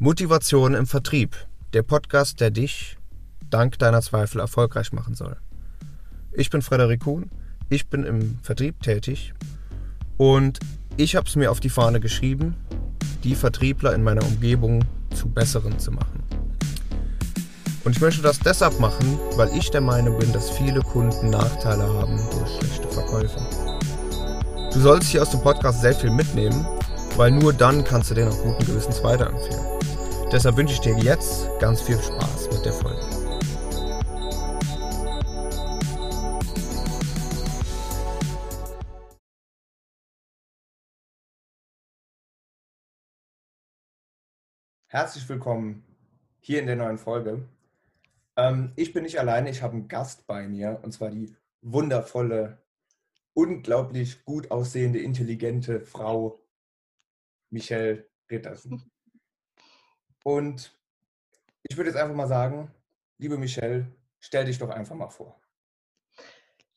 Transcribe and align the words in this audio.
Motivation 0.00 0.74
im 0.74 0.86
Vertrieb. 0.86 1.34
Der 1.72 1.82
Podcast, 1.82 2.38
der 2.38 2.52
dich 2.52 2.96
dank 3.50 3.80
deiner 3.80 4.00
Zweifel 4.00 4.40
erfolgreich 4.40 4.92
machen 4.92 5.16
soll. 5.16 5.36
Ich 6.30 6.50
bin 6.50 6.62
Frederik 6.62 7.00
Kuhn, 7.00 7.28
ich 7.68 7.88
bin 7.88 8.04
im 8.04 8.38
Vertrieb 8.42 8.80
tätig 8.80 9.34
und 10.16 10.60
ich 10.96 11.16
habe 11.16 11.26
es 11.26 11.34
mir 11.34 11.50
auf 11.50 11.58
die 11.58 11.68
Fahne 11.68 11.98
geschrieben, 11.98 12.54
die 13.24 13.34
Vertriebler 13.34 13.92
in 13.92 14.04
meiner 14.04 14.22
Umgebung 14.22 14.84
zu 15.16 15.28
besseren 15.28 15.80
zu 15.80 15.90
machen. 15.90 16.22
Und 17.82 17.96
ich 17.96 18.00
möchte 18.00 18.22
das 18.22 18.38
deshalb 18.38 18.78
machen, 18.78 19.18
weil 19.34 19.48
ich 19.56 19.68
der 19.72 19.80
Meinung 19.80 20.16
bin, 20.20 20.32
dass 20.32 20.48
viele 20.50 20.80
Kunden 20.80 21.30
Nachteile 21.30 21.82
haben 21.82 22.20
durch 22.30 22.56
schlechte 22.58 22.86
Verkäufe. 22.86 23.40
Du 24.72 24.78
sollst 24.78 25.08
hier 25.08 25.22
aus 25.22 25.30
dem 25.30 25.42
Podcast 25.42 25.80
sehr 25.80 25.94
viel 25.94 26.12
mitnehmen, 26.12 26.64
weil 27.16 27.32
nur 27.32 27.52
dann 27.52 27.82
kannst 27.82 28.12
du 28.12 28.14
den 28.14 28.28
auch 28.28 28.42
guten 28.44 28.64
Gewissens 28.64 29.02
weiterempfehlen. 29.02 29.67
Deshalb 30.30 30.58
wünsche 30.58 30.74
ich 30.74 30.80
dir 30.80 30.94
jetzt 30.98 31.48
ganz 31.58 31.80
viel 31.80 31.98
Spaß 31.98 32.50
mit 32.52 32.62
der 32.62 32.74
Folge. 32.74 33.00
Herzlich 44.88 45.26
willkommen 45.30 45.82
hier 46.40 46.60
in 46.60 46.66
der 46.66 46.76
neuen 46.76 46.98
Folge. 46.98 47.48
Ähm, 48.36 48.72
ich 48.76 48.92
bin 48.92 49.04
nicht 49.04 49.18
alleine, 49.18 49.48
ich 49.48 49.62
habe 49.62 49.72
einen 49.72 49.88
Gast 49.88 50.26
bei 50.26 50.46
mir 50.46 50.78
und 50.82 50.92
zwar 50.92 51.08
die 51.08 51.34
wundervolle, 51.62 52.62
unglaublich 53.32 54.26
gut 54.26 54.50
aussehende, 54.50 54.98
intelligente 54.98 55.80
Frau 55.80 56.38
Michelle 57.48 58.06
Rittersen. 58.30 58.90
Und 60.28 60.70
ich 61.62 61.78
würde 61.78 61.88
jetzt 61.88 61.98
einfach 61.98 62.14
mal 62.14 62.26
sagen, 62.26 62.70
liebe 63.16 63.38
Michelle, 63.38 63.86
stell 64.20 64.44
dich 64.44 64.58
doch 64.58 64.68
einfach 64.68 64.94
mal 64.94 65.08
vor. 65.08 65.40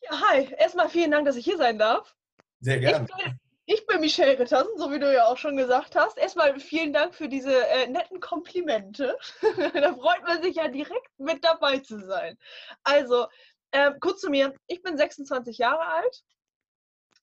Ja, 0.03 0.21
hi. 0.21 0.53
Erstmal 0.57 0.87
vielen 0.87 1.11
Dank, 1.11 1.25
dass 1.25 1.35
ich 1.35 1.43
hier 1.43 1.57
sein 1.57 1.77
darf. 1.77 2.15
Sehr 2.61 2.79
gerne. 2.79 3.05
Ich 3.09 3.25
bin, 3.25 3.39
ich 3.65 3.87
bin 3.87 3.99
Michelle 3.99 4.39
Rittersen, 4.39 4.77
so 4.77 4.89
wie 4.89 4.99
du 4.99 5.13
ja 5.13 5.25
auch 5.25 5.35
schon 5.35 5.57
gesagt 5.57 5.97
hast. 5.97 6.17
Erstmal 6.17 6.57
vielen 6.61 6.93
Dank 6.93 7.13
für 7.13 7.27
diese 7.27 7.67
äh, 7.67 7.87
netten 7.87 8.21
Komplimente. 8.21 9.17
da 9.73 9.95
freut 9.95 10.23
man 10.23 10.41
sich 10.41 10.55
ja 10.55 10.69
direkt 10.69 11.19
mit 11.19 11.43
dabei 11.43 11.79
zu 11.79 11.99
sein. 11.99 12.37
Also, 12.85 13.27
äh, 13.71 13.91
kurz 13.99 14.21
zu 14.21 14.29
mir. 14.29 14.53
Ich 14.67 14.81
bin 14.81 14.95
26 14.95 15.57
Jahre 15.57 15.85
alt, 15.87 16.23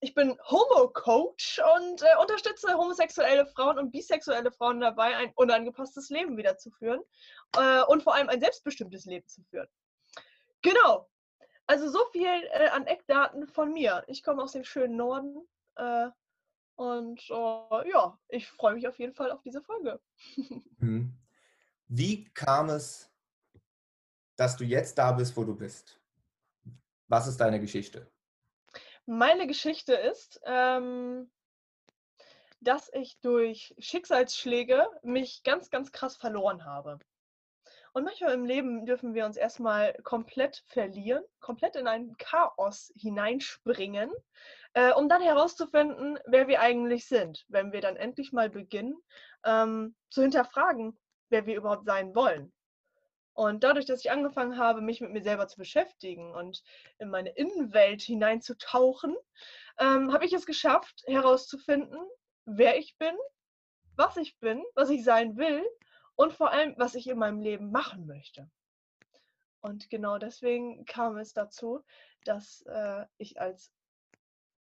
ich 0.01 0.13
bin 0.13 0.37
Homo-Coach 0.49 1.61
und 1.77 2.01
äh, 2.01 2.21
unterstütze 2.21 2.73
homosexuelle 2.73 3.45
Frauen 3.45 3.77
und 3.77 3.91
bisexuelle 3.91 4.51
Frauen 4.51 4.79
dabei, 4.79 5.15
ein 5.15 5.31
unangepasstes 5.35 6.09
Leben 6.09 6.37
wiederzuführen 6.37 7.01
äh, 7.57 7.83
und 7.83 8.03
vor 8.03 8.15
allem 8.15 8.29
ein 8.29 8.39
selbstbestimmtes 8.39 9.05
Leben 9.05 9.27
zu 9.27 9.43
führen. 9.43 9.67
Genau. 10.61 11.09
Also 11.67 11.89
so 11.89 11.99
viel 12.11 12.27
äh, 12.51 12.69
an 12.69 12.87
Eckdaten 12.87 13.47
von 13.47 13.73
mir. 13.73 14.03
Ich 14.07 14.23
komme 14.23 14.41
aus 14.41 14.53
dem 14.53 14.63
schönen 14.63 14.95
Norden 14.95 15.47
äh, 15.75 16.07
und 16.75 17.21
äh, 17.29 17.89
ja, 17.89 18.17
ich 18.29 18.47
freue 18.47 18.75
mich 18.75 18.87
auf 18.87 18.97
jeden 18.99 19.13
Fall 19.13 19.31
auf 19.31 19.41
diese 19.41 19.61
Folge. 19.61 19.99
Mhm. 20.81 21.13
Wie 21.89 22.23
kam 22.35 22.69
es, 22.69 23.11
dass 24.37 24.55
du 24.55 24.63
jetzt 24.63 24.97
da 24.97 25.11
bist, 25.11 25.35
wo 25.35 25.43
du 25.43 25.53
bist? 25.53 25.99
Was 27.07 27.27
ist 27.27 27.37
deine 27.37 27.59
Geschichte? 27.59 28.09
Meine 29.11 29.47
Geschichte 29.47 29.95
ist, 29.95 30.39
ähm, 30.45 31.31
dass 32.61 32.93
ich 32.93 33.19
durch 33.21 33.73
Schicksalsschläge 33.79 34.87
mich 35.01 35.41
ganz, 35.41 35.71
ganz 35.71 35.91
krass 35.91 36.15
verloren 36.15 36.63
habe. 36.63 36.99
Und 37.91 38.03
manchmal 38.03 38.35
im 38.35 38.45
Leben 38.45 38.85
dürfen 38.85 39.15
wir 39.15 39.25
uns 39.25 39.35
erstmal 39.35 39.95
komplett 40.03 40.57
verlieren, 40.67 41.23
komplett 41.39 41.75
in 41.75 41.87
ein 41.87 42.17
Chaos 42.19 42.93
hineinspringen, 42.95 44.11
äh, 44.73 44.91
um 44.91 45.09
dann 45.09 45.23
herauszufinden, 45.23 46.19
wer 46.27 46.47
wir 46.47 46.61
eigentlich 46.61 47.07
sind, 47.07 47.45
wenn 47.47 47.71
wir 47.71 47.81
dann 47.81 47.95
endlich 47.95 48.31
mal 48.31 48.51
beginnen 48.51 48.95
ähm, 49.43 49.95
zu 50.11 50.21
hinterfragen, 50.21 50.95
wer 51.29 51.47
wir 51.47 51.55
überhaupt 51.55 51.85
sein 51.87 52.13
wollen. 52.13 52.53
Und 53.39 53.63
dadurch, 53.63 53.85
dass 53.85 54.01
ich 54.01 54.11
angefangen 54.11 54.57
habe, 54.57 54.81
mich 54.81 54.99
mit 54.99 55.13
mir 55.13 55.23
selber 55.23 55.47
zu 55.47 55.55
beschäftigen 55.55 56.33
und 56.33 56.61
in 56.97 57.09
meine 57.09 57.29
Innenwelt 57.29 58.01
hineinzutauchen, 58.01 59.15
ähm, 59.79 60.11
habe 60.11 60.25
ich 60.25 60.33
es 60.33 60.45
geschafft, 60.45 61.03
herauszufinden, 61.07 61.97
wer 62.43 62.77
ich 62.77 62.97
bin, 62.97 63.15
was 63.95 64.17
ich 64.17 64.37
bin, 64.39 64.61
was 64.75 64.89
ich 64.89 65.05
sein 65.05 65.37
will 65.37 65.63
und 66.15 66.33
vor 66.33 66.51
allem, 66.51 66.75
was 66.77 66.95
ich 66.95 67.07
in 67.07 67.17
meinem 67.17 67.39
Leben 67.39 67.71
machen 67.71 68.05
möchte. 68.07 68.51
Und 69.61 69.89
genau 69.89 70.17
deswegen 70.17 70.83
kam 70.83 71.15
es 71.15 71.31
dazu, 71.31 71.79
dass 72.25 72.63
äh, 72.63 73.05
ich 73.15 73.39
als 73.39 73.71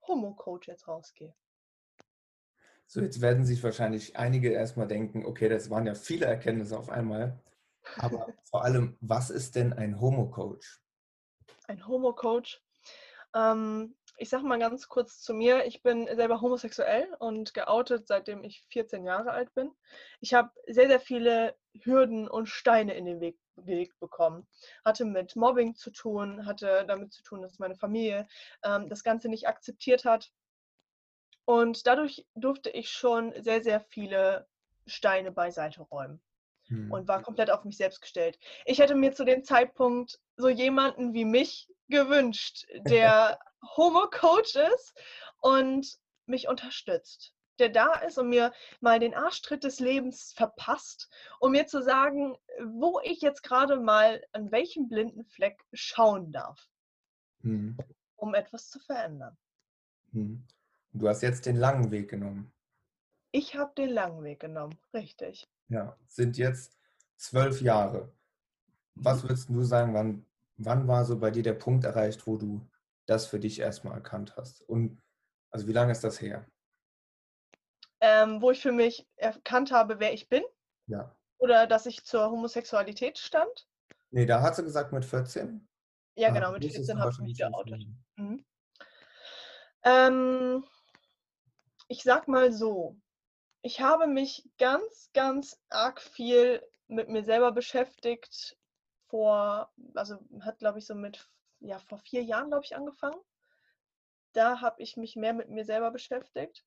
Homo-Coach 0.08 0.68
jetzt 0.68 0.88
rausgehe. 0.88 1.34
So, 2.86 3.02
jetzt 3.02 3.20
werden 3.20 3.46
sich 3.46 3.64
wahrscheinlich 3.64 4.16
einige 4.16 4.52
erstmal 4.52 4.88
denken, 4.88 5.26
okay, 5.26 5.50
das 5.50 5.72
waren 5.72 5.88
ja 5.88 5.96
viele 5.96 6.28
Erkenntnisse 6.28 6.78
auf 6.78 6.92
einmal. 6.92 7.42
Aber 7.98 8.28
vor 8.44 8.64
allem, 8.64 8.98
was 9.02 9.30
ist 9.30 9.56
denn 9.56 9.74
ein 9.74 10.00
Homo-Coach? 10.00 10.82
Ein 11.68 11.88
Homo-Coach. 11.88 12.62
Ähm, 13.36 13.96
ich 14.18 14.30
sage 14.30 14.44
mal 14.44 14.60
ganz 14.60 14.88
kurz 14.90 15.22
zu 15.22 15.34
mir. 15.34 15.66
Ich 15.66 15.82
bin 15.82 16.08
selber 16.14 16.42
homosexuell 16.42 17.08
und 17.20 17.54
geoutet, 17.54 18.08
seitdem 18.08 18.44
ich 18.44 18.66
14 18.70 19.06
Jahre 19.06 19.32
alt 19.32 19.54
bin. 19.54 19.72
Ich 20.20 20.34
habe 20.34 20.52
sehr, 20.68 20.88
sehr 20.88 21.00
viele 21.00 21.56
Hürden 21.84 22.28
und 22.28 22.48
Steine 22.48 22.96
in 22.96 23.06
den 23.06 23.22
Weg 23.22 23.40
gelegt 23.56 23.98
bekommen. 24.00 24.48
Hatte 24.84 25.06
mit 25.06 25.36
Mobbing 25.36 25.76
zu 25.76 25.92
tun, 25.92 26.46
hatte 26.46 26.86
damit 26.86 27.14
zu 27.14 27.24
tun, 27.24 27.42
dass 27.42 27.60
meine 27.60 27.76
Familie 27.76 28.28
ähm, 28.64 28.90
das 28.90 29.04
Ganze 29.04 29.30
nicht 29.30 29.48
akzeptiert 29.48 30.06
hat. 30.06 30.32
Und 31.46 31.88
dadurch 31.88 32.28
durfte 32.36 32.70
ich 32.70 32.92
schon 32.92 33.34
sehr, 33.42 33.64
sehr 33.64 33.80
viele 33.80 34.48
Steine 34.86 35.32
beiseite 35.32 35.82
räumen 35.82 36.22
hm. 36.70 36.92
und 36.92 37.08
war 37.08 37.22
komplett 37.22 37.50
auf 37.52 37.66
mich 37.66 37.78
selbst 37.78 38.02
gestellt. 38.02 38.40
Ich 38.66 38.80
hätte 38.80 38.96
mir 38.96 39.14
zu 39.14 39.26
dem 39.26 39.44
Zeitpunkt 39.44 40.20
so 40.38 40.50
jemanden 40.50 41.14
wie 41.14 41.26
mich 41.26 41.68
gewünscht, 41.90 42.66
der 42.88 43.40
Homo-Coach 43.78 44.56
ist 44.56 44.94
und 45.42 45.98
mich 46.26 46.48
unterstützt. 46.48 47.34
Der 47.60 47.70
da 47.70 47.94
ist 47.96 48.18
und 48.18 48.30
mir 48.30 48.54
mal 48.80 49.00
den 49.00 49.14
Arschtritt 49.14 49.66
des 49.66 49.82
Lebens 49.82 50.32
verpasst, 50.34 51.10
um 51.42 51.52
mir 51.52 51.68
zu 51.68 51.84
sagen, 51.84 52.38
wo 52.64 53.02
ich 53.04 53.20
jetzt 53.20 53.44
gerade 53.44 53.78
mal 53.78 54.24
an 54.32 54.50
welchem 54.52 54.88
blinden 54.88 55.26
Fleck 55.26 55.62
schauen 55.74 56.32
darf, 56.32 56.70
hm. 57.42 57.78
um 58.16 58.34
etwas 58.34 58.70
zu 58.70 58.80
verändern. 58.80 59.38
Hm. 60.14 60.48
Du 60.94 61.10
hast 61.10 61.22
jetzt 61.22 61.46
den 61.46 61.58
langen 61.58 61.92
Weg 61.92 62.10
genommen. 62.10 62.54
Ich 63.32 63.56
habe 63.56 63.74
den 63.76 63.90
langen 63.90 64.24
Weg 64.24 64.40
genommen, 64.40 64.80
richtig. 64.94 65.48
Ja, 65.70 65.98
sind 66.08 66.38
jetzt 66.38 66.78
zwölf 67.18 67.62
Jahre. 67.62 68.12
Was 68.96 69.24
mhm. 69.24 69.30
würdest 69.30 69.50
du 69.50 69.64
sagen, 69.64 69.94
wann, 69.94 70.26
wann 70.58 70.88
war 70.88 71.06
so 71.06 71.20
bei 71.20 71.32
dir 71.32 71.44
der 71.44 71.54
Punkt 71.54 71.86
erreicht, 71.86 72.28
wo 72.28 72.38
du 72.38 72.68
das 73.06 73.28
für 73.28 73.40
dich 73.40 73.60
erstmal 73.60 73.94
erkannt 73.94 74.36
hast? 74.36 74.62
Und 74.62 75.02
also 75.52 75.68
wie 75.68 75.74
lange 75.74 75.92
ist 75.92 76.04
das 76.04 76.22
her? 76.22 76.46
Ähm, 78.02 78.42
wo 78.42 78.52
ich 78.52 78.62
für 78.62 78.72
mich 78.72 79.08
erkannt 79.16 79.72
habe, 79.72 80.00
wer 80.00 80.14
ich 80.14 80.30
bin? 80.30 80.44
Ja. 80.88 81.16
Oder 81.38 81.68
dass 81.68 81.86
ich 81.86 82.06
zur 82.06 82.30
Homosexualität 82.32 83.18
stand? 83.18 83.68
Nee, 84.12 84.26
da 84.26 84.42
hat 84.42 84.56
sie 84.56 84.64
gesagt 84.64 84.92
mit 84.92 85.06
14. 85.06 85.68
Ja, 86.16 86.30
ah, 86.30 86.32
genau, 86.32 86.52
mit 86.52 86.66
14 86.66 87.00
habe 87.00 87.12
ich 87.12 87.20
mich 87.20 87.38
geoutet. 87.38 87.86
Mhm. 88.16 88.46
Ähm, 89.84 90.66
ich 91.88 92.04
sag 92.04 92.28
mal 92.28 92.52
so, 92.52 92.98
ich 93.62 93.82
habe 93.82 94.08
mich 94.08 94.48
ganz, 94.58 95.10
ganz 95.14 95.60
arg 95.70 96.02
viel 96.02 96.66
mit 96.88 97.10
mir 97.10 97.24
selber 97.24 97.52
beschäftigt. 97.52 98.58
Vor, 99.08 99.72
also 99.96 100.18
hat, 100.42 100.60
glaube 100.60 100.80
ich, 100.80 100.86
so 100.86 100.96
mit, 100.96 101.28
ja, 101.60 101.80
vor 101.80 101.98
vier 102.00 102.24
Jahren, 102.24 102.50
glaube 102.50 102.66
ich, 102.66 102.76
angefangen. 102.76 103.20
Da 104.34 104.62
habe 104.62 104.82
ich 104.82 104.96
mich 104.98 105.16
mehr 105.16 105.34
mit 105.34 105.50
mir 105.50 105.66
selber 105.66 105.92
beschäftigt. 105.92 106.64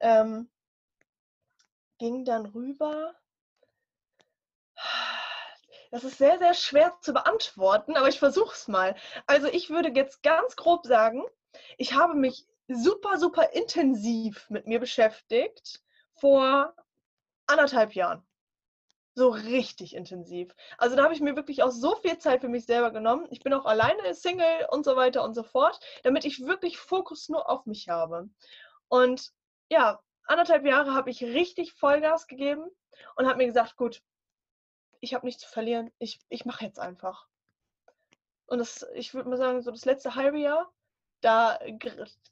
Ähm, 0.00 0.50
ging 1.98 2.24
dann 2.24 2.46
rüber. 2.46 3.14
Das 5.90 6.04
ist 6.04 6.18
sehr, 6.18 6.38
sehr 6.38 6.52
schwer 6.52 6.98
zu 7.00 7.12
beantworten, 7.12 7.96
aber 7.96 8.08
ich 8.08 8.18
versuche 8.18 8.52
es 8.52 8.68
mal. 8.68 8.96
Also 9.26 9.46
ich 9.46 9.70
würde 9.70 9.92
jetzt 9.94 10.22
ganz 10.22 10.56
grob 10.56 10.84
sagen, 10.84 11.24
ich 11.78 11.94
habe 11.94 12.14
mich 12.14 12.44
super, 12.68 13.18
super 13.18 13.52
intensiv 13.52 14.50
mit 14.50 14.66
mir 14.66 14.80
beschäftigt 14.80 15.80
vor 16.18 16.74
anderthalb 17.46 17.94
Jahren. 17.94 18.26
So 19.14 19.30
richtig 19.30 19.94
intensiv. 19.94 20.54
Also 20.76 20.94
da 20.94 21.04
habe 21.04 21.14
ich 21.14 21.20
mir 21.20 21.36
wirklich 21.36 21.62
auch 21.62 21.70
so 21.70 21.96
viel 21.96 22.18
Zeit 22.18 22.42
für 22.42 22.48
mich 22.48 22.66
selber 22.66 22.90
genommen. 22.90 23.26
Ich 23.30 23.40
bin 23.40 23.54
auch 23.54 23.64
alleine 23.64 24.14
Single 24.14 24.66
und 24.70 24.84
so 24.84 24.94
weiter 24.94 25.24
und 25.24 25.34
so 25.34 25.42
fort, 25.42 25.80
damit 26.02 26.26
ich 26.26 26.44
wirklich 26.44 26.76
Fokus 26.76 27.30
nur 27.30 27.48
auf 27.48 27.64
mich 27.64 27.88
habe. 27.88 28.28
Und 28.88 29.32
ja, 29.70 30.00
anderthalb 30.26 30.66
Jahre 30.66 30.94
habe 30.94 31.10
ich 31.10 31.22
richtig 31.22 31.72
Vollgas 31.72 32.26
gegeben 32.26 32.68
und 33.16 33.26
habe 33.26 33.38
mir 33.38 33.46
gesagt, 33.46 33.76
gut, 33.76 34.02
ich 35.00 35.14
habe 35.14 35.24
nichts 35.24 35.42
zu 35.42 35.48
verlieren, 35.48 35.90
ich, 35.98 36.20
ich 36.28 36.44
mache 36.44 36.64
jetzt 36.64 36.78
einfach. 36.78 37.26
Und 38.46 38.58
das, 38.58 38.86
ich 38.94 39.14
würde 39.14 39.28
mal 39.28 39.38
sagen, 39.38 39.62
so 39.62 39.70
das 39.70 39.84
letzte 39.84 40.14
halbe 40.14 40.38
Jahr, 40.38 40.72
da, 41.20 41.58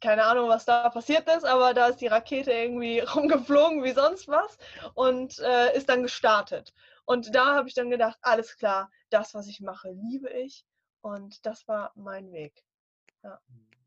keine 0.00 0.24
Ahnung, 0.24 0.48
was 0.48 0.64
da 0.64 0.88
passiert 0.90 1.28
ist, 1.28 1.44
aber 1.44 1.74
da 1.74 1.88
ist 1.88 2.00
die 2.00 2.06
Rakete 2.06 2.52
irgendwie 2.52 3.00
rumgeflogen 3.14 3.82
wie 3.82 3.92
sonst 3.92 4.28
was 4.28 4.58
und 4.94 5.38
äh, 5.40 5.76
ist 5.76 5.88
dann 5.88 6.02
gestartet. 6.02 6.72
Und 7.04 7.34
da 7.34 7.54
habe 7.56 7.68
ich 7.68 7.74
dann 7.74 7.90
gedacht, 7.90 8.18
alles 8.22 8.56
klar, 8.56 8.90
das, 9.10 9.34
was 9.34 9.46
ich 9.46 9.60
mache, 9.60 9.90
liebe 9.90 10.30
ich. 10.30 10.64
Und 11.02 11.44
das 11.44 11.68
war 11.68 11.92
mein 11.94 12.32
Weg. 12.32 12.64
Ja. 13.22 13.40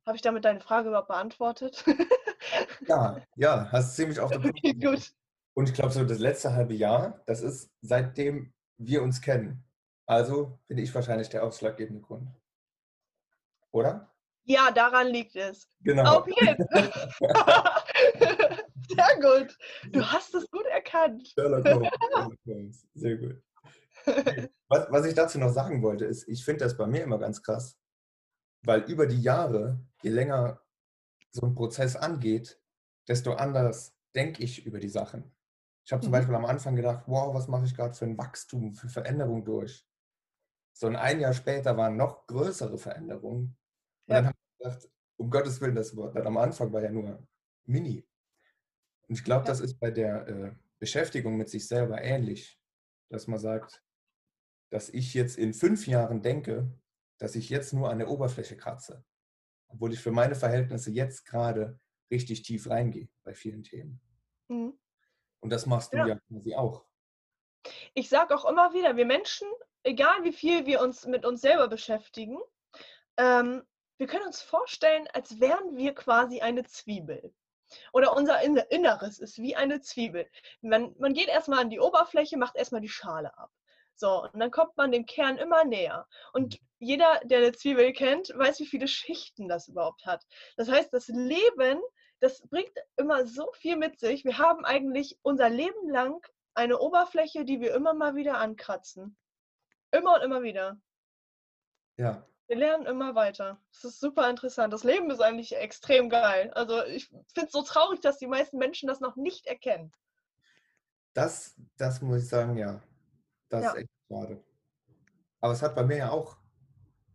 Habe 0.06 0.16
ich 0.16 0.22
damit 0.22 0.46
deine 0.46 0.62
Frage 0.62 0.90
überhaupt 0.90 1.08
beantwortet? 1.08 1.84
ja, 2.88 3.22
ja, 3.36 3.68
hast 3.72 3.96
ziemlich 3.96 4.20
auf 4.20 4.32
den 4.32 4.42
Punkt. 4.42 4.62
Gut. 4.82 5.14
Und 5.56 5.70
ich 5.70 5.76
glaube, 5.76 5.92
so 5.92 6.06
das 6.06 6.20
letzte 6.20 6.54
halbe 6.54 6.76
Jahr, 6.76 7.24
das 7.26 7.42
ist 7.42 7.72
seitdem 7.82 8.54
wir 8.78 9.02
uns 9.02 9.22
kennen. 9.22 9.64
Also 10.06 10.60
bin 10.68 10.78
ich 10.78 10.94
wahrscheinlich 10.94 11.30
der 11.30 11.44
ausschlaggebende 11.44 12.02
Grund. 12.02 12.30
Oder? 13.72 14.14
Ja, 14.48 14.72
daran 14.72 15.08
liegt 15.08 15.36
es. 15.36 15.70
Genau. 15.82 16.20
Auf 16.20 16.28
jeden 16.28 16.58
Sehr 18.90 19.20
gut. 19.22 19.58
Du 19.92 20.02
hast 20.02 20.34
es 20.34 20.50
gut 20.50 20.66
erkannt. 20.68 21.28
Sherlock 21.28 21.66
Holmes. 22.46 22.88
Sehr 22.94 23.18
gut. 23.18 23.44
Was, 24.70 24.88
was 24.90 25.06
ich 25.06 25.14
dazu 25.14 25.38
noch 25.38 25.50
sagen 25.50 25.82
wollte, 25.82 26.06
ist, 26.06 26.30
ich 26.30 26.46
finde 26.46 26.64
das 26.64 26.78
bei 26.78 26.88
mir 26.88 27.04
immer 27.04 27.20
ganz 27.20 27.44
krass, 27.44 27.78
weil 28.64 28.82
über 28.84 29.06
die 29.06 29.22
Jahre, 29.22 29.82
je 30.02 30.12
länger 30.12 30.62
so 31.32 31.46
ein 31.46 31.54
Prozess 31.54 31.98
angeht, 31.98 32.58
desto 33.08 33.34
anders 33.34 33.98
denke 34.16 34.44
ich 34.44 34.66
über 34.66 34.80
die 34.80 34.90
Sachen. 34.90 35.36
Ich 35.86 35.92
habe 35.92 36.02
zum 36.02 36.12
mhm. 36.12 36.14
Beispiel 36.14 36.36
am 36.36 36.46
Anfang 36.46 36.76
gedacht, 36.78 37.04
wow, 37.08 37.34
was 37.34 37.50
mache 37.50 37.66
ich 37.66 37.76
gerade 37.76 37.94
für 37.94 38.06
ein 38.06 38.18
Wachstum, 38.18 38.74
für 38.76 38.88
Veränderung 38.88 39.44
durch. 39.44 39.86
So 40.74 40.88
ein 40.88 41.20
Jahr 41.20 41.34
später 41.34 41.76
waren 41.76 41.98
noch 41.98 42.28
größere 42.28 42.78
Veränderungen. 42.78 43.58
Und 44.08 44.14
ja. 44.14 44.16
dann 44.16 44.26
habe 44.28 44.38
ich 44.38 44.47
gedacht, 44.58 44.90
um 45.18 45.30
Gottes 45.30 45.60
Willen, 45.62 45.76
das 45.76 45.96
Wort 45.96 46.16
am 46.18 46.38
Anfang 46.38 46.72
war 46.72 46.84
ja 46.84 46.92
nur 46.92 47.26
mini. 47.66 48.06
Und 49.08 49.16
ich 49.16 49.24
glaube, 49.24 49.46
ja. 49.46 49.48
das 49.48 49.60
ist 49.60 49.80
bei 49.80 49.92
der 49.92 50.28
äh, 50.28 50.52
Beschäftigung 50.80 51.38
mit 51.38 51.50
sich 51.50 51.68
selber 51.68 52.02
ähnlich, 52.02 52.60
dass 53.10 53.28
man 53.28 53.40
sagt, 53.40 53.84
dass 54.70 54.90
ich 54.90 55.14
jetzt 55.14 55.38
in 55.38 55.54
fünf 55.54 55.88
Jahren 55.88 56.22
denke, 56.22 56.72
dass 57.18 57.36
ich 57.36 57.50
jetzt 57.50 57.74
nur 57.74 57.90
an 57.90 58.00
der 58.00 58.10
Oberfläche 58.10 58.58
kratze, 58.58 59.04
obwohl 59.68 59.94
ich 59.94 60.00
für 60.00 60.12
meine 60.12 60.36
Verhältnisse 60.36 60.92
jetzt 60.92 61.26
gerade 61.26 61.80
richtig 62.12 62.44
tief 62.44 62.70
reingehe 62.70 63.10
bei 63.24 63.34
vielen 63.34 63.64
Themen. 63.64 64.00
Mhm. 64.50 64.78
Und 65.40 65.50
das 65.50 65.66
machst 65.66 65.94
du 65.94 65.98
ja, 65.98 66.08
ja 66.08 66.20
quasi 66.28 66.56
auch. 66.56 66.86
Ich 67.94 68.10
sage 68.10 68.36
auch 68.36 68.46
immer 68.46 68.74
wieder, 68.74 68.96
wir 68.96 69.06
Menschen, 69.06 69.48
egal 69.84 70.24
wie 70.24 70.34
viel 70.34 70.66
wir 70.66 70.82
uns 70.82 71.06
mit 71.06 71.26
uns 71.26 71.42
selber 71.42 71.68
beschäftigen, 71.68 72.38
ähm, 73.18 73.64
wir 73.98 74.08
können 74.08 74.26
uns 74.26 74.42
vorstellen, 74.42 75.08
als 75.14 75.40
wären 75.40 75.76
wir 75.76 75.94
quasi 75.94 76.42
eine 76.42 76.64
Zwiebel. 76.64 77.34
Oder 77.92 78.16
unser 78.16 78.42
Inneres 78.42 79.20
ist 79.20 79.38
wie 79.40 79.56
eine 79.56 79.82
Zwiebel. 79.82 80.30
Man, 80.62 80.96
man 81.00 81.14
geht 81.14 81.28
erstmal 81.28 81.60
an 81.60 81.70
die 81.70 81.80
Oberfläche, 81.80 82.38
macht 82.38 82.56
erstmal 82.56 82.82
die 82.82 82.90
Schale 82.90 83.38
ab. 83.38 83.52
So, 83.96 84.24
und 84.24 84.40
dann 84.40 84.52
kommt 84.52 84.78
man 84.78 84.92
dem 84.92 85.06
Kern 85.06 85.38
immer 85.38 85.66
näher. 85.66 86.08
Und 86.32 86.60
jeder, 86.80 87.20
der 87.24 87.40
eine 87.40 87.52
Zwiebel 87.52 87.92
kennt, 87.94 88.30
weiß, 88.30 88.60
wie 88.60 88.68
viele 88.68 88.88
Schichten 88.88 89.50
das 89.50 89.68
überhaupt 89.68 90.06
hat. 90.06 90.26
Das 90.56 90.70
heißt, 90.70 90.94
das 90.94 91.08
Leben, 91.08 91.82
das 92.20 92.48
bringt 92.48 92.78
immer 92.96 93.26
so 93.26 93.52
viel 93.54 93.76
mit 93.76 94.00
sich. 94.00 94.24
Wir 94.24 94.38
haben 94.38 94.66
eigentlich 94.66 95.18
unser 95.24 95.50
Leben 95.50 95.90
lang 95.90 96.26
eine 96.54 96.80
Oberfläche, 96.80 97.44
die 97.44 97.60
wir 97.60 97.74
immer 97.74 97.94
mal 97.94 98.16
wieder 98.16 98.38
ankratzen. 98.38 99.18
Immer 99.92 100.16
und 100.16 100.22
immer 100.22 100.44
wieder. 100.44 100.80
Ja. 101.98 102.28
Wir 102.48 102.56
lernen 102.56 102.86
immer 102.86 103.14
weiter. 103.14 103.60
Das 103.72 103.84
ist 103.84 104.00
super 104.00 104.30
interessant. 104.30 104.72
Das 104.74 104.84
Leben 104.84 105.12
ist 105.12 105.22
eigentlich 105.22 105.56
extrem 105.56 106.10
geil. 106.10 106.52
Also 106.54 106.84
ich 106.86 107.08
finde 107.08 107.48
es 107.48 107.52
so 107.52 107.62
traurig, 107.62 108.00
dass 108.00 108.18
die 108.18 108.28
meisten 108.28 108.58
Menschen 108.58 108.88
das 108.88 109.02
noch 109.02 109.18
nicht 109.18 109.48
erkennen. 109.48 109.94
Das, 111.14 111.56
das 111.78 112.02
muss 112.02 112.24
ich 112.24 112.30
sagen, 112.30 112.58
ja. 112.58 112.82
Das 113.50 113.64
ja. 113.64 113.72
ist 113.72 113.78
echt 113.80 113.90
schade. 114.08 114.44
Aber 115.42 115.54
es 115.54 115.62
hat 115.62 115.76
bei 115.76 115.84
mir 115.84 115.98
ja 115.98 116.10
auch 116.12 116.38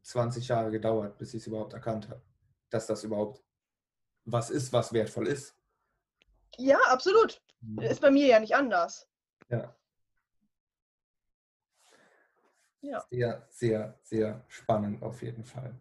20 0.02 0.48
Jahre 0.48 0.70
gedauert, 0.70 1.16
bis 1.18 1.34
ich 1.34 1.42
es 1.42 1.46
überhaupt 1.46 1.72
erkannt 1.72 2.08
habe, 2.08 2.22
dass 2.70 2.86
das 2.86 3.04
überhaupt 3.04 3.42
was 4.24 4.50
ist, 4.50 4.72
was 4.72 4.92
wertvoll 4.92 5.28
ist. 5.28 5.56
Ja, 6.56 6.78
absolut. 6.88 7.42
Mhm. 7.60 7.80
Ist 7.80 8.00
bei 8.00 8.10
mir 8.10 8.26
ja 8.26 8.40
nicht 8.40 8.54
anders. 8.54 9.08
Ja. 9.48 9.74
Ja. 12.82 13.00
Sehr, 13.10 13.46
sehr, 13.48 13.98
sehr 14.02 14.44
spannend 14.48 15.02
auf 15.02 15.22
jeden 15.22 15.44
Fall. 15.44 15.80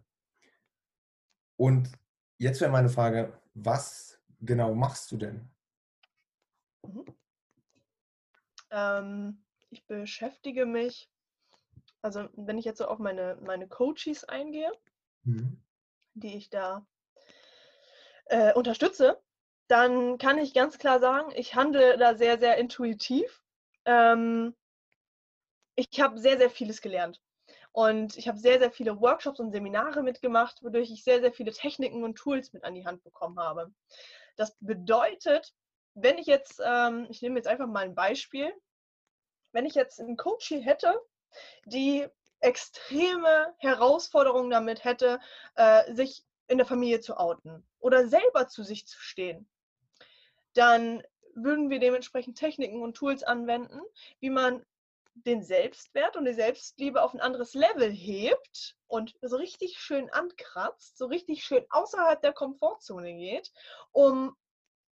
Und 1.56 1.90
jetzt 2.38 2.60
wäre 2.60 2.70
meine 2.70 2.88
Frage, 2.88 3.38
was 3.54 4.20
genau 4.40 4.74
machst 4.74 5.10
du 5.12 5.16
denn? 5.16 5.50
Mhm. 6.82 7.04
Ähm, 8.70 9.44
ich 9.70 9.86
beschäftige 9.86 10.64
mich, 10.64 11.10
also 12.02 12.28
wenn 12.34 12.58
ich 12.58 12.64
jetzt 12.64 12.78
so 12.78 12.86
auf 12.86 12.98
meine, 12.98 13.36
meine 13.42 13.68
Coaches 13.68 14.24
eingehe, 14.24 14.72
mhm. 15.24 15.60
die 16.14 16.36
ich 16.36 16.50
da 16.50 16.86
äh, 18.26 18.52
unterstütze, 18.54 19.20
dann 19.66 20.18
kann 20.18 20.38
ich 20.38 20.54
ganz 20.54 20.78
klar 20.78 21.00
sagen, 21.00 21.32
ich 21.34 21.54
handle 21.54 21.98
da 21.98 22.14
sehr, 22.14 22.38
sehr 22.38 22.58
intuitiv. 22.58 23.42
Ähm, 23.84 24.54
ich 25.74 26.00
habe 26.00 26.18
sehr, 26.18 26.38
sehr 26.38 26.50
vieles 26.50 26.80
gelernt. 26.80 27.20
Und 27.72 28.18
ich 28.18 28.28
habe 28.28 28.38
sehr, 28.38 28.58
sehr 28.58 28.70
viele 28.70 29.00
Workshops 29.00 29.40
und 29.40 29.50
Seminare 29.50 30.02
mitgemacht, 30.02 30.62
wodurch 30.62 30.90
ich 30.90 31.04
sehr, 31.04 31.20
sehr 31.20 31.32
viele 31.32 31.52
Techniken 31.52 32.04
und 32.04 32.16
Tools 32.16 32.52
mit 32.52 32.64
an 32.64 32.74
die 32.74 32.84
Hand 32.84 33.02
bekommen 33.02 33.38
habe. 33.40 33.72
Das 34.36 34.56
bedeutet, 34.60 35.54
wenn 35.94 36.18
ich 36.18 36.26
jetzt, 36.26 36.60
ähm, 36.64 37.06
ich 37.10 37.22
nehme 37.22 37.36
jetzt 37.36 37.48
einfach 37.48 37.66
mal 37.66 37.84
ein 37.84 37.94
Beispiel, 37.94 38.52
wenn 39.52 39.66
ich 39.66 39.74
jetzt 39.74 40.00
einen 40.00 40.16
Coach 40.16 40.48
hier 40.48 40.60
hätte, 40.60 41.00
die 41.64 42.06
extreme 42.40 43.54
Herausforderungen 43.58 44.50
damit 44.50 44.84
hätte, 44.84 45.20
äh, 45.54 45.94
sich 45.94 46.24
in 46.48 46.58
der 46.58 46.66
Familie 46.66 47.00
zu 47.00 47.16
outen 47.16 47.66
oder 47.78 48.06
selber 48.06 48.48
zu 48.48 48.64
sich 48.64 48.86
zu 48.86 49.00
stehen, 49.00 49.48
dann 50.54 51.02
würden 51.34 51.70
wir 51.70 51.78
dementsprechend 51.78 52.36
Techniken 52.36 52.82
und 52.82 52.94
Tools 52.94 53.22
anwenden, 53.22 53.80
wie 54.20 54.28
man 54.28 54.64
den 55.14 55.42
Selbstwert 55.42 56.16
und 56.16 56.24
die 56.24 56.32
Selbstliebe 56.32 57.02
auf 57.02 57.14
ein 57.14 57.20
anderes 57.20 57.54
Level 57.54 57.90
hebt 57.90 58.76
und 58.86 59.14
so 59.20 59.36
richtig 59.36 59.78
schön 59.78 60.10
ankratzt, 60.10 60.96
so 60.96 61.06
richtig 61.06 61.44
schön 61.44 61.64
außerhalb 61.70 62.20
der 62.22 62.32
Komfortzone 62.32 63.14
geht, 63.14 63.52
um 63.92 64.36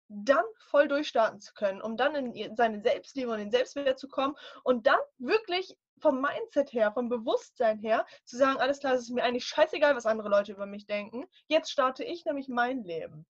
dann 0.08 0.44
voll 0.68 0.88
durchstarten 0.88 1.40
zu 1.40 1.52
können, 1.54 1.82
um 1.82 1.96
dann 1.96 2.14
in 2.14 2.56
seine 2.56 2.80
Selbstliebe 2.80 3.30
und 3.30 3.38
den 3.38 3.50
Selbstwert 3.50 3.98
zu 3.98 4.08
kommen 4.08 4.36
und 4.62 4.86
dann 4.86 5.00
wirklich 5.18 5.76
vom 6.00 6.20
Mindset 6.20 6.72
her, 6.72 6.92
vom 6.92 7.08
Bewusstsein 7.08 7.78
her, 7.78 8.06
zu 8.24 8.36
sagen, 8.36 8.60
alles 8.60 8.80
klar, 8.80 8.94
es 8.94 9.02
ist 9.02 9.10
mir 9.10 9.24
eigentlich 9.24 9.46
scheißegal, 9.46 9.96
was 9.96 10.06
andere 10.06 10.28
Leute 10.28 10.52
über 10.52 10.66
mich 10.66 10.86
denken. 10.86 11.26
Jetzt 11.48 11.70
starte 11.70 12.04
ich 12.04 12.24
nämlich 12.24 12.48
mein 12.48 12.84
Leben. 12.84 13.26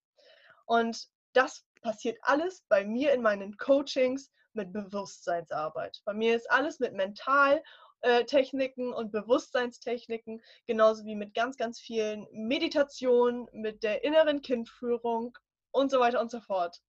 Und 0.67 1.09
das 1.33 1.65
passiert 1.81 2.19
alles 2.23 2.65
bei 2.69 2.85
mir 2.85 3.13
in 3.13 3.23
meinen 3.23 3.57
Coachings 3.57 4.33
mit 4.57 4.73
Bewusstseinsarbeit. 4.73 6.03
Bei 6.05 6.13
mir 6.15 6.35
ist 6.35 6.51
alles 6.51 6.81
mit 6.81 6.95
Mentaltechniken 6.95 8.93
und 8.93 9.13
Bewusstseinstechniken, 9.13 10.43
genauso 10.67 11.05
wie 11.05 11.15
mit 11.15 11.35
ganz, 11.35 11.57
ganz 11.57 11.79
vielen 11.79 12.27
Meditationen, 12.33 13.49
mit 13.53 13.83
der 13.83 14.03
inneren 14.05 14.43
Kindführung 14.43 15.39
und 15.71 15.91
so 15.91 16.01
weiter 16.01 16.21
und 16.21 16.31
so 16.31 16.41
fort. 16.41 16.83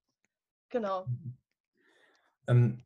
Genau. 0.70 1.06
Mhm. 1.06 1.38
Ähm, 2.48 2.84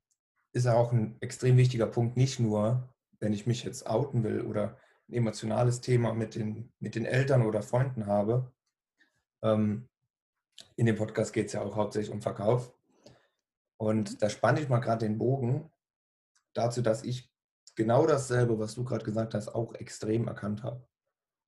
ist 0.54 0.68
auch 0.68 0.92
ein 0.92 1.18
extrem 1.22 1.58
wichtiger 1.58 1.88
Punkt, 1.88 2.18
nicht 2.18 2.40
nur, 2.40 2.90
wenn 3.20 3.34
ich 3.34 3.48
mich 3.48 3.64
jetzt 3.64 3.88
outen 3.88 4.24
will 4.24 4.42
oder 4.42 4.78
ein 5.08 5.14
emotionales 5.14 5.82
Thema 5.82 6.14
mit 6.14 6.36
den, 6.36 6.74
mit 6.80 6.96
den 6.96 7.06
Eltern 7.06 7.46
oder 7.46 7.62
Freunden 7.62 8.08
habe. 8.08 8.52
Ähm, 9.44 9.88
in 10.76 10.86
dem 10.86 10.96
Podcast 10.96 11.34
geht 11.34 11.48
es 11.48 11.54
ja 11.54 11.62
auch 11.62 11.76
hauptsächlich 11.76 12.14
um 12.14 12.22
Verkauf. 12.22 12.74
Und 13.82 14.22
da 14.22 14.30
spanne 14.30 14.62
ich 14.62 14.70
mal 14.70 14.78
gerade 14.78 15.08
den 15.08 15.18
Bogen 15.18 15.72
dazu, 16.54 16.84
dass 16.84 17.04
ich 17.04 17.34
genau 17.74 18.06
dasselbe, 18.06 18.60
was 18.60 18.76
du 18.76 18.84
gerade 18.84 19.04
gesagt 19.04 19.34
hast, 19.34 19.48
auch 19.48 19.74
extrem 19.74 20.28
erkannt 20.28 20.62
habe. 20.62 20.88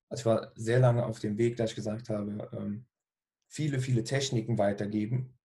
Also 0.10 0.22
ich 0.22 0.26
war 0.26 0.52
sehr 0.56 0.80
lange 0.80 1.06
auf 1.06 1.20
dem 1.20 1.38
Weg, 1.38 1.58
dass 1.58 1.70
ich 1.70 1.76
gesagt 1.76 2.10
habe, 2.10 2.50
ähm, 2.54 2.88
viele, 3.52 3.80
viele 3.80 4.04
Techniken 4.04 4.58
weitergeben. 4.58 5.38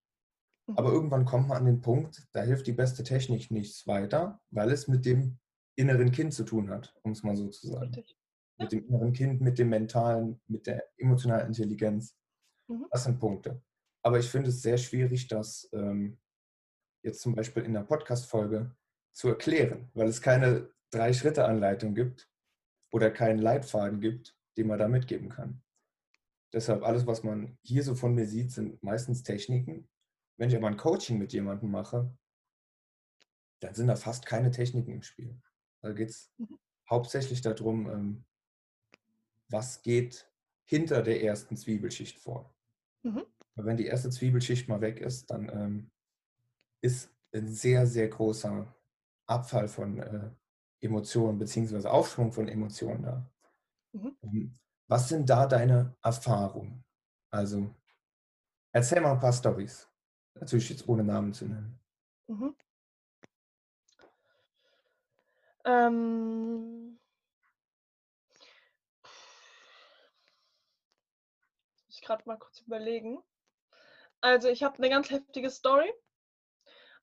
Aber 0.77 0.89
mhm. 0.89 0.95
irgendwann 0.95 1.25
kommt 1.27 1.49
man 1.49 1.59
an 1.59 1.67
den 1.67 1.83
Punkt, 1.83 2.27
da 2.33 2.41
hilft 2.41 2.67
die 2.67 2.73
beste 2.73 3.03
Technik 3.03 3.51
nichts 3.51 3.87
weiter, 3.87 4.41
weil 4.51 4.71
es 4.73 4.89
mit 4.89 5.05
dem 5.05 5.39
inneren 5.77 6.11
Kind 6.11 6.33
zu 6.33 6.45
tun 6.45 6.71
hat, 6.71 6.95
um 7.03 7.13
es 7.13 7.23
mal 7.23 7.37
so 7.37 7.49
zu 7.49 7.67
sagen. 7.67 7.93
Ja. 7.93 8.03
Mit 8.61 8.73
dem 8.73 8.89
inneren 8.89 9.13
Kind, 9.13 9.43
mit 9.43 9.59
dem 9.59 9.69
mentalen, 9.69 10.41
mit 10.47 10.67
der 10.67 10.83
emotionalen 10.97 11.49
Intelligenz. 11.49 12.17
Mhm. 12.67 12.87
Das 12.91 13.05
sind 13.05 13.21
Punkte. 13.21 13.61
aber 14.03 14.19
ich 14.19 14.31
finde 14.31 14.49
es 14.49 14.63
sehr 14.63 14.79
schwierig, 14.79 15.29
das 15.29 15.69
ähm, 15.75 16.19
jetzt 17.09 17.21
zum 17.21 17.35
Beispiel 17.35 17.65
in 17.65 17.77
einer 17.77 17.85
Podcast-Folge 17.85 18.75
zu 19.13 19.29
erklären, 19.29 19.91
weil 19.95 20.09
es 20.09 20.23
keine 20.23 20.71
Drei-Schritte-Anleitung 20.91 21.95
gibt 21.95 22.31
oder 22.93 23.11
keinen 23.11 23.39
Leitfaden 23.39 24.01
gibt, 24.01 24.37
den 24.57 24.69
man 24.69 24.79
da 24.79 24.89
mitgeben 24.89 25.29
kann. 25.29 25.63
Deshalb 26.53 26.83
alles, 26.83 27.07
was 27.07 27.23
man 27.23 27.59
hier 27.63 27.83
so 27.83 27.95
von 27.95 28.15
mir 28.15 28.27
sieht, 28.27 28.53
sind 28.53 28.83
meistens 28.83 29.23
Techniken. 29.23 29.89
Wenn 30.37 30.49
ich 30.49 30.57
aber 30.57 30.69
ein 30.69 30.77
Coaching 30.77 31.19
mit 31.19 31.33
jemandem 31.33 31.71
mache, 31.71 32.11
dann 33.61 33.75
sind 33.75 33.89
da 33.89 33.97
fast 33.97 34.25
keine 34.25 34.51
Techniken 34.51 34.93
im 34.93 35.03
Spiel. 35.03 35.37
Da 35.81 35.93
geht 35.93 36.11
es 36.11 36.33
mhm. 36.39 36.59
hauptsächlich 36.89 37.43
darum, 37.43 37.91
ähm, 37.91 38.25
was 39.49 39.83
geht 39.83 40.31
hinter 40.65 41.03
der 41.03 41.23
ersten 41.23 41.57
Zwiebelschicht 41.57 42.19
vor. 42.19 42.55
Mhm. 43.03 43.25
Wenn 43.57 43.77
die 43.77 43.87
erste 43.87 44.11
Zwiebelschicht 44.11 44.69
mal 44.69 44.81
weg 44.81 45.01
ist, 45.01 45.31
dann 45.31 45.49
ähm, 45.49 45.91
ist 46.81 47.11
ein 47.33 47.49
sehr, 47.49 47.87
sehr 47.87 48.09
großer 48.09 48.67
Abfall 49.27 49.69
von 49.69 49.99
äh, 49.99 50.31
Emotionen 50.81 51.39
beziehungsweise 51.39 51.91
Aufschwung 51.91 52.33
von 52.33 52.49
Emotionen 52.49 53.03
da. 53.03 53.31
Mhm. 53.93 54.17
Ähm, 54.23 54.59
was 54.87 55.09
sind 55.09 55.29
da 55.29 55.47
deine 55.47 55.97
Erfahrungen? 56.03 56.85
Also 57.31 57.75
erzähl 58.73 59.01
mal 59.01 59.13
ein 59.13 59.21
paar 59.21 59.33
Storys. 59.33 59.89
Natürlich 60.35 60.71
jetzt 60.71 60.89
ohne 60.89 61.05
Namen 61.05 61.33
zu 61.33 61.47
nennen. 61.47 61.79
Mhm. 62.29 62.57
Ähm, 65.65 66.99
ich 71.89 72.01
gerade 72.01 72.23
mal 72.27 72.39
kurz 72.39 72.61
überlegen. 72.61 73.19
Also 74.21 74.49
ich 74.49 74.63
habe 74.63 74.79
eine 74.79 74.89
ganz 74.89 75.11
heftige 75.11 75.51
Story. 75.51 75.93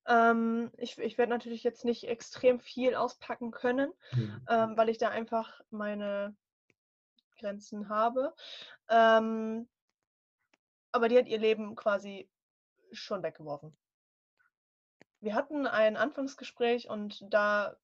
Ähm, 0.07 0.71
ich 0.77 0.97
ich 0.99 1.17
werde 1.17 1.31
natürlich 1.31 1.63
jetzt 1.63 1.85
nicht 1.85 2.07
extrem 2.07 2.59
viel 2.59 2.95
auspacken 2.95 3.51
können, 3.51 3.91
mhm. 4.11 4.45
ähm, 4.49 4.77
weil 4.77 4.89
ich 4.89 4.97
da 4.97 5.09
einfach 5.09 5.61
meine 5.69 6.35
Grenzen 7.39 7.89
habe. 7.89 8.33
Ähm, 8.89 9.67
aber 10.91 11.09
die 11.09 11.17
hat 11.17 11.27
ihr 11.27 11.39
Leben 11.39 11.75
quasi 11.75 12.29
schon 12.91 13.23
weggeworfen. 13.23 13.75
Wir 15.19 15.33
hatten 15.33 15.65
ein 15.67 15.97
Anfangsgespräch 15.97 16.89
und 16.89 17.21
da 17.33 17.75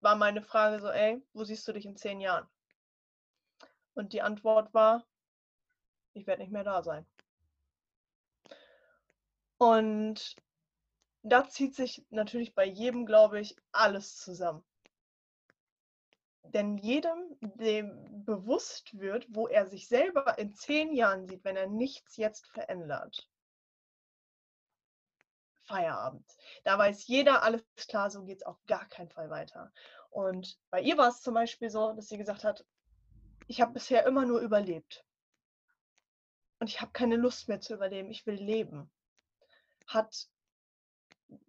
war 0.00 0.16
meine 0.16 0.42
Frage 0.42 0.80
so, 0.80 0.88
ey, 0.88 1.20
wo 1.32 1.44
siehst 1.44 1.66
du 1.66 1.72
dich 1.72 1.86
in 1.86 1.96
zehn 1.96 2.20
Jahren? 2.20 2.46
Und 3.94 4.12
die 4.12 4.22
Antwort 4.22 4.72
war, 4.72 5.04
ich 6.12 6.26
werde 6.26 6.42
nicht 6.42 6.52
mehr 6.52 6.64
da 6.64 6.82
sein. 6.82 7.06
Und 9.58 10.36
da 11.24 11.48
zieht 11.48 11.74
sich 11.74 12.04
natürlich 12.10 12.54
bei 12.54 12.66
jedem, 12.66 13.06
glaube 13.06 13.40
ich, 13.40 13.56
alles 13.72 14.16
zusammen. 14.18 14.62
Denn 16.42 16.76
jedem, 16.76 17.36
dem 17.40 18.24
bewusst 18.24 18.98
wird, 18.98 19.26
wo 19.30 19.48
er 19.48 19.66
sich 19.66 19.88
selber 19.88 20.38
in 20.38 20.54
zehn 20.54 20.92
Jahren 20.92 21.26
sieht, 21.26 21.42
wenn 21.42 21.56
er 21.56 21.66
nichts 21.66 22.18
jetzt 22.18 22.46
verändert, 22.48 23.28
Feierabend. 25.62 26.30
Da 26.62 26.78
weiß 26.78 27.06
jeder, 27.06 27.42
alles 27.42 27.64
klar, 27.88 28.10
so 28.10 28.22
geht 28.24 28.42
es 28.42 28.46
auf 28.46 28.58
gar 28.66 28.86
keinen 28.88 29.08
Fall 29.08 29.30
weiter. 29.30 29.72
Und 30.10 30.58
bei 30.68 30.82
ihr 30.82 30.98
war 30.98 31.08
es 31.08 31.22
zum 31.22 31.32
Beispiel 31.32 31.70
so, 31.70 31.94
dass 31.94 32.08
sie 32.08 32.18
gesagt 32.18 32.44
hat, 32.44 32.66
ich 33.46 33.62
habe 33.62 33.72
bisher 33.72 34.04
immer 34.04 34.26
nur 34.26 34.40
überlebt. 34.40 35.04
Und 36.60 36.68
ich 36.68 36.82
habe 36.82 36.92
keine 36.92 37.16
Lust 37.16 37.48
mehr 37.48 37.60
zu 37.60 37.74
überleben, 37.74 38.10
ich 38.10 38.26
will 38.26 38.36
leben. 38.36 38.90
Hat 39.86 40.28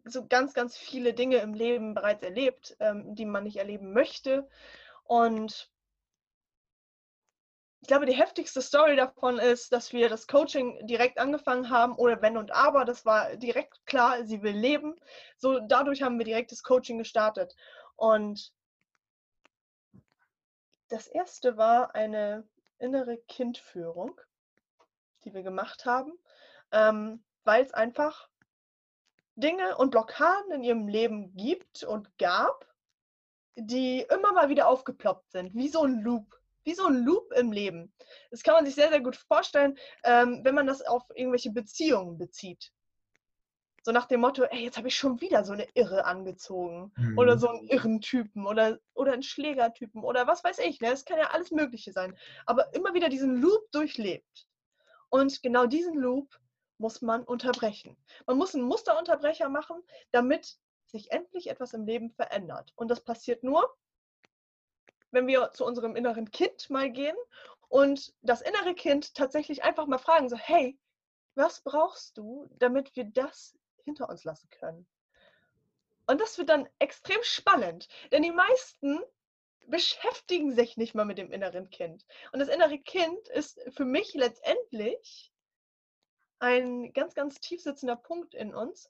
so 0.04 0.26
ganz, 0.28 0.54
ganz 0.54 0.78
viele 0.78 1.14
Dinge 1.14 1.38
im 1.38 1.54
Leben 1.54 1.94
bereits 1.94 2.24
erlebt, 2.24 2.76
ähm, 2.80 3.16
die 3.16 3.26
man 3.26 3.44
nicht 3.44 3.58
erleben 3.58 3.94
möchte. 3.94 4.48
Und 5.04 5.70
ich 7.82 7.88
glaube, 7.88 8.08
die 8.08 8.16
heftigste 8.16 8.64
Story 8.64 8.96
davon 8.96 9.38
ist, 9.38 9.72
dass 9.72 9.94
wir 9.94 10.10
das 10.10 10.26
Coaching 10.26 10.88
direkt 10.88 11.20
angefangen 11.20 11.70
haben, 11.70 11.96
oder 11.96 12.20
wenn 12.22 12.36
und 12.36 12.52
aber, 12.52 12.84
das 12.84 13.06
war 13.06 13.36
direkt 13.36 13.86
klar, 13.86 14.26
sie 14.26 14.42
will 14.42 14.56
leben. 14.56 14.96
So 15.38 15.60
dadurch 15.60 16.02
haben 16.02 16.18
wir 16.18 16.26
direkt 16.26 16.52
das 16.52 16.64
Coaching 16.64 16.98
gestartet. 16.98 17.56
Und 17.96 18.52
das 20.90 21.08
erste 21.08 21.58
war 21.58 21.94
eine 21.94 22.48
innere 22.80 23.18
Kindführung, 23.28 24.20
die 25.24 25.34
wir 25.34 25.44
gemacht 25.44 25.86
haben, 25.86 26.14
ähm, 26.72 27.24
weil 27.44 27.64
es 27.64 27.74
einfach 27.74 28.30
Dinge 29.36 29.78
und 29.78 29.92
Blockaden 29.92 30.52
in 30.52 30.64
ihrem 30.64 30.88
Leben 30.88 31.36
gibt 31.36 31.84
und 31.84 32.18
gab, 32.18 32.66
die 33.56 34.02
immer 34.02 34.34
mal 34.34 34.50
wieder 34.50 34.68
aufgeploppt 34.68 35.32
sind, 35.32 35.54
wie 35.56 35.70
so 35.70 35.84
ein 35.84 36.02
Loop 36.02 36.40
wie 36.66 36.74
so 36.74 36.86
ein 36.88 37.06
Loop 37.06 37.32
im 37.34 37.52
Leben. 37.52 37.94
Das 38.32 38.44
kann 38.44 38.56
man 38.56 38.66
sich 38.66 38.76
sehr, 38.76 38.90
sehr 38.90 39.02
gut 39.02 39.16
vorstellen, 39.16 39.78
ähm, 40.04 40.42
wenn 40.44 40.56
man 40.56 40.68
das 40.68 40.82
auf 40.82 41.04
irgendwelche 41.14 41.52
Beziehungen 41.52 42.18
bezieht. 42.18 42.72
So 43.84 43.92
nach 43.92 44.08
dem 44.08 44.22
Motto, 44.22 44.44
ey, 44.46 44.64
jetzt 44.64 44.78
habe 44.78 44.88
ich 44.88 44.96
schon 44.96 45.22
wieder 45.22 45.44
so 45.46 45.54
eine 45.54 45.68
Irre 45.76 46.06
angezogen. 46.06 46.92
Mhm. 46.98 47.18
Oder 47.20 47.38
so 47.38 47.48
einen 47.48 47.68
irren 47.68 48.02
Typen 48.02 48.48
oder, 48.48 48.80
oder 48.96 49.14
einen 49.14 49.22
Schlägertypen 49.22 50.04
oder 50.04 50.26
was 50.26 50.44
weiß 50.44 50.58
ich. 50.60 50.82
Ne? 50.82 50.90
Das 50.90 51.06
kann 51.06 51.20
ja 51.20 51.30
alles 51.30 51.52
Mögliche 51.52 51.92
sein. 51.92 52.18
Aber 52.48 52.74
immer 52.74 52.96
wieder 52.96 53.10
diesen 53.10 53.36
Loop 53.36 53.72
durchlebt. 53.72 54.48
Und 55.10 55.44
genau 55.44 55.68
diesen 55.68 55.94
Loop 55.94 56.36
muss 56.78 57.02
man 57.02 57.24
unterbrechen. 57.24 57.98
Man 58.26 58.38
muss 58.38 58.54
einen 58.54 58.64
Musterunterbrecher 58.64 59.50
machen, 59.50 59.82
damit 60.12 60.58
sich 60.86 61.12
endlich 61.12 61.50
etwas 61.50 61.74
im 61.74 61.86
Leben 61.86 62.12
verändert. 62.12 62.72
Und 62.76 62.90
das 62.90 63.02
passiert 63.02 63.44
nur, 63.44 63.76
wenn 65.12 65.28
wir 65.28 65.52
zu 65.54 65.66
unserem 65.66 65.96
inneren 65.96 66.32
Kind 66.32 66.70
mal 66.70 66.92
gehen 66.92 67.16
und 67.70 68.14
das 68.22 68.42
innere 68.42 68.76
Kind 68.76 69.16
tatsächlich 69.16 69.64
einfach 69.64 69.88
mal 69.88 69.98
fragen, 69.98 70.30
so, 70.30 70.36
hey, 70.38 70.78
was 71.36 71.62
brauchst 71.62 72.18
du, 72.18 72.48
damit 72.58 72.96
wir 72.96 73.06
das 73.06 73.58
hinter 73.84 74.10
uns 74.10 74.24
lassen 74.24 74.50
können? 74.50 74.88
Und 76.08 76.22
das 76.22 76.38
wird 76.38 76.50
dann 76.50 76.70
extrem 76.80 77.22
spannend, 77.24 77.88
denn 78.12 78.22
die 78.22 78.32
meisten 78.32 79.02
beschäftigen 79.68 80.54
sich 80.54 80.78
nicht 80.78 80.94
mal 80.94 81.06
mit 81.06 81.18
dem 81.18 81.32
inneren 81.32 81.70
Kind. 81.70 82.06
Und 82.32 82.40
das 82.40 82.50
innere 82.50 82.78
Kind 82.78 83.28
ist 83.30 83.60
für 83.76 83.86
mich 83.86 84.14
letztendlich 84.14 85.32
ein 86.40 86.94
ganz, 86.94 87.16
ganz 87.16 87.40
tief 87.40 87.62
sitzender 87.62 87.96
Punkt 87.96 88.34
in 88.34 88.54
uns, 88.54 88.90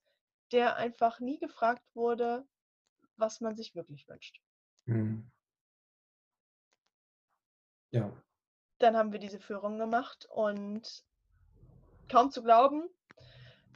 der 0.52 0.78
einfach 0.78 1.20
nie 1.20 1.40
gefragt 1.40 1.84
wurde, 1.94 2.46
was 3.18 3.42
man 3.42 3.56
sich 3.56 3.76
wirklich 3.76 4.08
wünscht. 4.08 4.42
Mhm. 4.86 5.32
Ja. 7.92 8.12
Dann 8.80 8.98
haben 8.98 9.12
wir 9.14 9.20
diese 9.20 9.40
Führung 9.40 9.78
gemacht 9.78 10.28
und 10.30 11.06
kaum 12.10 12.30
zu 12.32 12.44
glauben, 12.44 12.90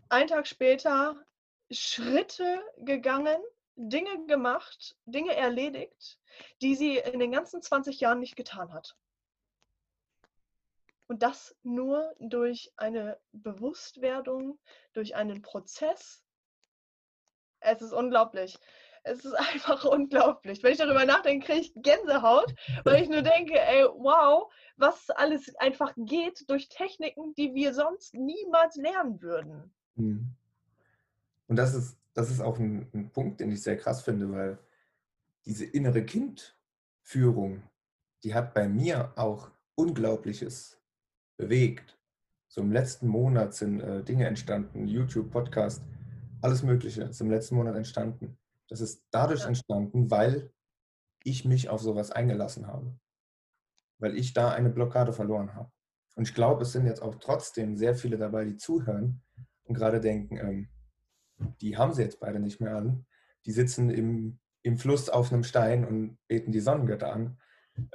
ein 0.10 0.28
Tag 0.28 0.48
später 0.48 1.16
Schritte 1.72 2.62
gegangen, 2.78 3.42
Dinge 3.76 4.26
gemacht, 4.26 4.98
Dinge 5.06 5.36
erledigt, 5.36 6.20
die 6.62 6.76
sie 6.76 6.98
in 6.98 7.20
den 7.20 7.32
ganzen 7.32 7.62
20 7.62 8.00
Jahren 8.00 8.20
nicht 8.20 8.36
getan 8.36 8.74
hat. 8.74 8.98
Und 11.10 11.24
das 11.24 11.56
nur 11.64 12.14
durch 12.20 12.72
eine 12.78 13.20
Bewusstwerdung, 13.32 14.60
durch 14.94 15.16
einen 15.16 15.42
Prozess. 15.42 16.24
Es 17.62 17.82
ist 17.82 17.94
unglaublich. 17.94 18.60
Es 19.04 19.26
ist 19.26 19.34
einfach 19.54 19.86
unglaublich. 19.86 20.62
Wenn 20.62 20.74
ich 20.74 20.78
darüber 20.78 21.06
nachdenke, 21.06 21.48
kriege 21.48 21.62
ich 21.62 21.74
Gänsehaut, 21.78 22.54
weil 22.84 23.02
ich 23.02 23.10
nur 23.10 23.24
denke, 23.24 23.60
ey, 23.60 23.86
wow, 23.86 24.54
was 24.78 25.10
alles 25.10 25.56
einfach 25.56 25.94
geht 25.98 26.48
durch 26.48 26.70
Techniken, 26.70 27.34
die 27.34 27.56
wir 27.56 27.74
sonst 27.74 28.14
niemals 28.14 28.76
lernen 28.76 29.20
würden. 29.20 29.74
Mhm. 29.96 30.36
Und 31.48 31.56
das 31.56 31.74
ist, 31.74 31.98
das 32.14 32.30
ist 32.30 32.40
auch 32.40 32.60
ein, 32.60 32.88
ein 32.94 33.12
Punkt, 33.12 33.40
den 33.40 33.52
ich 33.52 33.64
sehr 33.64 33.78
krass 33.78 34.04
finde, 34.04 34.32
weil 34.32 34.60
diese 35.46 35.66
innere 35.66 36.06
Kindführung, 36.06 37.64
die 38.24 38.36
hat 38.36 38.54
bei 38.54 38.70
mir 38.70 39.12
auch 39.16 39.50
Unglaubliches 39.74 40.79
bewegt. 41.40 41.98
So 42.50 42.62
im 42.62 42.72
letzten 42.72 43.08
Monat 43.08 43.56
sind 43.56 43.80
äh, 43.80 44.04
Dinge 44.04 44.28
entstanden, 44.28 44.88
YouTube, 44.88 45.32
Podcast, 45.32 45.82
alles 46.42 46.64
Mögliche 46.64 47.04
ist 47.04 47.22
im 47.22 47.32
letzten 47.32 47.56
Monat 47.56 47.76
entstanden. 47.76 48.38
Das 48.68 48.82
ist 48.82 49.04
dadurch 49.10 49.46
entstanden, 49.46 50.12
weil 50.12 50.52
ich 51.24 51.46
mich 51.46 51.70
auf 51.70 51.82
sowas 51.82 52.12
eingelassen 52.12 52.68
habe. 52.68 52.94
Weil 54.00 54.18
ich 54.18 54.34
da 54.34 54.52
eine 54.52 54.70
Blockade 54.70 55.14
verloren 55.14 55.56
habe. 55.56 55.72
Und 56.16 56.28
ich 56.28 56.34
glaube, 56.34 56.64
es 56.64 56.72
sind 56.72 56.86
jetzt 56.86 57.02
auch 57.02 57.16
trotzdem 57.16 57.78
sehr 57.78 57.96
viele 57.96 58.18
dabei, 58.18 58.46
die 58.46 58.58
zuhören 58.58 59.22
und 59.64 59.76
gerade 59.76 60.02
denken, 60.02 60.38
ähm, 60.38 60.70
die 61.62 61.78
haben 61.78 61.94
sie 61.94 62.02
jetzt 62.02 62.20
beide 62.20 62.40
nicht 62.40 62.60
mehr 62.60 62.76
an. 62.76 63.06
Die 63.46 63.52
sitzen 63.52 63.90
im, 63.90 64.40
im 64.62 64.78
Fluss 64.78 65.10
auf 65.10 65.32
einem 65.32 65.44
Stein 65.44 65.86
und 65.86 66.18
beten 66.28 66.52
die 66.52 66.60
Sonnengötter 66.60 67.14
an. 67.14 67.40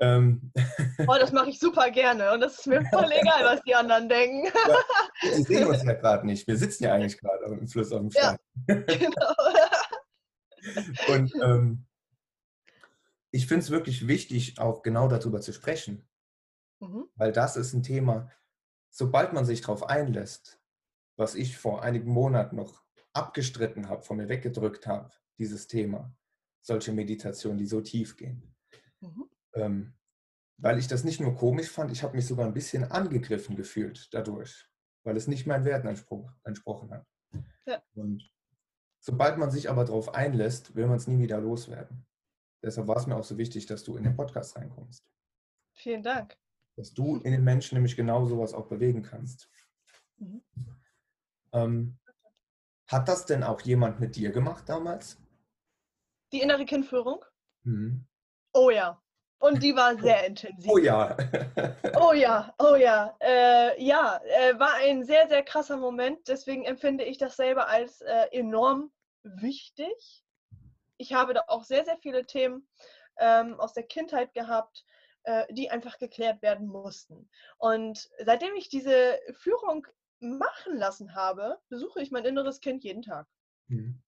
Ähm, 0.01 0.53
oh, 1.07 1.17
das 1.19 1.33
mache 1.33 1.51
ich 1.51 1.59
super 1.59 1.91
gerne 1.91 2.33
und 2.33 2.41
das 2.41 2.59
ist 2.59 2.67
mir 2.67 2.85
voll 2.87 3.11
egal, 3.11 3.45
was 3.45 3.63
die 3.63 3.75
anderen 3.75 4.09
denken. 4.09 4.47
Ja, 4.47 5.33
Sie 5.33 5.43
sehen 5.43 5.67
uns 5.67 5.83
ja 5.83 5.95
gerade 5.95 6.27
nicht. 6.27 6.47
Wir 6.47 6.57
sitzen 6.57 6.85
ja 6.85 6.95
eigentlich 6.95 7.19
gerade 7.19 7.45
im 7.45 7.69
Fluss 7.69 7.93
auf 7.93 8.01
dem 8.01 8.11
Stein. 8.11 8.37
Ja, 8.69 8.75
genau. 8.75 9.35
und 11.15 11.33
ähm, 11.43 11.87
ich 13.31 13.47
finde 13.47 13.65
es 13.65 13.71
wirklich 13.71 14.07
wichtig, 14.07 14.59
auch 14.59 14.83
genau 14.83 15.09
darüber 15.09 15.41
zu 15.41 15.53
sprechen. 15.53 16.09
Mhm. 16.81 17.07
Weil 17.17 17.33
das 17.33 17.57
ist 17.57 17.73
ein 17.73 17.83
Thema, 17.83 18.31
sobald 18.91 19.33
man 19.33 19.45
sich 19.45 19.61
darauf 19.61 19.89
einlässt, 19.89 20.61
was 21.17 21.35
ich 21.35 21.57
vor 21.57 21.83
einigen 21.83 22.11
Monaten 22.11 22.57
noch 22.57 22.83
abgestritten 23.13 23.89
habe, 23.89 24.03
von 24.03 24.17
mir 24.17 24.29
weggedrückt 24.29 24.87
habe, 24.87 25.11
dieses 25.39 25.67
Thema, 25.67 26.15
solche 26.63 26.93
Meditationen, 26.93 27.59
die 27.59 27.67
so 27.67 27.81
tief 27.81 28.17
gehen. 28.17 28.55
Mhm. 29.01 29.29
Ähm, 29.55 29.95
weil 30.59 30.79
ich 30.79 30.87
das 30.87 31.05
nicht 31.05 31.21
nur 31.21 31.35
komisch 31.35 31.69
fand, 31.69 31.91
ich 31.91 32.03
habe 32.03 32.17
mich 32.17 32.27
sogar 32.27 32.47
ein 32.47 32.55
bisschen 32.55 32.91
angegriffen 32.91 33.57
gefühlt 33.57 34.13
dadurch, 34.13 34.69
weil 35.03 35.17
es 35.17 35.27
nicht 35.27 35.47
meinen 35.47 35.65
Werten 35.65 35.89
entsprochen 35.89 36.91
hat. 36.91 37.07
Ja. 37.67 37.83
Und 37.95 38.31
sobald 39.01 39.39
man 39.39 39.51
sich 39.51 39.69
aber 39.69 39.85
darauf 39.85 40.15
einlässt, 40.15 40.77
will 40.77 40.87
man 40.87 40.97
es 40.97 41.09
nie 41.09 41.19
wieder 41.19 41.41
loswerden. 41.41 42.07
Deshalb 42.63 42.89
war 42.89 42.97
es 42.97 43.07
mir 43.07 43.17
auch 43.17 43.25
so 43.25 43.37
wichtig, 43.37 43.67
dass 43.67 43.85
du 43.85 43.97
in 43.97 44.05
den 44.05 44.17
Podcast 44.17 44.57
reinkommst. 44.57 45.05
Vielen 45.73 46.03
Dank. 46.03 46.39
Dass 46.77 46.95
du 46.95 47.17
in 47.17 47.33
den 47.33 47.45
Menschen 47.45 47.75
nämlich 47.75 47.97
genau 47.97 48.27
sowas 48.27 48.55
auch 48.55 48.69
bewegen 48.69 49.03
kannst. 49.03 49.51
Mhm. 50.17 50.43
Ähm, 51.53 51.99
hat 52.87 53.09
das 53.09 53.27
denn 53.27 53.43
auch 53.43 53.61
jemand 53.63 54.01
mit 54.01 54.17
dir 54.17 54.31
gemacht 54.31 54.69
damals? 54.69 55.21
Die 56.33 56.41
innere 56.41 56.65
Kindführung? 56.65 57.25
Mhm. 57.65 58.07
Oh 58.53 58.71
ja. 58.71 59.04
Und 59.45 59.63
die 59.63 59.77
war 59.77 59.95
sehr 59.99 60.27
intensiv. 60.27 60.71
Oh 60.71 60.79
ja. 60.79 61.15
oh 62.01 62.15
ja, 62.15 62.55
oh 62.59 62.77
ja. 62.77 63.15
Äh, 63.21 63.85
ja, 63.85 64.19
äh, 64.25 64.59
war 64.59 64.73
ein 64.77 65.05
sehr, 65.05 65.29
sehr 65.29 65.43
krasser 65.43 65.77
Moment. 65.77 66.27
Deswegen 66.29 66.65
empfinde 66.65 67.05
ich 67.05 67.19
das 67.19 67.37
selber 67.37 67.69
als 67.69 68.01
äh, 68.01 68.29
enorm 68.33 68.91
wichtig. 69.23 70.25
Ich 70.97 71.13
habe 71.13 71.35
da 71.35 71.45
auch 71.49 71.65
sehr, 71.65 71.85
sehr 71.85 71.99
viele 71.99 72.25
Themen 72.25 72.67
ähm, 73.19 73.61
aus 73.61 73.75
der 73.75 73.83
Kindheit 73.83 74.33
gehabt, 74.33 74.87
äh, 75.25 75.45
die 75.53 75.71
einfach 75.71 75.99
geklärt 75.99 76.41
werden 76.41 76.67
mussten. 76.67 77.29
Und 77.59 78.11
seitdem 78.25 78.55
ich 78.55 78.71
diese 78.71 79.21
Führung 79.35 79.87
machen 80.21 80.79
lassen 80.79 81.15
habe, 81.15 81.61
besuche 81.69 82.01
ich 82.01 82.11
mein 82.11 82.25
inneres 82.25 82.61
Kind 82.61 82.83
jeden 82.83 83.03
Tag. 83.03 83.27
Mhm. 83.67 84.03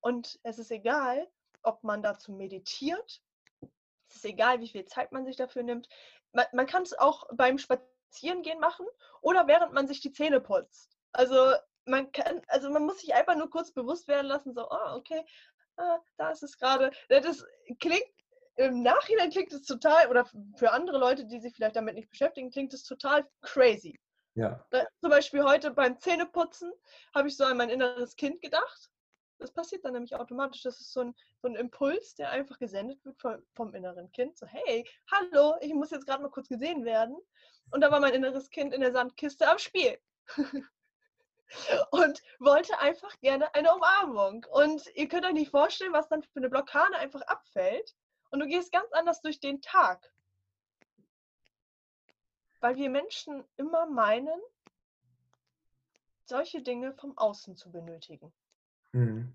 Und 0.00 0.38
es 0.44 0.60
ist 0.60 0.70
egal, 0.70 1.26
ob 1.64 1.82
man 1.82 2.04
dazu 2.04 2.30
meditiert, 2.32 3.20
ist 4.24 4.30
egal, 4.30 4.60
wie 4.60 4.68
viel 4.68 4.84
Zeit 4.84 5.12
man 5.12 5.24
sich 5.24 5.36
dafür 5.36 5.62
nimmt. 5.62 5.88
Man, 6.32 6.46
man 6.52 6.66
kann 6.66 6.82
es 6.82 6.98
auch 6.98 7.26
beim 7.32 7.58
Spazierengehen 7.58 8.60
machen 8.60 8.86
oder 9.20 9.46
während 9.46 9.72
man 9.72 9.88
sich 9.88 10.00
die 10.00 10.12
Zähne 10.12 10.40
putzt. 10.40 10.96
Also 11.12 11.54
man 11.86 12.12
kann, 12.12 12.42
also 12.48 12.70
man 12.70 12.84
muss 12.84 13.00
sich 13.00 13.14
einfach 13.14 13.34
nur 13.34 13.50
kurz 13.50 13.72
bewusst 13.72 14.06
werden 14.08 14.26
lassen, 14.26 14.54
so, 14.54 14.68
oh, 14.70 14.96
okay, 14.96 15.24
ah, 15.76 15.98
da 16.16 16.30
ist 16.30 16.42
es 16.42 16.56
gerade. 16.58 16.90
Das 17.08 17.44
klingt, 17.80 18.04
im 18.56 18.82
Nachhinein 18.82 19.30
klingt 19.30 19.52
es 19.52 19.62
total, 19.62 20.08
oder 20.08 20.26
für 20.56 20.70
andere 20.70 20.98
Leute, 20.98 21.24
die 21.24 21.40
sich 21.40 21.54
vielleicht 21.54 21.76
damit 21.76 21.94
nicht 21.94 22.10
beschäftigen, 22.10 22.50
klingt 22.50 22.74
es 22.74 22.84
total 22.84 23.26
crazy. 23.40 23.98
Ja. 24.34 24.64
Zum 25.00 25.10
Beispiel 25.10 25.42
heute 25.42 25.72
beim 25.72 25.98
Zähneputzen 25.98 26.72
habe 27.14 27.28
ich 27.28 27.36
so 27.36 27.44
an 27.44 27.56
mein 27.56 27.70
inneres 27.70 28.14
Kind 28.14 28.40
gedacht 28.40 28.90
das 29.40 29.52
passiert 29.52 29.84
dann 29.84 29.94
nämlich 29.94 30.14
automatisch. 30.14 30.62
Das 30.62 30.80
ist 30.80 30.92
so 30.92 31.00
ein, 31.00 31.14
so 31.38 31.48
ein 31.48 31.56
Impuls, 31.56 32.14
der 32.14 32.30
einfach 32.30 32.58
gesendet 32.58 33.04
wird 33.04 33.18
vom, 33.18 33.42
vom 33.54 33.74
inneren 33.74 34.10
Kind. 34.12 34.36
So, 34.36 34.46
hey, 34.46 34.88
hallo, 35.10 35.56
ich 35.60 35.74
muss 35.74 35.90
jetzt 35.90 36.06
gerade 36.06 36.22
mal 36.22 36.30
kurz 36.30 36.48
gesehen 36.48 36.84
werden. 36.84 37.16
Und 37.70 37.80
da 37.80 37.90
war 37.90 38.00
mein 38.00 38.14
inneres 38.14 38.50
Kind 38.50 38.74
in 38.74 38.80
der 38.80 38.92
Sandkiste 38.92 39.48
am 39.48 39.58
Spiel. 39.58 39.98
und 41.90 42.22
wollte 42.38 42.78
einfach 42.78 43.18
gerne 43.20 43.54
eine 43.54 43.74
Umarmung. 43.74 44.46
Und 44.50 44.84
ihr 44.94 45.08
könnt 45.08 45.24
euch 45.24 45.32
nicht 45.32 45.50
vorstellen, 45.50 45.92
was 45.92 46.08
dann 46.08 46.22
für 46.22 46.36
eine 46.36 46.50
Blockade 46.50 46.96
einfach 46.96 47.22
abfällt. 47.22 47.94
Und 48.30 48.40
du 48.40 48.46
gehst 48.46 48.72
ganz 48.72 48.92
anders 48.92 49.20
durch 49.22 49.40
den 49.40 49.60
Tag. 49.60 50.12
Weil 52.60 52.76
wir 52.76 52.90
Menschen 52.90 53.44
immer 53.56 53.86
meinen, 53.86 54.40
solche 56.24 56.62
Dinge 56.62 56.92
vom 56.94 57.16
Außen 57.18 57.56
zu 57.56 57.72
benötigen. 57.72 58.32
Mhm. 58.92 59.32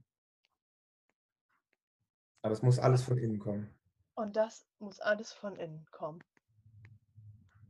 Aber 2.41 2.53
es 2.53 2.61
muss 2.61 2.79
alles 2.79 3.03
von 3.03 3.17
innen 3.17 3.39
kommen. 3.39 3.69
Und 4.15 4.35
das 4.35 4.65
muss 4.79 4.99
alles 4.99 5.33
von 5.33 5.55
innen 5.55 5.85
kommen. 5.91 6.23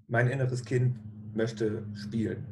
Mein 0.07 0.27
inneres 0.27 0.63
Kind 0.63 0.99
möchte 1.35 1.87
spielen. 1.95 2.45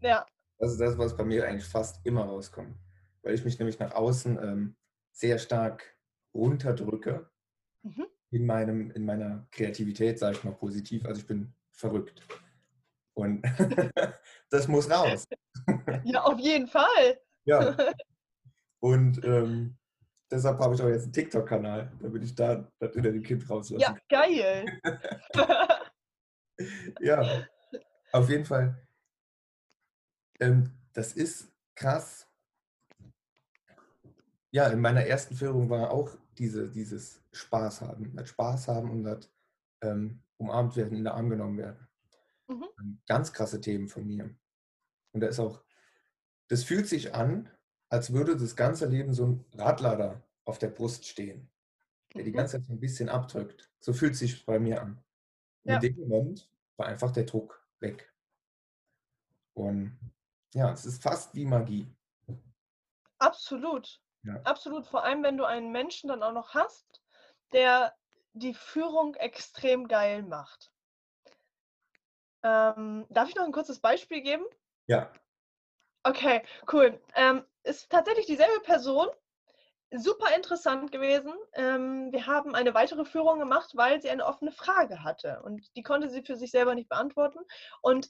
Ja. 0.00 0.26
Das 0.58 0.72
ist 0.72 0.80
das, 0.80 0.96
was 0.98 1.16
bei 1.16 1.24
mir 1.24 1.46
eigentlich 1.46 1.66
fast 1.66 2.04
immer 2.06 2.24
rauskommt. 2.24 2.76
Weil 3.22 3.34
ich 3.34 3.44
mich 3.44 3.58
nämlich 3.58 3.78
nach 3.78 3.94
außen 3.94 4.38
ähm, 4.40 4.76
sehr 5.12 5.38
stark 5.38 5.96
runterdrücke. 6.34 7.28
Mhm. 7.82 8.06
In, 8.30 8.46
meinem, 8.46 8.90
in 8.90 9.04
meiner 9.04 9.46
Kreativität, 9.50 10.18
sage 10.18 10.36
ich 10.36 10.44
mal 10.44 10.54
positiv. 10.54 11.04
Also 11.06 11.20
ich 11.20 11.26
bin 11.26 11.54
verrückt. 11.70 12.22
Und 13.14 13.42
das 14.50 14.68
muss 14.68 14.90
raus. 14.90 15.26
ja, 16.04 16.22
auf 16.22 16.38
jeden 16.38 16.66
Fall. 16.66 17.18
Ja. 17.46 17.76
Und 18.80 19.24
ähm, 19.24 19.76
deshalb 20.30 20.58
habe 20.58 20.74
ich 20.74 20.82
auch 20.82 20.88
jetzt 20.88 21.04
einen 21.04 21.12
TikTok-Kanal, 21.12 21.92
damit 22.00 22.22
ich 22.22 22.34
da 22.34 22.70
das 22.78 22.94
innere 22.94 23.20
Kind 23.20 23.48
rauslasse. 23.48 23.82
Ja, 23.82 23.96
geil. 24.08 24.66
ja, 27.00 27.46
auf 28.12 28.28
jeden 28.28 28.44
Fall. 28.44 28.86
Ähm, 30.38 30.70
das 30.92 31.14
ist 31.14 31.50
krass. 31.74 32.28
Ja, 34.50 34.68
in 34.68 34.80
meiner 34.80 35.04
ersten 35.04 35.34
Führung 35.34 35.68
war 35.70 35.90
auch 35.90 36.16
diese, 36.38 36.70
dieses 36.70 37.22
Spaß 37.32 37.80
haben. 37.80 38.14
Das 38.14 38.28
Spaß 38.28 38.68
haben 38.68 38.90
und 38.90 39.04
das 39.04 39.30
ähm, 39.82 40.22
umarmt 40.36 40.76
werden, 40.76 40.96
in 40.96 41.04
der 41.04 41.14
Arm 41.14 41.30
genommen 41.30 41.58
werden. 41.58 41.88
Mhm. 42.48 43.00
Ganz 43.06 43.32
krasse 43.32 43.60
Themen 43.60 43.88
von 43.88 44.06
mir. 44.06 44.34
Und 45.12 45.20
da 45.20 45.28
ist 45.28 45.40
auch 45.40 45.65
das 46.48 46.64
fühlt 46.64 46.88
sich 46.88 47.14
an, 47.14 47.50
als 47.88 48.12
würde 48.12 48.36
das 48.36 48.56
ganze 48.56 48.86
Leben 48.86 49.12
so 49.12 49.26
ein 49.26 49.44
Radlader 49.54 50.22
auf 50.44 50.58
der 50.58 50.68
Brust 50.68 51.06
stehen, 51.06 51.50
der 52.14 52.24
die 52.24 52.30
mhm. 52.30 52.36
ganze 52.36 52.58
Zeit 52.58 52.66
so 52.66 52.72
ein 52.72 52.80
bisschen 52.80 53.08
abdrückt. 53.08 53.70
So 53.80 53.92
fühlt 53.92 54.12
es 54.12 54.20
sich 54.20 54.44
bei 54.44 54.58
mir 54.58 54.82
an. 54.82 55.02
Ja. 55.64 55.76
in 55.76 55.80
dem 55.80 55.96
Moment 55.96 56.48
war 56.76 56.86
einfach 56.86 57.10
der 57.10 57.24
Druck 57.24 57.66
weg. 57.80 58.12
Und 59.54 59.98
ja, 60.54 60.72
es 60.72 60.86
ist 60.86 61.02
fast 61.02 61.34
wie 61.34 61.44
Magie. 61.44 61.88
Absolut. 63.18 64.00
Ja. 64.22 64.40
Absolut. 64.42 64.86
Vor 64.86 65.02
allem, 65.02 65.22
wenn 65.22 65.36
du 65.36 65.44
einen 65.44 65.72
Menschen 65.72 66.08
dann 66.08 66.22
auch 66.22 66.32
noch 66.32 66.54
hast, 66.54 67.02
der 67.52 67.94
die 68.32 68.54
Führung 68.54 69.14
extrem 69.14 69.88
geil 69.88 70.22
macht. 70.22 70.70
Ähm, 72.42 73.06
darf 73.08 73.28
ich 73.28 73.34
noch 73.34 73.44
ein 73.44 73.52
kurzes 73.52 73.80
Beispiel 73.80 74.20
geben? 74.20 74.44
Ja. 74.86 75.10
Okay, 76.06 76.40
cool. 76.72 77.00
Ähm, 77.16 77.42
ist 77.64 77.90
tatsächlich 77.90 78.26
dieselbe 78.26 78.60
Person. 78.60 79.08
Super 79.90 80.36
interessant 80.36 80.92
gewesen. 80.92 81.32
Ähm, 81.54 82.12
wir 82.12 82.28
haben 82.28 82.54
eine 82.54 82.74
weitere 82.74 83.04
Führung 83.04 83.40
gemacht, 83.40 83.72
weil 83.74 84.00
sie 84.00 84.10
eine 84.10 84.24
offene 84.24 84.52
Frage 84.52 85.02
hatte 85.02 85.42
und 85.42 85.66
die 85.74 85.82
konnte 85.82 86.08
sie 86.08 86.22
für 86.22 86.36
sich 86.36 86.52
selber 86.52 86.76
nicht 86.76 86.88
beantworten. 86.88 87.40
Und 87.82 88.08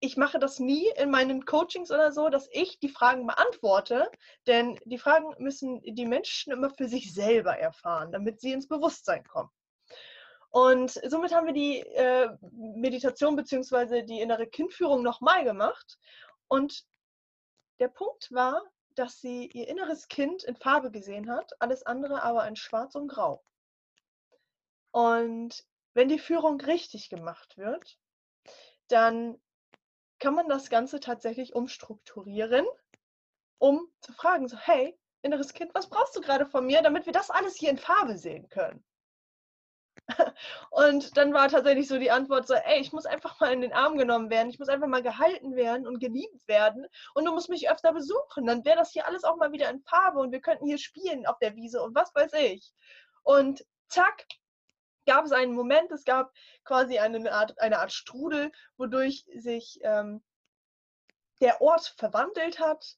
ich 0.00 0.16
mache 0.16 0.38
das 0.38 0.58
nie 0.58 0.88
in 0.96 1.10
meinen 1.10 1.44
Coachings 1.44 1.90
oder 1.90 2.12
so, 2.12 2.30
dass 2.30 2.48
ich 2.50 2.78
die 2.78 2.88
Fragen 2.88 3.26
beantworte, 3.26 4.10
denn 4.46 4.80
die 4.86 4.98
Fragen 4.98 5.34
müssen 5.36 5.82
die 5.82 6.06
Menschen 6.06 6.50
immer 6.50 6.70
für 6.70 6.88
sich 6.88 7.12
selber 7.12 7.58
erfahren, 7.58 8.10
damit 8.10 8.40
sie 8.40 8.52
ins 8.52 8.68
Bewusstsein 8.68 9.22
kommen. 9.24 9.50
Und 10.48 10.98
somit 11.08 11.34
haben 11.34 11.46
wir 11.46 11.54
die 11.54 11.80
äh, 11.80 12.30
Meditation 12.52 13.36
bzw. 13.36 14.02
die 14.02 14.20
innere 14.20 14.46
Kindführung 14.46 15.02
nochmal 15.02 15.44
gemacht. 15.44 15.98
Und 16.48 16.84
der 17.82 17.88
Punkt 17.88 18.30
war, 18.30 18.62
dass 18.94 19.20
sie 19.20 19.46
ihr 19.48 19.66
inneres 19.66 20.06
Kind 20.06 20.44
in 20.44 20.54
Farbe 20.54 20.92
gesehen 20.92 21.28
hat, 21.28 21.50
alles 21.60 21.82
andere 21.82 22.22
aber 22.22 22.46
in 22.46 22.54
Schwarz 22.54 22.94
und 22.94 23.08
Grau. 23.08 23.44
Und 24.92 25.66
wenn 25.92 26.08
die 26.08 26.20
Führung 26.20 26.60
richtig 26.60 27.10
gemacht 27.10 27.58
wird, 27.58 27.98
dann 28.86 29.42
kann 30.20 30.36
man 30.36 30.48
das 30.48 30.70
Ganze 30.70 31.00
tatsächlich 31.00 31.56
umstrukturieren, 31.56 32.64
um 33.58 33.90
zu 34.00 34.12
fragen, 34.12 34.46
so, 34.46 34.56
hey, 34.56 34.96
inneres 35.22 35.52
Kind, 35.52 35.74
was 35.74 35.90
brauchst 35.90 36.14
du 36.14 36.20
gerade 36.20 36.46
von 36.46 36.64
mir, 36.64 36.82
damit 36.82 37.06
wir 37.06 37.12
das 37.12 37.30
alles 37.30 37.56
hier 37.56 37.70
in 37.70 37.78
Farbe 37.78 38.16
sehen 38.16 38.48
können? 38.48 38.84
Und 40.70 41.16
dann 41.16 41.32
war 41.32 41.48
tatsächlich 41.48 41.88
so 41.88 41.98
die 41.98 42.10
Antwort 42.10 42.46
so, 42.46 42.54
ey, 42.54 42.80
ich 42.80 42.92
muss 42.92 43.06
einfach 43.06 43.38
mal 43.40 43.52
in 43.52 43.60
den 43.60 43.72
Arm 43.72 43.96
genommen 43.96 44.30
werden, 44.30 44.50
ich 44.50 44.58
muss 44.58 44.68
einfach 44.68 44.88
mal 44.88 45.02
gehalten 45.02 45.54
werden 45.54 45.86
und 45.86 46.00
geliebt 46.00 46.46
werden 46.48 46.86
und 47.14 47.24
du 47.24 47.32
musst 47.32 47.48
mich 47.48 47.70
öfter 47.70 47.92
besuchen. 47.92 48.46
Dann 48.46 48.64
wäre 48.64 48.76
das 48.76 48.90
hier 48.90 49.06
alles 49.06 49.24
auch 49.24 49.36
mal 49.36 49.52
wieder 49.52 49.70
in 49.70 49.82
Farbe 49.82 50.18
und 50.18 50.32
wir 50.32 50.40
könnten 50.40 50.66
hier 50.66 50.78
spielen 50.78 51.26
auf 51.26 51.38
der 51.38 51.54
Wiese 51.54 51.82
und 51.82 51.94
was 51.94 52.14
weiß 52.14 52.32
ich. 52.34 52.72
Und 53.22 53.64
zack, 53.88 54.26
gab 55.06 55.24
es 55.24 55.32
einen 55.32 55.54
Moment, 55.54 55.90
es 55.92 56.04
gab 56.04 56.32
quasi 56.64 56.98
eine 56.98 57.32
Art, 57.32 57.58
eine 57.60 57.78
Art 57.78 57.92
Strudel, 57.92 58.50
wodurch 58.76 59.24
sich 59.34 59.78
ähm, 59.82 60.22
der 61.40 61.60
Ort 61.60 61.94
verwandelt 61.96 62.60
hat. 62.60 62.96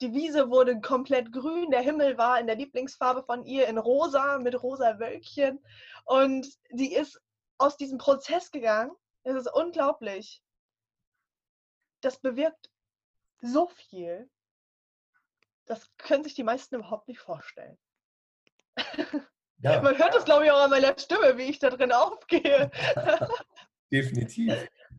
Die 0.00 0.14
Wiese 0.14 0.48
wurde 0.48 0.80
komplett 0.80 1.30
grün, 1.30 1.70
der 1.70 1.82
Himmel 1.82 2.16
war 2.16 2.40
in 2.40 2.46
der 2.46 2.56
Lieblingsfarbe 2.56 3.22
von 3.22 3.44
ihr 3.44 3.68
in 3.68 3.76
rosa 3.76 4.38
mit 4.38 4.62
rosa 4.62 4.98
Wölkchen 4.98 5.62
und 6.04 6.46
die 6.70 6.94
ist 6.94 7.20
aus 7.58 7.76
diesem 7.76 7.98
Prozess 7.98 8.50
gegangen. 8.50 8.92
Es 9.24 9.34
ist 9.34 9.52
unglaublich. 9.52 10.42
Das 12.00 12.18
bewirkt 12.18 12.70
so 13.42 13.68
viel. 13.68 14.30
Das 15.66 15.90
können 15.98 16.24
sich 16.24 16.34
die 16.34 16.44
meisten 16.44 16.76
überhaupt 16.76 17.06
nicht 17.06 17.20
vorstellen. 17.20 17.78
Ja. 19.58 19.82
Man 19.82 19.98
hört 19.98 20.14
es, 20.14 20.24
glaube 20.24 20.46
ich, 20.46 20.50
auch 20.50 20.62
an 20.62 20.70
meiner 20.70 20.98
Stimme, 20.98 21.36
wie 21.36 21.42
ich 21.42 21.58
da 21.58 21.68
drin 21.68 21.92
aufgehe. 21.92 22.70
Definitiv. 23.92 24.54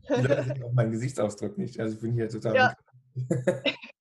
Die 0.08 0.12
Leute 0.12 0.44
sehen 0.44 0.62
auch 0.62 0.72
meinen 0.72 0.92
Gesichtsausdruck 0.92 1.58
nicht. 1.58 1.80
Also 1.80 1.96
ich 1.96 2.00
bin 2.00 2.12
hier 2.12 2.28
total. 2.28 2.54
Ja. 2.54 2.76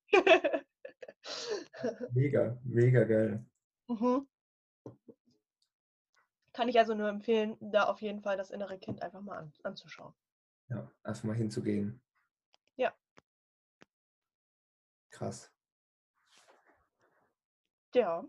mega, 2.11 2.57
mega 2.63 3.03
geil. 3.03 3.45
Mhm. 3.87 4.27
Kann 6.53 6.67
ich 6.67 6.77
also 6.77 6.93
nur 6.95 7.07
empfehlen, 7.07 7.57
da 7.59 7.85
auf 7.85 8.01
jeden 8.01 8.21
Fall 8.21 8.37
das 8.37 8.51
innere 8.51 8.77
Kind 8.77 9.01
einfach 9.01 9.21
mal 9.21 9.37
an, 9.37 9.53
anzuschauen. 9.63 10.13
Ja, 10.69 10.89
erstmal 11.03 11.35
hinzugehen. 11.35 12.01
Ja. 12.75 12.93
Krass. 15.09 15.51
Ja. 17.93 18.25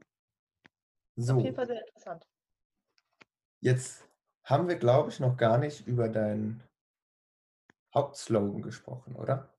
So. 1.16 1.36
Auf 1.36 1.44
jeden 1.44 1.56
Fall 1.56 1.66
sehr 1.66 1.80
interessant. 1.80 2.26
Jetzt 3.60 4.08
haben 4.44 4.68
wir, 4.68 4.76
glaube 4.76 5.10
ich, 5.10 5.20
noch 5.20 5.36
gar 5.36 5.58
nicht 5.58 5.86
über 5.86 6.08
deinen 6.08 6.62
Hauptslogan 7.94 8.62
gesprochen, 8.62 9.14
oder? 9.14 9.51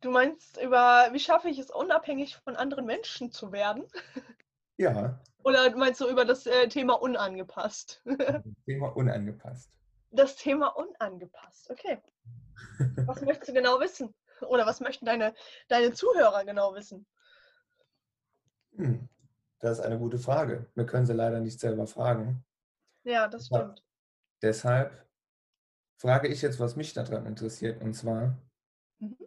Du 0.00 0.10
meinst 0.10 0.60
über, 0.60 1.08
wie 1.12 1.20
schaffe 1.20 1.48
ich 1.48 1.58
es, 1.58 1.70
unabhängig 1.70 2.36
von 2.36 2.56
anderen 2.56 2.86
Menschen 2.86 3.30
zu 3.32 3.52
werden? 3.52 3.84
Ja. 4.76 5.20
Oder 5.42 5.76
meinst 5.76 6.00
du 6.00 6.08
über 6.08 6.24
das 6.24 6.46
äh, 6.46 6.68
Thema 6.68 6.94
unangepasst? 6.94 8.02
Thema 8.66 8.88
unangepasst. 8.96 9.78
Das 10.10 10.36
Thema 10.36 10.68
unangepasst, 10.68 11.70
okay. 11.70 12.00
Was 13.06 13.20
möchtest 13.22 13.50
du 13.50 13.52
genau 13.52 13.78
wissen? 13.78 14.14
Oder 14.40 14.66
was 14.66 14.80
möchten 14.80 15.04
deine, 15.04 15.34
deine 15.68 15.92
Zuhörer 15.92 16.44
genau 16.44 16.74
wissen? 16.74 17.06
Hm. 18.76 19.08
Das 19.58 19.78
ist 19.78 19.84
eine 19.84 19.98
gute 19.98 20.18
Frage. 20.18 20.66
Wir 20.74 20.86
können 20.86 21.04
sie 21.04 21.12
leider 21.12 21.40
nicht 21.40 21.60
selber 21.60 21.86
fragen. 21.86 22.42
Ja, 23.04 23.28
das 23.28 23.46
stimmt. 23.46 23.84
Deshalb 24.40 25.06
frage 25.98 26.28
ich 26.28 26.40
jetzt, 26.40 26.58
was 26.58 26.76
mich 26.76 26.94
daran 26.94 27.26
interessiert, 27.26 27.82
und 27.82 27.92
zwar, 27.92 28.38
mhm. 28.98 29.18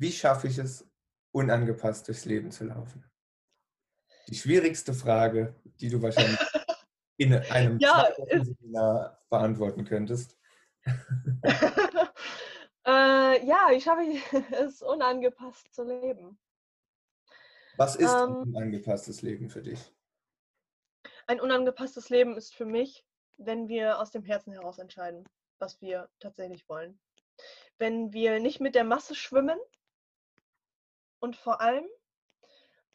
Wie 0.00 0.10
schaffe 0.10 0.48
ich 0.48 0.56
es, 0.58 0.90
unangepasst 1.30 2.08
durchs 2.08 2.24
Leben 2.24 2.50
zu 2.50 2.64
laufen? 2.64 3.04
Die 4.28 4.34
schwierigste 4.34 4.94
Frage, 4.94 5.54
die 5.64 5.90
du 5.90 6.00
wahrscheinlich 6.00 6.38
in 7.18 7.34
einem 7.34 7.78
ja, 7.78 8.08
Seminar 8.28 9.22
beantworten 9.28 9.84
könntest. 9.84 10.38
äh, 12.86 13.46
ja, 13.46 13.68
wie 13.70 13.80
schaffe 13.80 14.02
ich 14.02 14.22
es, 14.52 14.80
unangepasst 14.80 15.72
zu 15.74 15.84
leben? 15.84 16.38
Was 17.76 17.96
ist 17.96 18.10
ähm, 18.10 18.30
ein 18.30 18.36
unangepasstes 18.54 19.20
Leben 19.20 19.50
für 19.50 19.60
dich? 19.60 19.92
Ein 21.26 21.40
unangepasstes 21.40 22.08
Leben 22.08 22.38
ist 22.38 22.54
für 22.54 22.64
mich, 22.64 23.04
wenn 23.36 23.68
wir 23.68 24.00
aus 24.00 24.10
dem 24.10 24.24
Herzen 24.24 24.54
heraus 24.54 24.78
entscheiden, 24.78 25.28
was 25.58 25.82
wir 25.82 26.08
tatsächlich 26.20 26.66
wollen. 26.70 26.98
Wenn 27.76 28.14
wir 28.14 28.40
nicht 28.40 28.60
mit 28.60 28.74
der 28.74 28.84
Masse 28.84 29.14
schwimmen 29.14 29.58
und 31.20 31.36
vor 31.36 31.60
allem, 31.60 31.86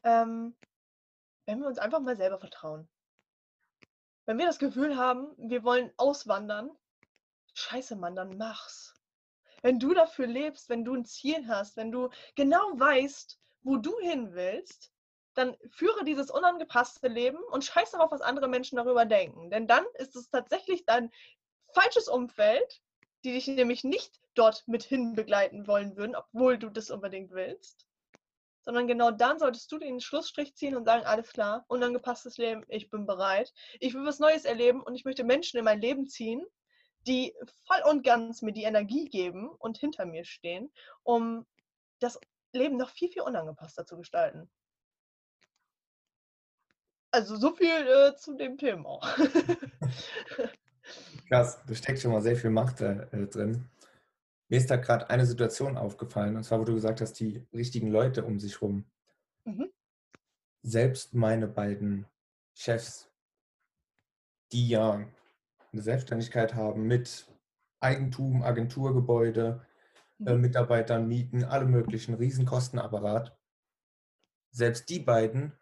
ähm, 0.04 0.56
wenn 1.46 1.60
wir 1.60 1.68
uns 1.68 1.80
einfach 1.80 2.00
mal 2.00 2.18
selber 2.18 2.40
vertrauen. 2.40 2.90
Wenn 4.26 4.38
wir 4.38 4.48
das 4.48 4.60
Gefühl 4.60 4.98
haben, 4.98 5.34
wir 5.38 5.64
wollen 5.64 5.92
auswandern, 5.98 6.72
scheiße 7.54 7.96
Mann, 7.96 8.16
dann 8.16 8.38
mach's. 8.38 8.96
Wenn 9.62 9.80
du 9.80 9.94
dafür 9.94 10.28
lebst, 10.28 10.70
wenn 10.70 10.84
du 10.84 10.96
ein 10.96 11.06
Ziel 11.06 11.48
hast, 11.48 11.78
wenn 11.78 11.92
du 11.92 12.10
genau 12.36 12.80
weißt, 12.80 13.40
wo 13.64 13.78
du 13.78 13.98
hin 14.00 14.34
willst, 14.34 14.92
dann 15.36 15.56
führe 15.70 16.04
dieses 16.06 16.32
unangepasste 16.32 17.08
Leben 17.08 17.38
und 17.52 17.66
scheiß 17.66 17.92
darauf, 17.92 18.12
was 18.12 18.22
andere 18.22 18.48
Menschen 18.48 18.78
darüber 18.78 19.06
denken. 19.06 19.50
Denn 19.50 19.68
dann 19.68 19.86
ist 19.96 20.16
es 20.16 20.30
tatsächlich 20.30 20.86
dein 20.86 21.12
falsches 21.74 22.08
Umfeld, 22.08 22.82
die 23.24 23.34
dich 23.34 23.48
nämlich 23.48 23.84
nicht 23.84 24.22
dort 24.36 24.68
mit 24.68 24.84
hin 24.84 25.14
begleiten 25.14 25.68
wollen 25.68 25.98
würden, 25.98 26.16
obwohl 26.16 26.58
du 26.58 26.70
das 26.70 26.90
unbedingt 26.90 27.32
willst. 27.32 27.86
Sondern 28.66 28.88
genau 28.88 29.12
dann 29.12 29.40
solltest 29.40 29.72
du 29.72 29.78
den 29.78 30.02
Schlussstrich 30.02 30.56
ziehen 30.56 30.76
und 30.76 30.86
sagen, 30.86 31.06
alles 31.06 31.32
klar, 31.32 31.66
unangepasstes 31.68 32.38
Leben, 32.38 32.66
ich 32.68 32.90
bin 32.90 33.06
bereit. 33.06 33.54
Ich 33.80 33.94
will 33.94 34.06
was 34.06 34.20
Neues 34.20 34.44
erleben 34.44 34.82
und 34.82 34.96
ich 34.96 35.06
möchte 35.06 35.24
Menschen 35.24 35.58
in 35.58 35.66
mein 35.66 35.82
Leben 35.82 36.08
ziehen, 36.08 36.44
die 37.08 37.34
voll 37.68 37.82
und 37.92 38.04
ganz 38.04 38.42
mir 38.42 38.54
die 38.54 38.64
Energie 38.64 39.06
geben 39.06 39.50
und 39.50 39.78
hinter 39.78 40.06
mir 40.06 40.26
stehen, 40.26 40.72
um 41.04 41.46
das 42.00 42.20
Leben 42.52 42.78
noch 42.78 42.90
viel, 42.90 43.10
viel 43.10 43.22
unangepasster 43.22 43.86
zu 43.86 43.98
gestalten. 43.98 44.50
Also 47.12 47.38
so 47.38 47.56
viel 47.56 47.70
äh, 47.70 48.16
zu 48.18 48.36
dem 48.36 48.58
Thema. 48.58 49.00
Krass, 51.30 51.60
da 51.66 51.74
steckt 51.74 52.02
schon 52.02 52.12
mal 52.12 52.22
sehr 52.22 52.36
viel 52.36 52.50
Macht 52.50 52.82
äh, 52.82 53.28
drin. 53.28 53.70
Mir 54.48 54.58
ist 54.58 54.70
da 54.70 54.76
gerade 54.76 55.10
eine 55.10 55.26
Situation 55.26 55.78
aufgefallen, 55.78 56.36
und 56.36 56.44
zwar, 56.44 56.60
wo 56.60 56.64
du 56.66 56.76
gesagt 56.76 57.02
hast, 57.02 57.14
die 57.14 57.46
richtigen 57.54 57.88
Leute 57.88 58.24
um 58.24 58.40
sich 58.40 58.62
rum. 58.62 58.86
Mhm. 59.44 59.72
Selbst 60.62 61.14
meine 61.14 61.48
beiden 61.48 62.06
Chefs, 62.54 63.12
die 64.52 64.68
ja 64.70 65.06
eine 65.72 65.82
Selbstständigkeit 65.82 66.54
haben 66.54 66.88
mit 66.88 67.28
Eigentum, 67.80 68.44
Agenturgebäude, 68.44 69.66
äh, 70.26 70.34
mhm. 70.34 70.42
Mitarbeitern, 70.42 71.08
Mieten, 71.08 71.44
alle 71.44 71.66
möglichen, 71.66 72.16
Riesenkostenapparat. 72.16 73.38
Selbst 74.52 74.90
die 74.90 75.00
beiden 75.00 75.54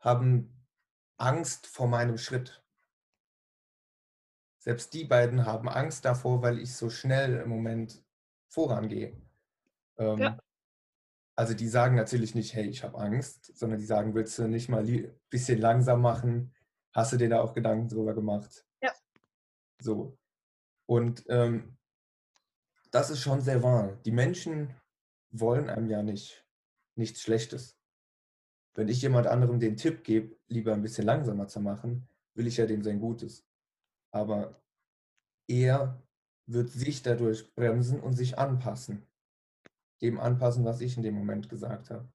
haben 0.00 0.66
Angst 1.16 1.66
vor 1.66 1.86
meinem 1.86 2.18
Schritt. 2.18 2.61
Selbst 4.62 4.94
die 4.94 5.02
beiden 5.02 5.44
haben 5.44 5.68
Angst 5.68 6.04
davor, 6.04 6.40
weil 6.40 6.60
ich 6.60 6.76
so 6.76 6.88
schnell 6.88 7.38
im 7.38 7.48
Moment 7.48 8.00
vorangehe. 8.46 9.12
Ähm, 9.98 10.18
ja. 10.18 10.38
Also 11.34 11.54
die 11.54 11.66
sagen 11.66 11.96
natürlich 11.96 12.36
nicht, 12.36 12.54
hey, 12.54 12.68
ich 12.68 12.84
habe 12.84 12.96
Angst, 12.96 13.56
sondern 13.56 13.80
die 13.80 13.86
sagen, 13.86 14.14
willst 14.14 14.38
du 14.38 14.46
nicht 14.46 14.68
mal 14.68 14.86
ein 14.86 15.12
bisschen 15.30 15.60
langsam 15.60 16.00
machen? 16.00 16.54
Hast 16.92 17.12
du 17.12 17.16
dir 17.16 17.28
da 17.28 17.40
auch 17.40 17.54
Gedanken 17.54 17.88
drüber 17.88 18.14
gemacht? 18.14 18.64
Ja. 18.80 18.92
So. 19.80 20.16
Und 20.86 21.24
ähm, 21.28 21.76
das 22.92 23.10
ist 23.10 23.18
schon 23.18 23.40
sehr 23.40 23.64
wahr. 23.64 23.98
Die 24.04 24.12
Menschen 24.12 24.76
wollen 25.32 25.70
einem 25.70 25.90
ja 25.90 26.04
nicht 26.04 26.46
nichts 26.94 27.20
Schlechtes. 27.20 27.76
Wenn 28.74 28.86
ich 28.86 29.02
jemand 29.02 29.26
anderem 29.26 29.58
den 29.58 29.76
Tipp 29.76 30.04
gebe, 30.04 30.36
lieber 30.46 30.72
ein 30.72 30.82
bisschen 30.82 31.04
langsamer 31.04 31.48
zu 31.48 31.58
machen, 31.58 32.06
will 32.34 32.46
ich 32.46 32.58
ja 32.58 32.66
dem 32.66 32.84
sein 32.84 33.00
Gutes. 33.00 33.44
Aber 34.12 34.62
er 35.48 36.02
wird 36.46 36.70
sich 36.70 37.02
dadurch 37.02 37.54
bremsen 37.54 38.00
und 38.00 38.14
sich 38.14 38.38
anpassen. 38.38 39.06
Dem 40.00 40.20
anpassen, 40.20 40.64
was 40.64 40.80
ich 40.80 40.96
in 40.96 41.02
dem 41.02 41.14
Moment 41.14 41.48
gesagt 41.48 41.90
habe. 41.90 42.12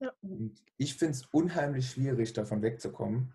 Ja. 0.00 0.12
Ich 0.76 0.96
finde 0.96 1.12
es 1.12 1.26
unheimlich 1.26 1.90
schwierig, 1.90 2.32
davon 2.32 2.62
wegzukommen, 2.62 3.34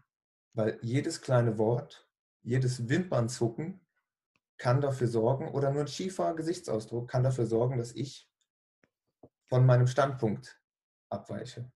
weil 0.54 0.80
jedes 0.82 1.22
kleine 1.22 1.58
Wort, 1.58 2.08
jedes 2.44 2.90
Wimpernzucken 2.90 3.86
kann 4.58 4.82
dafür 4.82 5.08
sorgen, 5.08 5.50
oder 5.50 5.72
nur 5.72 5.82
ein 5.82 5.88
schiefer 5.88 6.36
Gesichtsausdruck 6.36 7.10
kann 7.10 7.24
dafür 7.24 7.48
sorgen, 7.48 7.78
dass 7.78 7.94
ich 7.94 8.30
von 9.48 9.66
meinem 9.66 9.88
Standpunkt 9.88 10.62
abweiche. 11.10 11.72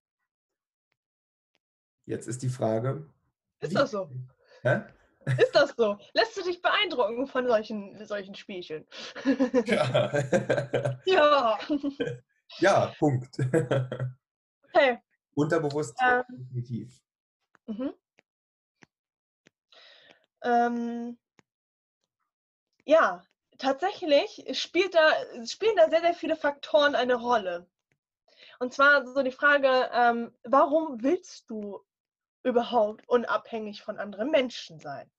Jetzt 2.06 2.28
ist 2.28 2.44
die 2.44 2.50
Frage. 2.50 3.12
Ist 3.60 3.76
das 3.76 3.91
so? 3.91 4.12
Hä? 4.62 4.84
Ist 5.40 5.56
das 5.56 5.74
so? 5.76 5.98
Lässt 6.14 6.38
du 6.38 6.44
dich 6.44 6.62
beeindrucken 6.62 7.28
von 7.28 7.48
solchen, 7.48 8.06
solchen 8.06 8.36
Spielchen? 8.36 8.86
Ja. 9.66 10.12
ja. 11.06 11.60
Ja, 12.60 12.94
Punkt. 13.00 13.38
Okay. 14.64 15.00
Unterbewusst 15.34 15.98
ähm, 16.02 16.24
definitiv. 16.30 17.02
Mhm. 17.66 17.94
Ähm, 20.44 21.18
ja, 22.86 23.24
tatsächlich 23.58 24.46
spielt 24.54 24.94
da, 24.94 25.12
spielen 25.46 25.76
da 25.76 25.90
sehr, 25.90 26.02
sehr 26.02 26.14
viele 26.14 26.36
Faktoren 26.36 26.96
eine 26.96 27.16
Rolle. 27.16 27.68
Und 28.60 28.74
zwar 28.74 29.06
so 29.06 29.24
die 29.24 29.32
Frage, 29.32 29.90
ähm, 29.92 30.34
warum 30.44 31.02
willst 31.02 31.50
du 31.50 31.84
überhaupt 32.44 33.08
unabhängig 33.10 33.82
von 33.82 33.98
anderen 33.98 34.30
Menschen 34.30 34.80
sein? 34.80 35.10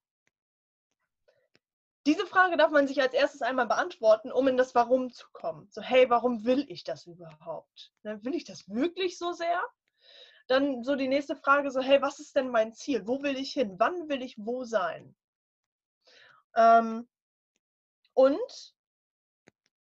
Diese 2.06 2.24
Frage 2.24 2.56
darf 2.56 2.70
man 2.70 2.86
sich 2.86 3.02
als 3.02 3.14
erstes 3.14 3.42
einmal 3.42 3.66
beantworten, 3.66 4.30
um 4.30 4.46
in 4.46 4.56
das 4.56 4.76
Warum 4.76 5.12
zu 5.12 5.26
kommen. 5.32 5.68
So, 5.72 5.82
hey, 5.82 6.08
warum 6.08 6.44
will 6.44 6.64
ich 6.68 6.84
das 6.84 7.06
überhaupt? 7.06 7.92
Ne, 8.04 8.24
will 8.24 8.36
ich 8.36 8.44
das 8.44 8.68
wirklich 8.68 9.18
so 9.18 9.32
sehr? 9.32 9.60
Dann 10.46 10.84
so 10.84 10.94
die 10.94 11.08
nächste 11.08 11.34
Frage, 11.34 11.72
so, 11.72 11.80
hey, 11.80 12.00
was 12.00 12.20
ist 12.20 12.36
denn 12.36 12.50
mein 12.50 12.72
Ziel? 12.72 13.08
Wo 13.08 13.22
will 13.24 13.36
ich 13.36 13.52
hin? 13.52 13.74
Wann 13.80 14.08
will 14.08 14.22
ich 14.22 14.36
wo 14.38 14.62
sein? 14.62 15.16
Ähm, 16.54 17.08
und 18.14 18.74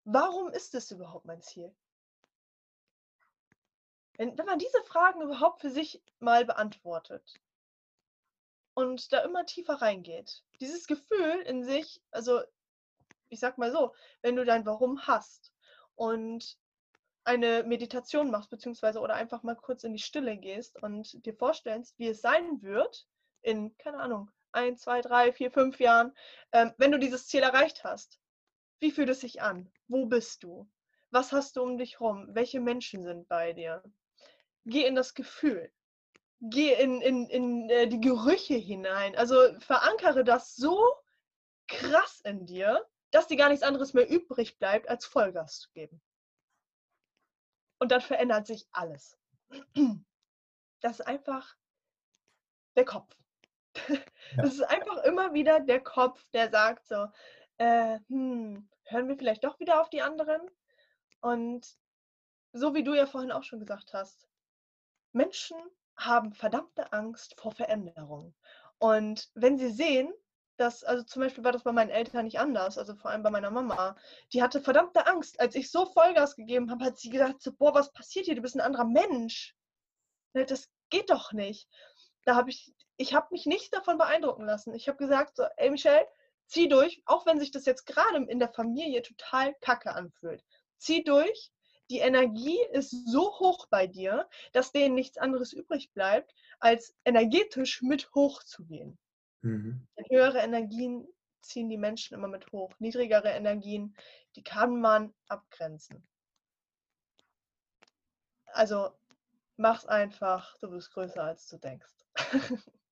warum 0.02 0.50
ist 0.50 0.74
es 0.74 0.90
überhaupt 0.90 1.26
mein 1.26 1.42
Ziel? 1.42 1.72
Wenn, 4.16 4.36
wenn 4.36 4.46
man 4.46 4.58
diese 4.58 4.82
Fragen 4.82 5.22
überhaupt 5.22 5.60
für 5.60 5.70
sich 5.70 6.02
mal 6.18 6.44
beantwortet, 6.44 7.34
und 8.76 9.10
da 9.10 9.20
immer 9.20 9.46
tiefer 9.46 9.80
reingeht. 9.80 10.42
Dieses 10.60 10.86
Gefühl 10.86 11.40
in 11.46 11.64
sich, 11.64 12.02
also 12.10 12.42
ich 13.30 13.40
sag 13.40 13.56
mal 13.56 13.72
so, 13.72 13.94
wenn 14.20 14.36
du 14.36 14.44
dein 14.44 14.66
Warum 14.66 15.06
hast 15.06 15.50
und 15.94 16.58
eine 17.24 17.64
Meditation 17.64 18.30
machst, 18.30 18.50
beziehungsweise 18.50 19.00
oder 19.00 19.14
einfach 19.14 19.42
mal 19.42 19.56
kurz 19.56 19.82
in 19.82 19.94
die 19.94 20.02
Stille 20.02 20.36
gehst 20.36 20.80
und 20.82 21.24
dir 21.24 21.34
vorstellst, 21.34 21.98
wie 21.98 22.08
es 22.08 22.20
sein 22.20 22.60
wird 22.60 23.08
in, 23.40 23.74
keine 23.78 23.98
Ahnung, 23.98 24.30
ein, 24.52 24.76
zwei, 24.76 25.00
drei, 25.00 25.32
vier, 25.32 25.50
fünf 25.50 25.80
Jahren, 25.80 26.14
ähm, 26.52 26.74
wenn 26.76 26.92
du 26.92 26.98
dieses 26.98 27.26
Ziel 27.28 27.42
erreicht 27.42 27.82
hast. 27.82 28.20
Wie 28.78 28.90
fühlt 28.90 29.08
es 29.08 29.20
sich 29.20 29.40
an? 29.40 29.72
Wo 29.88 30.04
bist 30.04 30.42
du? 30.42 30.68
Was 31.10 31.32
hast 31.32 31.56
du 31.56 31.62
um 31.62 31.78
dich 31.78 31.98
rum? 31.98 32.26
Welche 32.34 32.60
Menschen 32.60 33.04
sind 33.04 33.26
bei 33.26 33.54
dir? 33.54 33.82
Geh 34.66 34.84
in 34.84 34.94
das 34.94 35.14
Gefühl 35.14 35.72
geh 36.40 36.74
in, 36.74 37.00
in, 37.00 37.26
in 37.28 37.70
äh, 37.70 37.88
die 37.88 38.00
Gerüche 38.00 38.54
hinein. 38.54 39.16
Also 39.16 39.36
verankere 39.60 40.24
das 40.24 40.54
so 40.56 40.78
krass 41.68 42.20
in 42.24 42.46
dir, 42.46 42.86
dass 43.10 43.26
dir 43.26 43.36
gar 43.36 43.48
nichts 43.48 43.62
anderes 43.64 43.94
mehr 43.94 44.08
übrig 44.08 44.58
bleibt, 44.58 44.88
als 44.88 45.06
Vollgas 45.06 45.60
zu 45.60 45.70
geben. 45.72 46.00
Und 47.78 47.92
dann 47.92 48.00
verändert 48.00 48.46
sich 48.46 48.66
alles. 48.72 49.18
Das 50.80 51.00
ist 51.00 51.06
einfach 51.06 51.56
der 52.76 52.84
Kopf. 52.84 53.16
Das 54.36 54.52
ist 54.52 54.62
einfach 54.62 54.98
immer 55.04 55.32
wieder 55.32 55.58
der 55.58 55.82
Kopf, 55.82 56.22
der 56.32 56.50
sagt 56.50 56.86
so, 56.86 57.08
äh, 57.56 57.98
hm, 58.08 58.68
hören 58.84 59.08
wir 59.08 59.16
vielleicht 59.16 59.42
doch 59.42 59.58
wieder 59.58 59.80
auf 59.80 59.88
die 59.88 60.02
anderen? 60.02 60.42
Und 61.20 61.66
so 62.52 62.74
wie 62.74 62.84
du 62.84 62.94
ja 62.94 63.06
vorhin 63.06 63.32
auch 63.32 63.42
schon 63.42 63.58
gesagt 63.58 63.94
hast, 63.94 64.28
Menschen 65.12 65.56
haben 65.96 66.32
verdammte 66.32 66.92
Angst 66.92 67.38
vor 67.40 67.52
Veränderung. 67.52 68.34
Und 68.78 69.30
wenn 69.34 69.58
sie 69.58 69.70
sehen, 69.70 70.12
dass, 70.56 70.84
also 70.84 71.02
zum 71.04 71.22
Beispiel 71.22 71.44
war 71.44 71.52
das 71.52 71.64
bei 71.64 71.72
meinen 71.72 71.90
Eltern 71.90 72.24
nicht 72.24 72.38
anders, 72.38 72.78
also 72.78 72.94
vor 72.94 73.10
allem 73.10 73.22
bei 73.22 73.30
meiner 73.30 73.50
Mama, 73.50 73.96
die 74.32 74.42
hatte 74.42 74.60
verdammte 74.60 75.06
Angst. 75.06 75.38
Als 75.40 75.54
ich 75.54 75.70
so 75.70 75.86
Vollgas 75.86 76.36
gegeben 76.36 76.70
habe, 76.70 76.84
hat 76.84 76.98
sie 76.98 77.10
gedacht, 77.10 77.40
so, 77.40 77.52
boah, 77.52 77.74
was 77.74 77.92
passiert 77.92 78.26
hier? 78.26 78.34
Du 78.34 78.42
bist 78.42 78.54
ein 78.54 78.60
anderer 78.62 78.84
Mensch. 78.84 79.54
Ne, 80.34 80.46
das 80.46 80.70
geht 80.90 81.10
doch 81.10 81.32
nicht. 81.32 81.68
Da 82.24 82.36
habe 82.36 82.50
ich, 82.50 82.74
ich 82.96 83.14
habe 83.14 83.28
mich 83.30 83.46
nicht 83.46 83.74
davon 83.74 83.98
beeindrucken 83.98 84.44
lassen. 84.44 84.74
Ich 84.74 84.88
habe 84.88 84.98
gesagt, 84.98 85.36
so, 85.36 85.44
ey 85.56 85.70
Michelle, 85.70 86.06
zieh 86.46 86.68
durch, 86.68 87.02
auch 87.06 87.26
wenn 87.26 87.38
sich 87.38 87.50
das 87.50 87.66
jetzt 87.66 87.86
gerade 87.86 88.24
in 88.24 88.38
der 88.38 88.52
Familie 88.52 89.02
total 89.02 89.54
kacke 89.60 89.94
anfühlt. 89.94 90.42
Zieh 90.78 91.04
durch, 91.04 91.52
die 91.90 91.98
Energie 91.98 92.58
ist 92.72 92.90
so 93.06 93.38
hoch 93.38 93.66
bei 93.66 93.86
dir, 93.86 94.28
dass 94.52 94.72
denen 94.72 94.94
nichts 94.94 95.18
anderes 95.18 95.52
übrig 95.52 95.92
bleibt, 95.92 96.34
als 96.58 96.94
energetisch 97.04 97.82
mit 97.82 98.12
hochzugehen. 98.14 98.98
Mhm. 99.42 99.86
Höhere 100.08 100.38
Energien 100.38 101.06
ziehen 101.42 101.68
die 101.68 101.78
Menschen 101.78 102.14
immer 102.14 102.28
mit 102.28 102.50
hoch. 102.52 102.72
Niedrigere 102.78 103.28
Energien, 103.28 103.96
die 104.34 104.42
kann 104.42 104.80
man 104.80 105.14
abgrenzen. 105.28 106.06
Also 108.46 108.90
mach's 109.56 109.86
einfach, 109.86 110.56
du 110.58 110.70
bist 110.70 110.92
größer 110.92 111.22
als 111.22 111.46
du 111.48 111.58
denkst. 111.58 111.92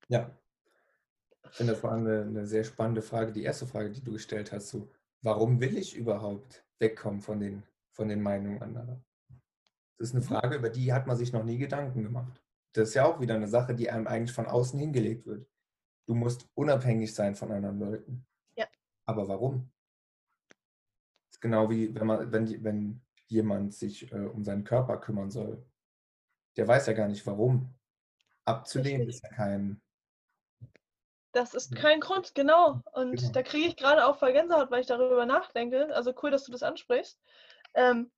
ja. 0.08 0.30
Ich 1.50 1.58
finde 1.58 1.74
das 1.74 1.80
vor 1.82 1.92
allem 1.92 2.06
eine, 2.06 2.22
eine, 2.22 2.46
sehr 2.46 2.64
spannende 2.64 3.02
Frage. 3.02 3.30
Die 3.30 3.44
erste 3.44 3.66
Frage, 3.66 3.90
die 3.90 4.02
du 4.02 4.12
gestellt 4.12 4.50
hast, 4.50 4.70
so, 4.70 4.88
warum 5.20 5.60
will 5.60 5.76
ich 5.76 5.94
überhaupt 5.94 6.64
wegkommen 6.78 7.20
von 7.20 7.38
den 7.38 7.62
von 7.94 8.08
den 8.08 8.20
Meinungen 8.20 8.60
anderer? 8.62 9.02
Das 9.98 10.08
ist 10.08 10.14
eine 10.14 10.24
mhm. 10.24 10.28
Frage, 10.28 10.56
über 10.56 10.70
die 10.70 10.92
hat 10.92 11.06
man 11.06 11.16
sich 11.16 11.32
noch 11.32 11.44
nie 11.44 11.58
Gedanken 11.58 12.02
gemacht. 12.02 12.42
Das 12.72 12.88
ist 12.88 12.94
ja 12.94 13.06
auch 13.06 13.20
wieder 13.20 13.34
eine 13.36 13.48
Sache, 13.48 13.74
die 13.74 13.90
einem 13.90 14.06
eigentlich 14.06 14.32
von 14.32 14.46
außen 14.46 14.78
hingelegt 14.78 15.26
wird. 15.26 15.48
Du 16.06 16.14
musst 16.14 16.48
unabhängig 16.54 17.14
sein 17.14 17.34
von 17.34 17.52
anderen 17.52 17.78
Leuten. 17.78 18.26
Ja. 18.56 18.66
Aber 19.06 19.28
warum? 19.28 19.70
Das 20.48 21.36
ist 21.36 21.40
genau 21.40 21.70
wie 21.70 21.94
wenn 21.94 22.06
man, 22.06 22.32
wenn, 22.32 22.64
wenn 22.64 23.02
jemand 23.28 23.74
sich 23.74 24.12
äh, 24.12 24.26
um 24.26 24.44
seinen 24.44 24.64
Körper 24.64 24.98
kümmern 24.98 25.30
soll. 25.30 25.64
Der 26.56 26.68
weiß 26.68 26.86
ja 26.86 26.92
gar 26.92 27.08
nicht 27.08 27.26
warum. 27.26 27.74
Abzulehnen 28.44 29.08
ist 29.08 29.22
ja 29.22 29.30
kein. 29.30 29.80
Das 31.32 31.54
ist 31.54 31.74
kein 31.74 31.98
Grund, 32.00 32.34
genau. 32.34 32.82
Und 32.92 33.16
genau. 33.16 33.32
da 33.32 33.42
kriege 33.42 33.66
ich 33.66 33.76
gerade 33.76 34.06
auch 34.06 34.18
voll 34.18 34.32
Gänsehaut, 34.32 34.70
weil 34.70 34.82
ich 34.82 34.86
darüber 34.86 35.26
nachdenke. 35.26 35.92
Also 35.94 36.14
cool, 36.22 36.30
dass 36.30 36.44
du 36.44 36.52
das 36.52 36.62
ansprichst. 36.62 37.20
Ähm, 37.74 38.10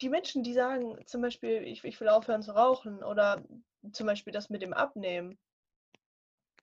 die 0.00 0.08
Menschen, 0.08 0.42
die 0.42 0.54
sagen 0.54 0.98
zum 1.06 1.20
Beispiel, 1.22 1.62
ich, 1.64 1.84
ich 1.84 2.00
will 2.00 2.08
aufhören 2.08 2.42
zu 2.42 2.52
rauchen 2.52 3.02
oder 3.02 3.44
zum 3.92 4.06
Beispiel 4.06 4.32
das 4.32 4.50
mit 4.50 4.62
dem 4.62 4.72
Abnehmen, 4.72 5.38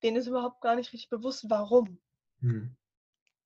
denen 0.04 0.18
ist 0.18 0.28
überhaupt 0.28 0.62
gar 0.62 0.76
nicht 0.76 0.94
richtig 0.94 1.10
bewusst, 1.10 1.50
warum. 1.50 2.00
Hm. 2.42 2.76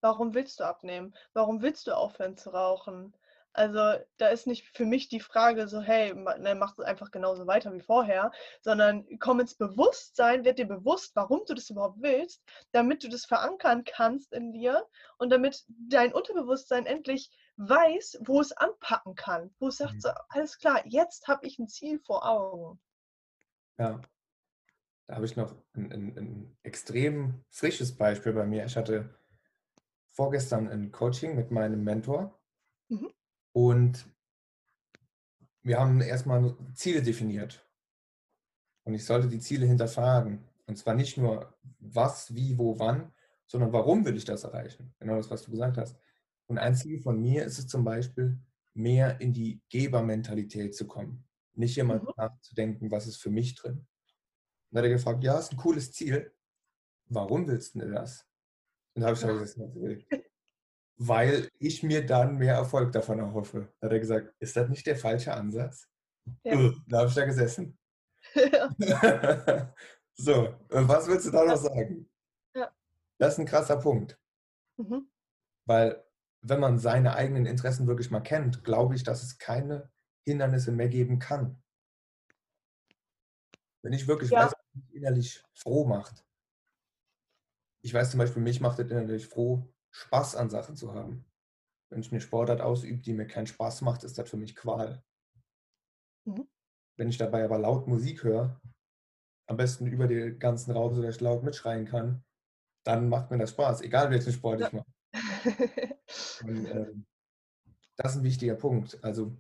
Warum 0.02 0.34
willst 0.34 0.60
du 0.60 0.64
abnehmen? 0.64 1.16
Warum 1.34 1.62
willst 1.62 1.88
du 1.88 1.96
aufhören 1.96 2.38
zu 2.38 2.50
rauchen? 2.50 3.14
Also 3.54 4.02
da 4.18 4.30
ist 4.30 4.48
nicht 4.48 4.66
für 4.70 4.86
mich 4.86 5.10
die 5.10 5.20
Frage 5.20 5.68
so, 5.68 5.82
hey, 5.82 6.14
ne, 6.14 6.56
mach 6.56 6.78
es 6.78 6.86
einfach 6.86 7.12
genauso 7.12 7.48
weiter 7.48 7.74
wie 7.74 7.82
vorher, 7.82 8.32
sondern 8.62 9.06
komm 9.20 9.42
ins 9.42 9.56
Bewusstsein, 9.56 10.46
wird 10.46 10.58
dir 10.58 10.68
bewusst, 10.68 11.16
warum 11.16 11.42
du 11.46 11.54
das 11.54 11.70
überhaupt 11.70 12.02
willst, 12.02 12.42
damit 12.72 13.04
du 13.04 13.10
das 13.10 13.26
verankern 13.26 13.84
kannst 13.84 14.32
in 14.32 14.54
dir 14.54 14.88
und 15.18 15.32
damit 15.32 15.66
dein 15.68 16.14
Unterbewusstsein 16.14 16.86
endlich 16.86 17.30
weiß, 17.58 18.22
wo 18.26 18.42
es 18.42 18.52
anpacken 18.52 19.16
kann, 19.16 19.54
wo 19.60 19.68
es 19.68 19.78
sagt, 19.78 19.96
mhm. 19.96 20.02
so, 20.02 20.10
alles 20.30 20.58
klar, 20.58 20.86
jetzt 20.88 21.28
habe 21.28 21.46
ich 21.46 21.60
ein 21.60 21.68
Ziel 21.68 22.00
vor 22.00 22.28
Augen. 22.28 22.80
Ja, 23.78 24.02
da 25.08 25.16
habe 25.16 25.26
ich 25.26 25.36
noch 25.36 25.56
ein, 25.74 25.92
ein, 25.92 26.18
ein 26.18 26.58
extrem 26.64 27.44
frisches 27.50 27.96
Beispiel 27.96 28.34
bei 28.34 28.46
mir. 28.46 28.66
Ich 28.66 28.78
hatte 28.78 29.14
vorgestern 30.12 30.68
ein 30.68 30.92
Coaching 30.92 31.36
mit 31.36 31.52
meinem 31.52 31.84
Mentor. 31.84 32.40
Mhm. 32.90 33.12
Und 33.54 34.06
wir 35.64 35.80
haben 35.80 36.02
erstmal 36.02 36.56
Ziele 36.74 37.02
definiert. 37.02 37.66
Und 38.84 38.94
ich 38.94 39.06
sollte 39.06 39.28
die 39.28 39.40
Ziele 39.40 39.66
hinterfragen. 39.66 40.48
Und 40.66 40.78
zwar 40.78 40.94
nicht 40.94 41.18
nur 41.18 41.54
was, 41.80 42.34
wie, 42.34 42.58
wo, 42.58 42.80
wann, 42.80 43.14
sondern 43.48 43.74
warum 43.74 44.06
will 44.06 44.16
ich 44.16 44.26
das 44.26 44.44
erreichen? 44.44 44.94
Genau 45.00 45.18
das, 45.18 45.30
was 45.30 45.44
du 45.44 45.52
gesagt 45.52 45.78
hast. 45.78 45.98
Und 46.52 46.58
ein 46.58 46.76
Ziel 46.76 47.00
von 47.00 47.22
mir 47.22 47.46
ist 47.46 47.60
es 47.60 47.68
zum 47.68 47.86
Beispiel, 47.86 48.38
mehr 48.74 49.22
in 49.22 49.32
die 49.32 49.62
Gebermentalität 49.70 50.76
zu 50.76 50.86
kommen. 50.86 51.26
Nicht 51.54 51.78
immer 51.78 52.02
mhm. 52.02 52.10
nachzudenken, 52.18 52.92
was 52.92 53.08
ist 53.08 53.22
für 53.22 53.30
mich 53.30 53.56
drin. 53.56 53.78
Und 53.78 53.88
dann 54.72 54.84
hat 54.84 54.90
er 54.90 54.96
gefragt, 54.98 55.24
ja, 55.24 55.40
ist 55.40 55.54
ein 55.54 55.58
cooles 55.58 55.94
Ziel. 55.94 56.36
Warum 57.06 57.48
willst 57.48 57.76
du 57.76 57.90
das? 57.90 58.28
Und 58.94 59.02
da 59.02 59.08
habe 59.08 59.16
ich 59.16 59.22
gesagt, 59.22 60.28
weil 60.98 61.48
ich 61.58 61.84
mir 61.84 62.06
dann 62.06 62.36
mehr 62.36 62.56
Erfolg 62.56 62.92
davon 62.92 63.20
erhoffe. 63.20 63.72
Da 63.80 63.86
hat 63.86 63.94
er 63.94 64.00
gesagt, 64.02 64.36
ist 64.40 64.58
das 64.58 64.68
nicht 64.68 64.86
der 64.86 64.98
falsche 64.98 65.34
Ansatz? 65.34 65.88
Ja. 66.44 66.74
Da 66.86 66.98
habe 66.98 67.08
ich 67.08 67.16
da 67.16 67.24
gesessen. 67.24 67.80
Ja. 68.36 68.76
so, 70.16 70.54
was 70.68 71.08
willst 71.08 71.28
du 71.28 71.32
da 71.32 71.46
noch 71.46 71.56
sagen? 71.56 72.10
Das 73.20 73.36
ist 73.36 73.40
ein 73.40 73.46
krasser 73.46 73.78
Punkt. 73.78 74.20
Mhm. 74.76 75.10
Weil, 75.66 76.04
wenn 76.42 76.60
man 76.60 76.80
seine 76.80 77.16
eigenen 77.16 77.46
Interessen 77.46 77.88
wirklich 77.88 78.12
mal 78.12 78.22
kennt, 78.22 78.64
glaube 78.64 78.96
ich, 78.96 79.04
dass 79.04 79.24
es 79.24 79.38
keine 79.38 79.92
Hindernisse 80.26 80.72
mehr 80.72 80.90
geben 80.90 81.20
kann. 81.20 81.62
Wenn 83.84 83.94
ich 83.94 84.08
wirklich 84.08 84.32
ja. 84.32 84.46
weiß, 84.46 84.52
was 84.52 84.76
mich 84.76 84.96
innerlich 84.96 85.44
froh 85.54 85.86
macht. 85.86 86.26
Ich 87.84 87.94
weiß 87.94 88.12
zum 88.12 88.20
Beispiel, 88.20 88.42
mich 88.42 88.62
macht 88.62 88.80
es 88.80 88.92
innerlich 88.92 89.28
froh, 89.28 89.68
Spaß 89.92 90.36
an 90.36 90.50
Sachen 90.50 90.76
zu 90.76 90.94
haben. 90.94 91.26
Wenn 91.90 92.02
ich 92.02 92.12
eine 92.12 92.22
Sportart 92.22 92.62
ausübe, 92.62 93.02
die 93.02 93.14
mir 93.14 93.28
keinen 93.28 93.48
Spaß 93.48 93.82
macht, 93.82 94.04
ist 94.04 94.18
das 94.18 94.30
für 94.30 94.38
mich 94.38 94.56
Qual. 94.56 95.04
Mhm. 96.26 96.48
Wenn 96.98 97.10
ich 97.10 97.18
dabei 97.18 97.44
aber 97.44 97.58
laut 97.58 97.88
Musik 97.88 98.24
höre, 98.24 98.62
am 99.48 99.58
besten 99.58 99.88
über 99.88 100.08
den 100.08 100.40
ganzen 100.40 100.72
Raum, 100.72 100.96
sodass 100.96 101.16
ich 101.16 101.22
laut 101.22 101.44
mitschreien 101.44 101.86
kann, 101.86 102.24
dann 102.84 103.10
macht 103.10 103.32
mir 103.32 103.38
das 103.38 103.50
Spaß, 103.52 103.82
egal 103.82 104.10
welchen 104.12 104.32
Sport 104.32 104.62
ich 104.62 104.72
mache. 104.72 104.86
Und, 106.44 106.66
äh, 106.66 106.94
das 107.98 108.14
ist 108.14 108.18
ein 108.20 108.24
wichtiger 108.24 108.56
Punkt. 108.56 108.98
Also 109.04 109.36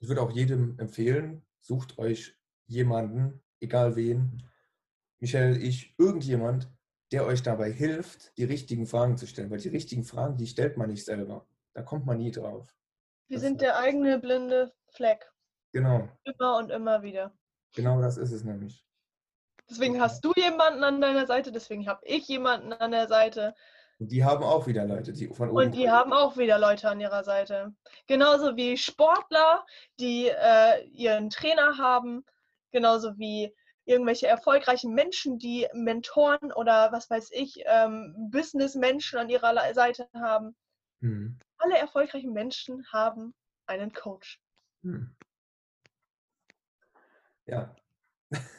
ich 0.00 0.08
würde 0.08 0.22
auch 0.22 0.30
jedem 0.32 0.78
empfehlen, 0.78 1.42
sucht 1.60 1.98
euch 1.98 2.36
jemanden, 2.66 3.42
egal 3.60 3.96
wen, 3.96 4.42
Michelle, 5.20 5.58
ich, 5.58 5.94
irgendjemand, 5.98 6.68
der 7.10 7.24
euch 7.26 7.42
dabei 7.42 7.72
hilft, 7.72 8.36
die 8.38 8.44
richtigen 8.44 8.86
Fragen 8.86 9.16
zu 9.16 9.26
stellen. 9.26 9.50
Weil 9.50 9.58
die 9.58 9.68
richtigen 9.68 10.04
Fragen, 10.04 10.36
die 10.36 10.46
stellt 10.46 10.76
man 10.76 10.90
nicht 10.90 11.04
selber. 11.04 11.46
Da 11.74 11.82
kommt 11.82 12.06
man 12.06 12.18
nie 12.18 12.30
drauf. 12.30 12.74
Wir 13.28 13.36
Das- 13.36 13.42
sind 13.42 13.60
der 13.60 13.78
eigene 13.78 14.18
blinde 14.18 14.72
Fleck. 14.90 15.30
Genau, 15.72 16.08
Immer 16.24 16.56
und 16.58 16.70
immer 16.70 17.02
wieder. 17.02 17.36
genau 17.74 18.00
das 18.00 18.16
ist 18.16 18.32
es 18.32 18.42
nämlich. 18.44 18.84
Deswegen 19.68 20.00
hast 20.00 20.24
du 20.24 20.32
jemanden 20.34 20.82
an 20.82 21.00
deiner 21.00 21.26
Seite, 21.26 21.52
deswegen 21.52 21.86
habe 21.86 22.00
ich 22.06 22.26
jemanden 22.26 22.72
an 22.72 22.90
der 22.90 23.06
Seite. 23.06 23.54
Und 23.98 24.12
die 24.12 24.24
haben 24.24 24.44
auch 24.44 24.66
wieder 24.66 24.84
Leute, 24.84 25.12
die 25.12 25.26
von 25.28 25.50
oben. 25.50 25.58
Und 25.58 25.74
die 25.74 25.90
haben 25.90 26.12
auch 26.12 26.36
wieder 26.36 26.58
Leute 26.58 26.88
an 26.88 27.00
ihrer 27.00 27.24
Seite. 27.24 27.74
Genauso 28.06 28.56
wie 28.56 28.76
Sportler, 28.76 29.66
die 29.98 30.28
äh, 30.28 30.86
ihren 30.88 31.30
Trainer 31.30 31.78
haben, 31.78 32.24
genauso 32.70 33.18
wie 33.18 33.52
irgendwelche 33.84 34.28
erfolgreichen 34.28 34.94
Menschen, 34.94 35.38
die 35.38 35.66
Mentoren 35.72 36.52
oder 36.52 36.92
was 36.92 37.10
weiß 37.10 37.30
ich, 37.32 37.62
ähm, 37.66 38.14
Businessmenschen 38.30 39.18
an 39.18 39.30
ihrer 39.30 39.74
Seite 39.74 40.08
haben. 40.14 40.54
Hm. 41.00 41.38
Alle 41.56 41.78
erfolgreichen 41.78 42.32
Menschen 42.32 42.86
haben 42.92 43.34
einen 43.66 43.92
Coach. 43.92 44.40
Hm. 44.82 45.16
Ja. 47.46 47.74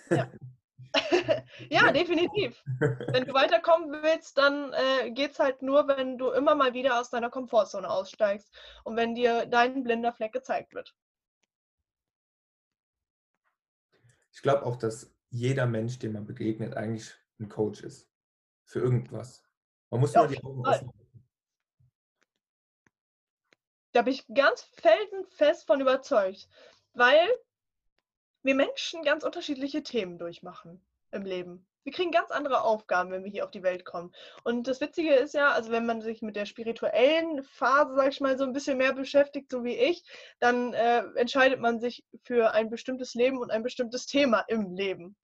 ja, 0.10 0.30
Ja. 1.70 1.92
definitiv. 1.92 2.64
Wenn 2.80 3.26
du 3.26 3.34
weiterkommen 3.34 3.92
willst, 4.02 4.38
dann 4.38 4.74
äh, 4.74 5.12
geht 5.12 5.32
es 5.32 5.40
halt 5.40 5.62
nur, 5.62 5.88
wenn 5.88 6.18
du 6.18 6.32
immer 6.32 6.56
mal 6.56 6.74
wieder 6.74 7.00
aus 7.00 7.10
deiner 7.10 7.30
Komfortzone 7.30 7.90
aussteigst 7.90 8.54
und 8.84 8.96
wenn 8.96 9.16
dir 9.16 9.46
dein 9.46 9.84
blinder 9.84 10.14
Fleck 10.14 10.34
gezeigt 10.34 10.74
wird. 10.74 10.96
Ich 14.32 14.42
glaube 14.42 14.66
auch, 14.66 14.78
dass 14.78 15.14
jeder 15.30 15.66
Mensch, 15.66 16.00
dem 16.00 16.14
man 16.14 16.26
begegnet, 16.26 16.76
eigentlich 16.76 17.14
ein 17.40 17.50
Coach 17.50 17.82
ist. 17.82 18.10
Für 18.66 18.80
irgendwas. 18.80 19.44
Man 19.90 20.02
muss 20.02 20.14
Ja, 20.14 20.22
nur 20.22 20.30
die 20.30 20.44
Augen 20.44 20.66
offen. 20.66 20.92
Da 23.92 24.04
bin 24.04 24.14
ich 24.14 24.28
ganz 24.28 24.62
felsenfest 24.62 25.66
von 25.66 25.82
überzeugt, 25.82 26.48
weil 26.94 27.28
wir 28.44 28.56
Menschen 28.56 29.04
ganz 29.04 29.24
unterschiedliche 29.24 29.84
Themen 29.84 30.18
durchmachen 30.18 30.82
im 31.12 31.24
Leben. 31.24 31.66
Wir 31.84 31.94
kriegen 31.94 32.12
ganz 32.12 32.30
andere 32.30 32.62
Aufgaben, 32.62 33.10
wenn 33.12 33.24
wir 33.24 33.32
hier 33.32 33.46
auf 33.46 33.52
die 33.52 33.64
Welt 33.64 33.86
kommen. 33.86 34.14
Und 34.44 34.68
das 34.68 34.82
Witzige 34.82 35.16
ist 35.16 35.34
ja, 35.34 35.52
also 35.52 35.72
wenn 35.72 35.86
man 35.86 36.02
sich 36.02 36.22
mit 36.22 36.36
der 36.36 36.46
spirituellen 36.46 37.44
Phase, 37.44 37.96
sag 37.96 38.10
ich 38.10 38.22
mal, 38.22 38.38
so 38.38 38.44
ein 38.44 38.54
bisschen 38.54 38.78
mehr 38.78 38.94
beschäftigt, 38.94 39.50
so 39.50 39.64
wie 39.64 39.76
ich, 39.76 40.04
dann 40.40 40.74
äh, 40.74 41.04
entscheidet 41.16 41.60
man 41.60 41.80
sich 41.80 42.04
für 42.24 42.52
ein 42.52 42.70
bestimmtes 42.70 43.16
Leben 43.16 43.40
und 43.40 43.50
ein 43.50 43.64
bestimmtes 43.64 44.06
Thema 44.06 44.42
im 44.48 44.76
Leben. 44.76 45.16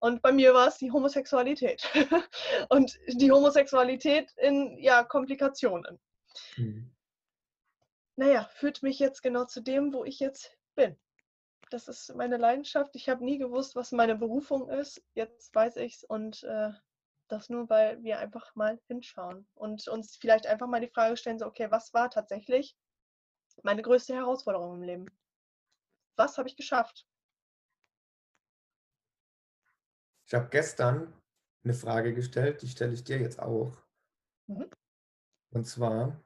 Und 0.00 0.22
bei 0.22 0.32
mir 0.32 0.54
war 0.54 0.68
es 0.68 0.78
die 0.78 0.90
Homosexualität. 0.90 1.82
und 2.70 2.98
die 3.06 3.30
Homosexualität 3.30 4.32
in 4.38 4.78
ja, 4.78 5.04
Komplikationen 5.04 6.00
Hm. 6.54 6.90
naja, 8.16 8.48
führt 8.54 8.82
mich 8.82 8.98
jetzt 8.98 9.22
genau 9.22 9.44
zu 9.44 9.60
dem, 9.60 9.92
wo 9.92 10.04
ich 10.04 10.20
jetzt 10.20 10.56
bin. 10.74 10.96
Das 11.70 11.86
ist 11.86 12.14
meine 12.16 12.36
Leidenschaft. 12.36 12.96
Ich 12.96 13.08
habe 13.08 13.24
nie 13.24 13.38
gewusst, 13.38 13.76
was 13.76 13.92
meine 13.92 14.16
Berufung 14.16 14.68
ist. 14.68 15.02
Jetzt 15.14 15.54
weiß 15.54 15.76
ich's 15.76 16.02
und 16.02 16.42
äh, 16.42 16.72
das 17.28 17.48
nur, 17.48 17.70
weil 17.70 18.02
wir 18.02 18.18
einfach 18.18 18.54
mal 18.56 18.80
hinschauen 18.88 19.46
und 19.54 19.86
uns 19.86 20.16
vielleicht 20.16 20.48
einfach 20.48 20.66
mal 20.66 20.80
die 20.80 20.90
Frage 20.90 21.16
stellen, 21.16 21.38
so, 21.38 21.46
okay, 21.46 21.70
was 21.70 21.94
war 21.94 22.10
tatsächlich 22.10 22.76
meine 23.62 23.82
größte 23.82 24.14
Herausforderung 24.14 24.74
im 24.74 24.82
Leben? 24.82 25.06
Was 26.16 26.38
habe 26.38 26.48
ich 26.48 26.56
geschafft? 26.56 27.06
Ich 30.26 30.34
habe 30.34 30.48
gestern 30.48 31.12
eine 31.62 31.74
Frage 31.74 32.14
gestellt, 32.14 32.62
die 32.62 32.68
stelle 32.68 32.94
ich 32.94 33.04
dir 33.04 33.20
jetzt 33.20 33.40
auch. 33.40 33.76
Mhm. 34.48 34.68
Und 35.50 35.66
zwar, 35.66 36.20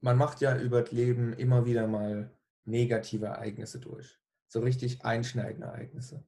man 0.00 0.16
macht 0.16 0.40
ja 0.40 0.56
über 0.56 0.82
das 0.82 0.92
Leben 0.92 1.32
immer 1.32 1.64
wieder 1.66 1.88
mal 1.88 2.30
negative 2.64 3.26
Ereignisse 3.26 3.80
durch. 3.80 4.18
So 4.48 4.60
richtig 4.60 5.04
einschneidende 5.04 5.66
Ereignisse. 5.66 6.26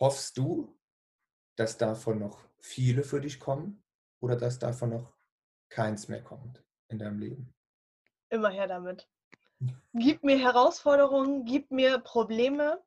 Hoffst 0.00 0.38
du, 0.38 0.78
dass 1.56 1.76
davon 1.76 2.18
noch 2.18 2.48
viele 2.58 3.04
für 3.04 3.20
dich 3.20 3.38
kommen 3.38 3.82
oder 4.20 4.36
dass 4.36 4.58
davon 4.58 4.90
noch 4.90 5.16
keins 5.68 6.08
mehr 6.08 6.22
kommt 6.22 6.64
in 6.88 6.98
deinem 6.98 7.18
Leben? 7.18 7.54
Immer 8.30 8.50
her 8.50 8.66
damit. 8.66 9.08
Gib 9.92 10.24
mir 10.24 10.38
Herausforderungen, 10.38 11.44
gib 11.44 11.70
mir 11.70 11.98
Probleme, 11.98 12.82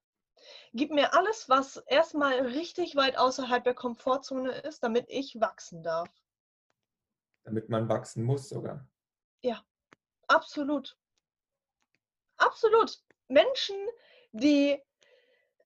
gib 0.73 0.91
mir 0.91 1.13
alles, 1.13 1.47
was 1.47 1.77
erstmal 1.87 2.33
richtig 2.47 2.95
weit 2.97 3.17
außerhalb 3.17 3.63
der 3.63 3.73
Komfortzone 3.73 4.51
ist, 4.51 4.83
damit 4.83 5.05
ich 5.07 5.39
wachsen 5.39 5.81
darf. 5.81 6.09
Damit 7.45 7.69
man 7.69 7.87
wachsen 7.87 8.23
muss 8.23 8.49
sogar. 8.49 8.85
Absolut. 10.27 10.97
Absolut. 12.37 12.99
Menschen, 13.27 13.75
die, 14.31 14.81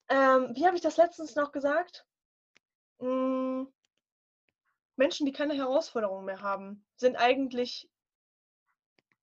ähm, 0.09 0.55
wie 0.55 0.65
habe 0.65 0.75
ich 0.75 0.81
das 0.81 0.97
letztens 0.97 1.35
noch 1.35 1.51
gesagt? 1.51 2.05
Mm, 2.99 3.63
Menschen, 4.95 5.25
die 5.25 5.31
keine 5.31 5.53
Herausforderungen 5.55 6.25
mehr 6.25 6.41
haben, 6.41 6.85
sind 6.95 7.15
eigentlich 7.15 7.89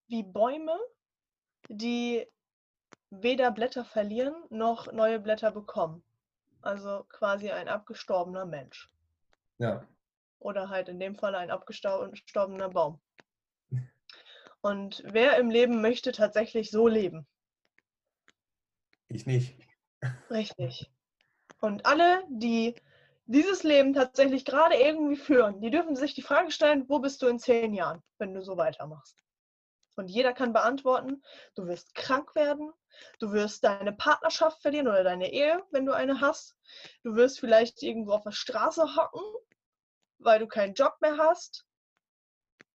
wie 0.08 0.22
Bäume, 0.22 0.78
die 1.68 2.26
weder 3.10 3.50
Blätter 3.50 3.84
verlieren 3.84 4.34
noch 4.50 4.90
neue 4.92 5.20
Blätter 5.20 5.50
bekommen. 5.50 6.02
Also 6.62 7.04
quasi 7.08 7.50
ein 7.50 7.68
abgestorbener 7.68 8.44
Mensch. 8.44 8.90
Ja, 9.58 9.86
Oder 10.40 10.68
halt 10.68 10.88
in 10.88 11.00
dem 11.00 11.16
Fall 11.16 11.34
ein 11.34 11.50
abgestorbener 11.50 12.68
Baum. 12.68 13.00
Und 14.60 15.02
wer 15.06 15.38
im 15.38 15.50
Leben 15.50 15.80
möchte 15.80 16.12
tatsächlich 16.12 16.70
so 16.70 16.88
leben? 16.88 17.26
Ich 19.08 19.26
nicht. 19.26 19.58
Richtig. 20.30 20.90
Und 21.60 21.86
alle, 21.86 22.22
die 22.28 22.74
dieses 23.26 23.62
Leben 23.62 23.92
tatsächlich 23.92 24.44
gerade 24.44 24.76
irgendwie 24.76 25.16
führen, 25.16 25.60
die 25.60 25.70
dürfen 25.70 25.96
sich 25.96 26.14
die 26.14 26.22
Frage 26.22 26.50
stellen, 26.50 26.88
wo 26.88 26.98
bist 26.98 27.20
du 27.20 27.26
in 27.26 27.38
zehn 27.38 27.74
Jahren, 27.74 28.02
wenn 28.18 28.32
du 28.32 28.42
so 28.42 28.56
weitermachst? 28.56 29.16
Und 29.96 30.08
jeder 30.08 30.32
kann 30.32 30.52
beantworten, 30.52 31.22
du 31.54 31.66
wirst 31.66 31.94
krank 31.94 32.34
werden, 32.34 32.72
du 33.18 33.32
wirst 33.32 33.64
deine 33.64 33.92
Partnerschaft 33.92 34.62
verlieren 34.62 34.88
oder 34.88 35.04
deine 35.04 35.32
Ehe, 35.32 35.62
wenn 35.72 35.84
du 35.84 35.92
eine 35.92 36.20
hast. 36.20 36.56
Du 37.02 37.16
wirst 37.16 37.40
vielleicht 37.40 37.82
irgendwo 37.82 38.12
auf 38.12 38.22
der 38.22 38.30
Straße 38.30 38.96
hocken, 38.96 39.22
weil 40.18 40.38
du 40.38 40.46
keinen 40.46 40.74
Job 40.74 40.96
mehr 41.00 41.18
hast. 41.18 41.66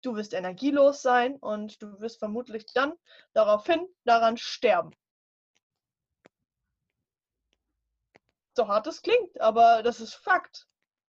Du 0.03 0.15
wirst 0.15 0.33
energielos 0.33 1.03
sein 1.03 1.37
und 1.37 1.83
du 1.83 2.01
wirst 2.01 2.21
vermutlich 2.21 2.67
dann 2.73 2.95
daraufhin 3.33 3.85
daran 4.05 4.37
sterben. 4.37 4.93
So 8.59 8.67
hart 8.67 8.89
es 8.89 9.03
klingt, 9.03 9.41
aber 9.41 9.85
das 9.85 10.01
ist 10.01 10.15
Fakt. 10.15 10.67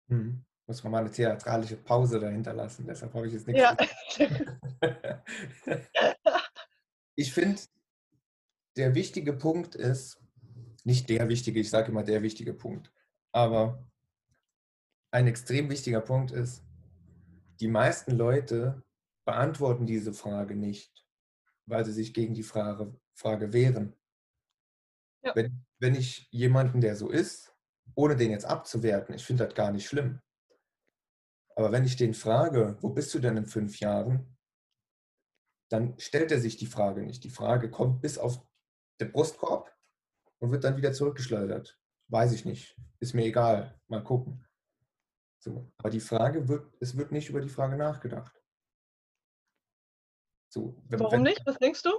Hm. 0.09 0.45
Muss 0.67 0.83
man 0.83 0.91
mal 0.91 0.99
eine 0.99 1.09
theatralische 1.09 1.75
Pause 1.75 2.19
dahinter 2.19 2.53
lassen, 2.53 2.85
deshalb 2.85 3.15
habe 3.15 3.25
ich 3.25 3.33
jetzt 3.33 3.47
nichts 3.47 3.63
Ja. 3.63 3.75
ich 7.15 7.33
finde, 7.33 7.59
der 8.77 8.93
wichtige 8.93 9.33
Punkt 9.33 9.73
ist, 9.73 10.21
nicht 10.83 11.09
der 11.09 11.29
wichtige, 11.29 11.59
ich 11.59 11.71
sage 11.71 11.91
immer 11.91 12.03
der 12.03 12.21
wichtige 12.21 12.53
Punkt, 12.53 12.93
aber 13.31 13.89
ein 15.09 15.25
extrem 15.25 15.67
wichtiger 15.71 16.01
Punkt 16.01 16.29
ist, 16.29 16.63
die 17.59 17.69
meisten 17.69 18.11
Leute 18.11 18.83
beantworten 19.25 19.87
diese 19.87 20.13
Frage 20.13 20.55
nicht, 20.55 21.07
weil 21.65 21.85
sie 21.85 21.93
sich 21.93 22.13
gegen 22.13 22.35
die 22.35 22.43
Frage, 22.43 22.95
Frage 23.15 23.51
wehren. 23.51 23.95
Ja. 25.23 25.35
Wenn, 25.35 25.65
wenn 25.79 25.95
ich 25.95 26.27
jemanden, 26.31 26.81
der 26.81 26.95
so 26.95 27.09
ist, 27.09 27.55
ohne 27.95 28.15
den 28.15 28.31
jetzt 28.31 28.45
abzuwerten, 28.45 29.15
ich 29.15 29.25
finde 29.25 29.45
das 29.45 29.55
gar 29.55 29.71
nicht 29.71 29.87
schlimm. 29.87 30.19
Aber 31.55 31.71
wenn 31.71 31.85
ich 31.85 31.95
den 31.95 32.13
frage, 32.13 32.77
wo 32.81 32.89
bist 32.89 33.13
du 33.13 33.19
denn 33.19 33.37
in 33.37 33.45
fünf 33.45 33.79
Jahren, 33.79 34.37
dann 35.69 35.97
stellt 35.99 36.31
er 36.31 36.39
sich 36.39 36.57
die 36.57 36.65
Frage 36.65 37.03
nicht. 37.03 37.23
Die 37.23 37.29
Frage 37.29 37.69
kommt 37.69 38.01
bis 38.01 38.17
auf 38.17 38.41
den 38.99 39.11
Brustkorb 39.11 39.75
und 40.39 40.51
wird 40.51 40.63
dann 40.63 40.77
wieder 40.77 40.93
zurückgeschleudert. 40.93 41.79
Weiß 42.09 42.33
ich 42.33 42.45
nicht. 42.45 42.75
Ist 42.99 43.13
mir 43.13 43.25
egal. 43.25 43.79
Mal 43.87 44.03
gucken. 44.03 44.45
So. 45.39 45.71
Aber 45.77 45.89
die 45.89 45.99
Frage 45.99 46.47
wird, 46.47 46.73
es 46.81 46.97
wird 46.97 47.11
nicht 47.11 47.29
über 47.29 47.41
die 47.41 47.49
Frage 47.49 47.77
nachgedacht. 47.77 48.35
So, 50.49 50.75
wenn, 50.89 50.99
Warum 50.99 51.13
wenn, 51.13 51.21
nicht? 51.23 51.41
Was 51.45 51.57
denkst 51.57 51.83
du? 51.83 51.91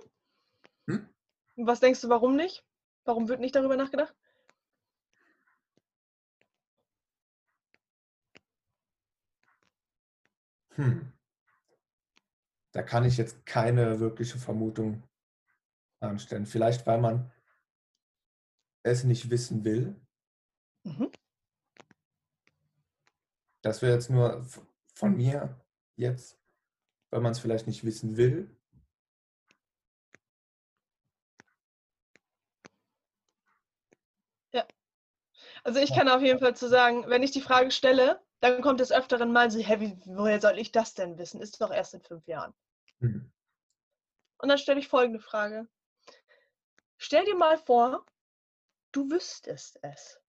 Hm? 0.88 1.08
Was 1.56 1.80
denkst 1.80 2.02
du, 2.02 2.08
warum 2.08 2.36
nicht? 2.36 2.64
Warum 3.05 3.28
wird 3.28 3.40
nicht 3.40 3.55
darüber 3.55 3.76
nachgedacht? 3.76 4.14
Hm. 10.76 11.12
Da 12.72 12.82
kann 12.82 13.05
ich 13.05 13.16
jetzt 13.18 13.44
keine 13.44 14.00
wirkliche 14.00 14.38
Vermutung 14.38 15.03
anstellen. 16.00 16.46
Vielleicht, 16.46 16.86
weil 16.86 17.00
man 17.00 17.30
es 18.82 19.05
nicht 19.05 19.30
wissen 19.30 19.64
will. 19.64 19.94
Mhm. 20.84 21.11
Das 23.61 23.82
wäre 23.82 23.92
jetzt 23.92 24.11
nur 24.11 24.44
von 24.94 25.16
mir 25.16 25.61
jetzt, 25.96 26.38
weil 27.11 27.20
man 27.20 27.32
es 27.32 27.38
vielleicht 27.38 27.66
nicht 27.66 27.84
wissen 27.84 28.16
will. 28.16 28.50
Also 35.64 35.78
ich 35.78 35.94
kann 35.94 36.08
auf 36.08 36.22
jeden 36.22 36.40
Fall 36.40 36.56
zu 36.56 36.68
sagen, 36.68 37.04
wenn 37.08 37.22
ich 37.22 37.30
die 37.30 37.40
Frage 37.40 37.70
stelle, 37.70 38.20
dann 38.40 38.60
kommt 38.62 38.80
es 38.80 38.90
öfteren 38.90 39.32
mal 39.32 39.50
so, 39.50 39.60
hä, 39.60 39.78
wie, 39.78 39.96
woher 40.06 40.40
soll 40.40 40.58
ich 40.58 40.72
das 40.72 40.94
denn 40.94 41.18
wissen? 41.18 41.40
Ist 41.40 41.60
doch 41.60 41.70
erst 41.70 41.94
in 41.94 42.02
fünf 42.02 42.26
Jahren. 42.26 42.52
Hm. 42.98 43.32
Und 44.38 44.48
dann 44.48 44.58
stelle 44.58 44.80
ich 44.80 44.88
folgende 44.88 45.20
Frage. 45.20 45.68
Stell 46.98 47.24
dir 47.24 47.36
mal 47.36 47.58
vor, 47.58 48.04
du 48.90 49.08
wüsstest 49.08 49.78
es. 49.82 50.20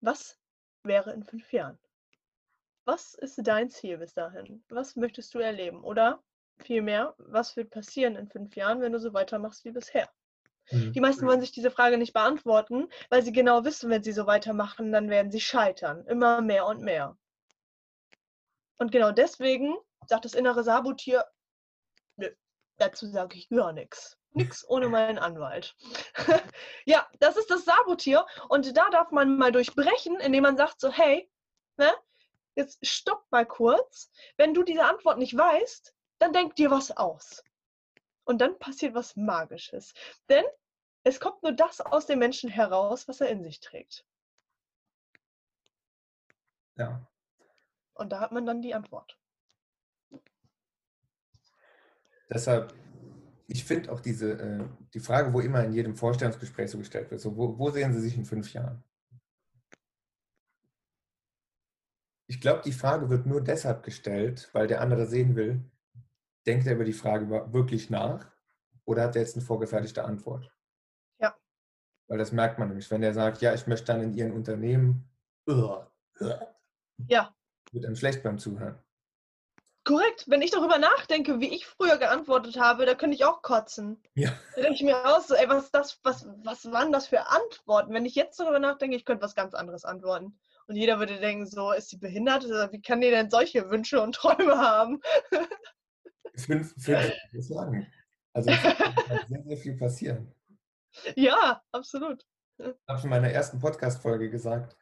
Was 0.00 0.38
wäre 0.84 1.12
in 1.12 1.24
fünf 1.24 1.52
Jahren? 1.52 1.78
Was 2.84 3.14
ist 3.14 3.40
dein 3.42 3.70
Ziel 3.70 3.98
bis 3.98 4.14
dahin? 4.14 4.64
Was 4.68 4.96
möchtest 4.96 5.34
du 5.34 5.38
erleben? 5.38 5.82
Oder 5.82 6.22
vielmehr, 6.58 7.14
was 7.18 7.56
wird 7.56 7.70
passieren 7.70 8.16
in 8.16 8.28
fünf 8.28 8.54
Jahren, 8.56 8.80
wenn 8.80 8.92
du 8.92 9.00
so 9.00 9.12
weitermachst 9.12 9.64
wie 9.64 9.72
bisher? 9.72 10.08
Hm. 10.66 10.92
Die 10.92 11.00
meisten 11.00 11.26
wollen 11.26 11.40
sich 11.40 11.52
diese 11.52 11.70
Frage 11.70 11.98
nicht 11.98 12.12
beantworten, 12.12 12.88
weil 13.10 13.22
sie 13.22 13.32
genau 13.32 13.64
wissen, 13.64 13.90
wenn 13.90 14.02
sie 14.02 14.12
so 14.12 14.26
weitermachen, 14.26 14.92
dann 14.92 15.10
werden 15.10 15.30
sie 15.30 15.40
scheitern. 15.40 16.06
Immer 16.06 16.40
mehr 16.40 16.66
und 16.66 16.80
mehr. 16.80 17.16
Und 18.78 18.90
genau 18.90 19.12
deswegen 19.12 19.76
sagt 20.06 20.24
das 20.24 20.34
innere 20.34 20.64
Sabotier, 20.64 21.24
nö, 22.16 22.28
dazu 22.78 23.06
sage 23.06 23.36
ich 23.36 23.48
gar 23.48 23.72
nichts. 23.72 24.18
Nix 24.34 24.68
ohne 24.68 24.88
meinen 24.88 25.18
Anwalt. 25.18 25.76
ja, 26.86 27.06
das 27.20 27.36
ist 27.36 27.50
das 27.50 27.64
Sabotier. 27.64 28.26
Und 28.48 28.76
da 28.76 28.88
darf 28.90 29.10
man 29.10 29.36
mal 29.36 29.52
durchbrechen, 29.52 30.18
indem 30.20 30.42
man 30.42 30.56
sagt 30.56 30.80
so, 30.80 30.90
hey, 30.90 31.30
ne, 31.76 31.92
jetzt 32.54 32.84
stopp 32.86 33.24
mal 33.30 33.46
kurz. 33.46 34.10
Wenn 34.36 34.54
du 34.54 34.62
diese 34.62 34.84
Antwort 34.84 35.18
nicht 35.18 35.36
weißt, 35.36 35.94
dann 36.18 36.32
denk 36.32 36.56
dir 36.56 36.70
was 36.70 36.96
aus. 36.96 37.44
Und 38.24 38.40
dann 38.40 38.58
passiert 38.58 38.94
was 38.94 39.16
Magisches. 39.16 39.94
Denn 40.28 40.44
es 41.04 41.18
kommt 41.18 41.42
nur 41.42 41.52
das 41.52 41.80
aus 41.80 42.06
dem 42.06 42.18
Menschen 42.18 42.50
heraus, 42.50 43.08
was 43.08 43.20
er 43.20 43.28
in 43.28 43.42
sich 43.42 43.60
trägt. 43.60 44.06
Ja. 46.76 47.06
Und 47.94 48.10
da 48.10 48.20
hat 48.20 48.32
man 48.32 48.46
dann 48.46 48.62
die 48.62 48.74
Antwort. 48.74 49.18
Deshalb, 52.30 52.72
ich 53.46 53.64
finde 53.64 53.92
auch 53.92 54.00
diese, 54.00 54.32
äh, 54.32 54.64
die 54.94 55.00
Frage, 55.00 55.32
wo 55.34 55.40
immer 55.40 55.62
in 55.64 55.72
jedem 55.72 55.94
Vorstellungsgespräch 55.94 56.70
so 56.70 56.78
gestellt 56.78 57.10
wird, 57.10 57.20
so, 57.20 57.36
wo, 57.36 57.58
wo 57.58 57.70
sehen 57.70 57.92
Sie 57.92 58.00
sich 58.00 58.16
in 58.16 58.24
fünf 58.24 58.52
Jahren? 58.54 58.82
Ich 62.26 62.40
glaube, 62.40 62.62
die 62.64 62.72
Frage 62.72 63.10
wird 63.10 63.26
nur 63.26 63.42
deshalb 63.42 63.82
gestellt, 63.82 64.48
weil 64.54 64.66
der 64.66 64.80
andere 64.80 65.06
sehen 65.06 65.36
will, 65.36 65.62
denkt 66.46 66.66
er 66.66 66.74
über 66.74 66.84
die 66.84 66.92
Frage 66.92 67.28
wirklich 67.52 67.90
nach 67.90 68.26
oder 68.84 69.02
hat 69.02 69.16
er 69.16 69.22
jetzt 69.22 69.36
eine 69.36 69.44
vorgefertigte 69.44 70.04
Antwort? 70.04 70.50
Ja. 71.20 71.34
Weil 72.08 72.18
das 72.18 72.32
merkt 72.32 72.58
man 72.58 72.68
nämlich, 72.68 72.90
wenn 72.90 73.02
er 73.02 73.14
sagt, 73.14 73.40
ja, 73.42 73.54
ich 73.54 73.66
möchte 73.66 73.86
dann 73.86 74.02
in 74.02 74.14
Ihren 74.14 74.32
Unternehmen, 74.32 75.08
uah, 75.46 75.90
uah, 76.20 76.54
Ja, 77.08 77.34
wird 77.72 77.86
einem 77.86 77.96
schlecht 77.96 78.22
beim 78.22 78.38
Zuhören. 78.38 78.78
korrekt. 79.84 80.24
Wenn 80.28 80.42
ich 80.42 80.50
darüber 80.50 80.78
nachdenke, 80.78 81.40
wie 81.40 81.54
ich 81.54 81.66
früher 81.66 81.96
geantwortet 81.96 82.58
habe, 82.60 82.86
da 82.86 82.94
könnte 82.94 83.16
ich 83.16 83.24
auch 83.24 83.42
kotzen. 83.42 84.00
Ja. 84.14 84.30
Da 84.54 84.62
denke 84.62 84.74
ich 84.74 84.82
mir 84.82 85.04
aus, 85.06 85.28
so, 85.28 85.34
ey, 85.34 85.48
was 85.48 85.64
ist 85.64 85.74
das, 85.74 85.98
was, 86.04 86.26
was 86.44 86.70
waren 86.70 86.92
das 86.92 87.08
für 87.08 87.26
Antworten? 87.28 87.92
Wenn 87.92 88.04
ich 88.06 88.14
jetzt 88.14 88.38
darüber 88.38 88.58
nachdenke, 88.58 88.96
ich 88.96 89.04
könnte 89.04 89.22
was 89.22 89.34
ganz 89.34 89.54
anderes 89.54 89.84
antworten. 89.84 90.38
Und 90.68 90.76
jeder 90.76 90.98
würde 91.00 91.18
denken, 91.18 91.46
so, 91.46 91.72
ist 91.72 91.88
sie 91.90 91.96
behindert? 91.98 92.44
Wie 92.44 92.80
kann 92.80 93.00
die 93.00 93.10
denn 93.10 93.30
solche 93.30 93.70
Wünsche 93.70 94.00
und 94.00 94.14
Träume 94.14 94.56
haben? 94.58 95.00
Fünf, 96.36 96.74
fünf 96.82 97.12
ist 97.32 97.50
lang. 97.50 97.86
Also 98.32 98.50
es 98.50 98.62
kann 98.62 98.94
sehr, 99.28 99.42
sehr 99.44 99.56
viel 99.56 99.76
passieren. 99.76 100.34
Ja, 101.16 101.62
absolut. 101.72 102.26
Ich 102.58 102.66
habe 102.88 103.02
in 103.02 103.08
meiner 103.10 103.28
ersten 103.30 103.58
Podcast-Folge 103.58 104.30
gesagt, 104.30 104.76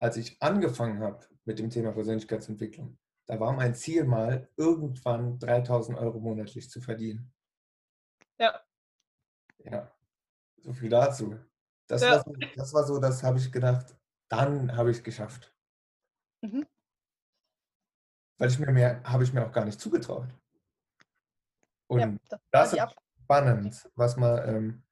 als 0.00 0.16
ich 0.16 0.40
angefangen 0.42 1.00
habe 1.00 1.26
mit 1.44 1.58
dem 1.58 1.70
Thema 1.70 1.92
Persönlichkeitsentwicklung, 1.92 2.98
da 3.26 3.38
war 3.38 3.52
mein 3.52 3.74
Ziel 3.74 4.04
mal, 4.04 4.48
irgendwann 4.56 5.38
3000 5.38 5.98
Euro 5.98 6.18
monatlich 6.18 6.68
zu 6.70 6.80
verdienen. 6.80 7.32
Ja. 8.38 8.60
Ja, 9.58 9.94
so 10.58 10.72
viel 10.72 10.88
dazu. 10.88 11.38
Das, 11.86 12.02
Ja. 12.02 12.12
war, 12.12 12.24
so, 12.24 12.32
das 12.56 12.74
war 12.74 12.84
so, 12.84 12.98
das 12.98 13.22
habe 13.22 13.38
ich 13.38 13.52
gedacht, 13.52 13.94
dann 14.28 14.76
habe 14.76 14.90
ich 14.90 14.98
es 14.98 15.02
geschafft. 15.04 15.54
Mhm. 16.42 16.66
Weil 18.38 18.48
ich 18.48 18.58
mir 18.58 18.72
mehr, 18.72 19.02
habe 19.04 19.22
ich 19.24 19.32
mir 19.32 19.46
auch 19.46 19.52
gar 19.52 19.64
nicht 19.66 19.80
zugetraut. 19.80 20.28
Und 21.90 21.98
ja, 21.98 22.14
das 22.28 22.40
das 22.52 22.72
ist 22.72 22.96
spannend, 23.24 23.90
was 23.96 24.16
man, 24.16 24.48
ähm, 24.48 24.82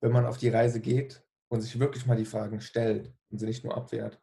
wenn 0.00 0.10
man 0.10 0.26
auf 0.26 0.38
die 0.38 0.48
Reise 0.48 0.80
geht 0.80 1.24
und 1.48 1.60
sich 1.60 1.78
wirklich 1.78 2.04
mal 2.04 2.16
die 2.16 2.24
Fragen 2.24 2.60
stellt 2.60 3.14
und 3.30 3.38
sie 3.38 3.46
nicht 3.46 3.62
nur 3.64 3.76
abwehrt, 3.76 4.20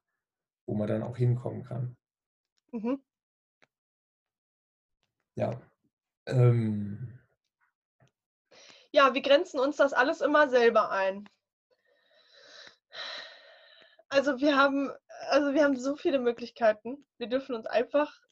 wo 0.68 0.76
man 0.76 0.88
dann 0.88 1.04
auch 1.04 1.16
hinkommen 1.16 1.64
kann. 1.64 1.96
mhm. 2.72 3.02
Ja. 5.38 5.62
Ähm, 6.26 7.20
Ja, 8.92 9.14
wir 9.14 9.22
grenzen 9.22 9.60
uns 9.60 9.78
das 9.78 9.94
alles 9.94 10.20
immer 10.20 10.50
selber 10.50 10.92
ein. 10.92 11.30
Also 14.10 14.40
wir 14.40 14.58
haben, 14.58 14.92
also 15.30 15.54
wir 15.54 15.64
haben 15.64 15.78
so 15.78 15.96
viele 15.96 16.20
Möglichkeiten. 16.20 17.06
Wir 17.18 17.28
dürfen 17.28 17.56
uns 17.56 17.66
einfach 17.66 18.25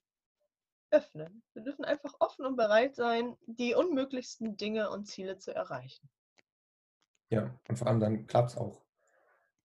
öffnen. 0.94 1.44
Wir 1.54 1.64
dürfen 1.64 1.86
einfach 1.86 2.14
offen 2.20 2.46
und 2.46 2.56
bereit 2.56 2.96
sein, 2.96 3.36
die 3.48 3.74
unmöglichsten 3.76 4.56
Dinge 4.58 4.90
und 4.90 5.06
Ziele 5.06 5.38
zu 5.38 5.54
erreichen. 5.54 6.10
ja, 7.30 7.60
und 7.68 7.78
vor 7.78 7.88
allem 7.88 8.00
dann 8.00 8.28
klappt 8.28 8.52
es 8.52 8.58
auch. 8.58 8.82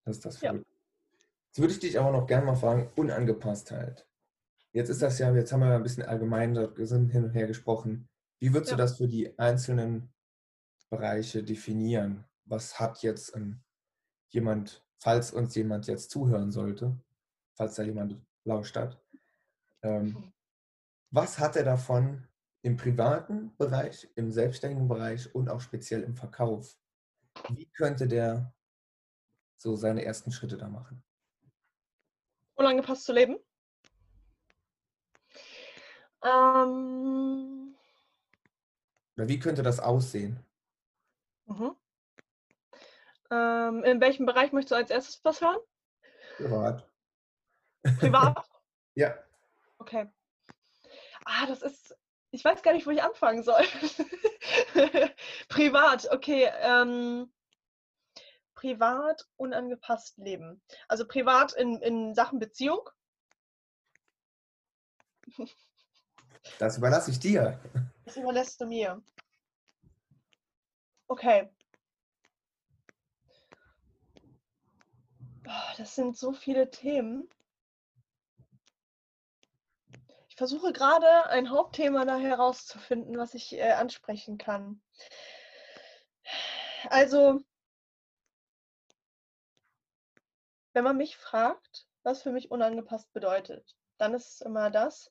Das 0.05 0.17
ist 0.17 0.25
das 0.25 0.41
Ja. 0.41 0.55
Jetzt 0.55 1.59
würde 1.61 1.73
ich 1.73 1.81
dich 1.81 1.99
aber 1.99 2.11
noch 2.13 2.27
gerne 2.27 2.47
mal 2.47 2.55
fragen, 2.55 2.91
Unangepasstheit. 2.97 4.07
Jetzt 4.73 4.89
ist 4.91 5.03
das 5.03 5.19
ja, 5.19 5.35
jetzt 5.35 5.53
haben 5.53 5.61
wir 5.61 5.75
ein 5.75 5.83
bisschen 5.83 6.05
allgemein 6.05 6.55
da 6.55 6.71
sind 6.77 7.11
hin 7.11 7.25
und 7.25 7.31
her 7.35 7.47
gesprochen. 7.47 8.09
Wie 8.39 8.53
würdest 8.53 8.71
Ja. 8.71 8.77
du 8.77 8.83
das 8.83 8.97
für 8.97 9.09
die 9.09 9.39
einzelnen 9.39 10.13
Bereiche 10.91 11.43
definieren? 11.43 12.25
Was 12.45 12.79
hat 12.81 13.03
jetzt 13.03 13.35
ähm, 13.37 13.61
jemand, 14.29 14.85
falls 14.99 15.33
uns 15.33 15.55
jemand 15.55 15.87
jetzt 15.89 16.11
zuhören 16.11 16.53
sollte, 16.53 16.97
falls 17.55 17.75
da 17.75 17.83
jemand 17.83 18.17
lauscht 18.45 18.77
hat, 18.77 19.03
ähm, 19.83 20.33
was 21.11 21.39
hat 21.39 21.57
er 21.57 21.65
davon 21.65 22.27
im 22.63 22.77
privaten 22.77 23.57
Bereich, 23.57 24.09
im 24.17 24.31
selbstständigen 24.31 24.89
Bereich 24.89 25.35
und 25.35 25.49
auch 25.49 25.61
speziell 25.61 26.03
im 26.03 26.15
Verkauf? 26.17 26.77
Wie 27.51 27.67
könnte 27.67 28.07
der 28.09 28.53
so 29.57 29.77
seine 29.77 30.05
ersten 30.05 30.33
Schritte 30.33 30.57
da 30.57 30.69
machen? 30.69 31.03
Unangepasst 32.57 33.05
zu 33.05 33.13
leben? 33.13 33.39
Ähm, 36.23 37.77
Oder 39.17 39.29
wie 39.29 39.39
könnte 39.39 39.63
das 39.63 39.81
aussehen? 39.81 40.45
mhm. 41.47 41.77
ähm, 43.31 43.85
in 43.85 44.01
welchem 44.01 44.27
Bereich 44.27 44.53
möchtest 44.53 44.73
du 44.73 44.77
als 44.77 44.91
erstes 44.91 45.25
was 45.25 45.41
hören? 45.41 45.59
Privat. 46.37 46.89
Privat? 47.99 48.49
Ja, 48.95 49.15
Okay. 49.81 50.09
Ah, 51.29 51.45
das 51.45 51.61
ist. 51.61 51.95
Ich 52.31 52.43
weiß 52.43 52.63
gar 52.63 52.73
nicht, 52.73 52.87
wo 52.87 52.91
ich 52.91 53.03
anfangen 53.03 53.43
soll. 53.43 53.63
privat, 55.49 56.11
okay. 56.11 56.51
Ähm, 56.61 57.31
privat 58.55 59.29
unangepasst 59.37 60.17
leben. 60.17 60.63
Also 60.89 61.07
privat 61.07 61.53
in, 61.53 61.83
in 61.83 62.15
Sachen 62.15 62.39
Beziehung. 62.39 62.89
das 66.59 66.79
überlasse 66.79 67.11
ich 67.11 67.21
dir. 67.21 67.61
Das 68.07 68.17
überlässt 68.17 68.61
du 68.63 68.67
mir. 68.67 69.03
Okay. 71.09 71.51
Das 75.77 75.95
sind 75.95 76.17
so 76.17 76.33
viele 76.33 76.71
Themen. 76.71 77.29
Versuche 80.39 80.73
gerade 80.73 81.27
ein 81.27 81.51
Hauptthema 81.51 82.05
da 82.05 82.17
herauszufinden, 82.17 83.19
was 83.19 83.35
ich 83.35 83.55
äh, 83.55 83.73
ansprechen 83.73 84.39
kann. 84.39 84.81
Also, 86.89 87.41
wenn 90.73 90.85
man 90.85 90.97
mich 90.97 91.17
fragt, 91.17 91.89
was 92.05 92.23
für 92.23 92.31
mich 92.31 92.53
unangepasst 92.53 93.13
bedeutet, 93.13 93.75
dann 93.99 94.15
ist 94.15 94.35
es 94.35 94.41
immer 94.41 94.71
das, 94.71 95.11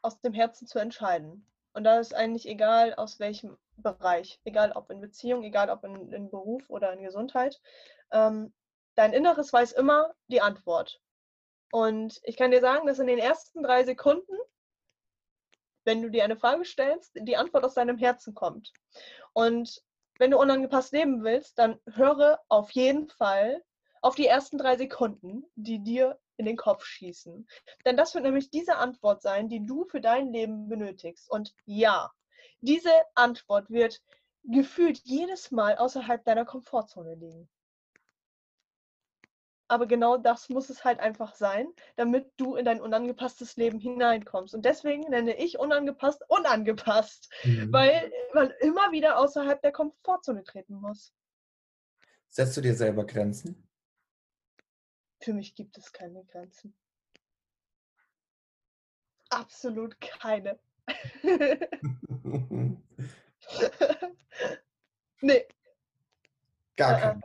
aus 0.00 0.18
dem 0.22 0.32
Herzen 0.32 0.66
zu 0.66 0.78
entscheiden. 0.78 1.46
Und 1.74 1.84
da 1.84 2.00
ist 2.00 2.14
eigentlich 2.14 2.48
egal, 2.48 2.94
aus 2.94 3.20
welchem 3.20 3.58
Bereich, 3.76 4.40
egal 4.44 4.72
ob 4.72 4.90
in 4.90 5.02
Beziehung, 5.02 5.42
egal 5.44 5.68
ob 5.68 5.84
in, 5.84 6.10
in 6.10 6.30
Beruf 6.30 6.70
oder 6.70 6.90
in 6.94 7.02
Gesundheit, 7.02 7.60
ähm, 8.12 8.54
dein 8.94 9.12
Inneres 9.12 9.52
weiß 9.52 9.72
immer 9.72 10.14
die 10.28 10.40
Antwort. 10.40 11.02
Und 11.72 12.20
ich 12.24 12.36
kann 12.36 12.50
dir 12.50 12.60
sagen, 12.60 12.86
dass 12.86 12.98
in 12.98 13.06
den 13.06 13.18
ersten 13.18 13.62
drei 13.62 13.82
Sekunden, 13.82 14.36
wenn 15.84 16.02
du 16.02 16.10
dir 16.10 16.22
eine 16.22 16.36
Frage 16.36 16.66
stellst, 16.66 17.12
die 17.14 17.36
Antwort 17.38 17.64
aus 17.64 17.72
deinem 17.72 17.96
Herzen 17.96 18.34
kommt. 18.34 18.74
Und 19.32 19.82
wenn 20.18 20.30
du 20.30 20.38
unangepasst 20.38 20.92
leben 20.92 21.24
willst, 21.24 21.58
dann 21.58 21.80
höre 21.90 22.38
auf 22.48 22.70
jeden 22.72 23.08
Fall 23.08 23.64
auf 24.02 24.14
die 24.14 24.26
ersten 24.26 24.58
drei 24.58 24.76
Sekunden, 24.76 25.44
die 25.54 25.82
dir 25.82 26.20
in 26.36 26.44
den 26.44 26.58
Kopf 26.58 26.84
schießen. 26.84 27.48
Denn 27.86 27.96
das 27.96 28.14
wird 28.14 28.24
nämlich 28.24 28.50
diese 28.50 28.76
Antwort 28.76 29.22
sein, 29.22 29.48
die 29.48 29.64
du 29.64 29.86
für 29.86 30.02
dein 30.02 30.30
Leben 30.30 30.68
benötigst. 30.68 31.30
Und 31.30 31.54
ja, 31.64 32.12
diese 32.60 32.92
Antwort 33.14 33.70
wird 33.70 34.02
gefühlt 34.44 35.00
jedes 35.04 35.50
Mal 35.50 35.78
außerhalb 35.78 36.22
deiner 36.22 36.44
Komfortzone 36.44 37.14
liegen. 37.14 37.48
Aber 39.72 39.86
genau 39.86 40.18
das 40.18 40.50
muss 40.50 40.68
es 40.68 40.84
halt 40.84 41.00
einfach 41.00 41.34
sein, 41.34 41.66
damit 41.96 42.30
du 42.36 42.56
in 42.56 42.66
dein 42.66 42.82
unangepasstes 42.82 43.56
Leben 43.56 43.78
hineinkommst. 43.78 44.54
Und 44.54 44.66
deswegen 44.66 45.08
nenne 45.08 45.34
ich 45.38 45.58
unangepasst 45.58 46.22
unangepasst, 46.28 47.32
mhm. 47.42 47.72
weil 47.72 48.12
man 48.34 48.50
immer 48.60 48.92
wieder 48.92 49.16
außerhalb 49.18 49.62
der 49.62 49.72
Komfortzone 49.72 50.44
treten 50.44 50.74
muss. 50.74 51.14
Setzt 52.28 52.54
du 52.54 52.60
dir 52.60 52.74
selber 52.74 53.06
Grenzen? 53.06 53.66
Für 55.20 55.32
mich 55.32 55.54
gibt 55.54 55.78
es 55.78 55.90
keine 55.90 56.22
Grenzen. 56.26 56.76
Absolut 59.30 59.98
keine. 60.02 60.60
nee. 65.22 65.46
Gar 66.76 66.92
äh, 66.92 66.98
äh. 66.98 67.00
keine. 67.00 67.22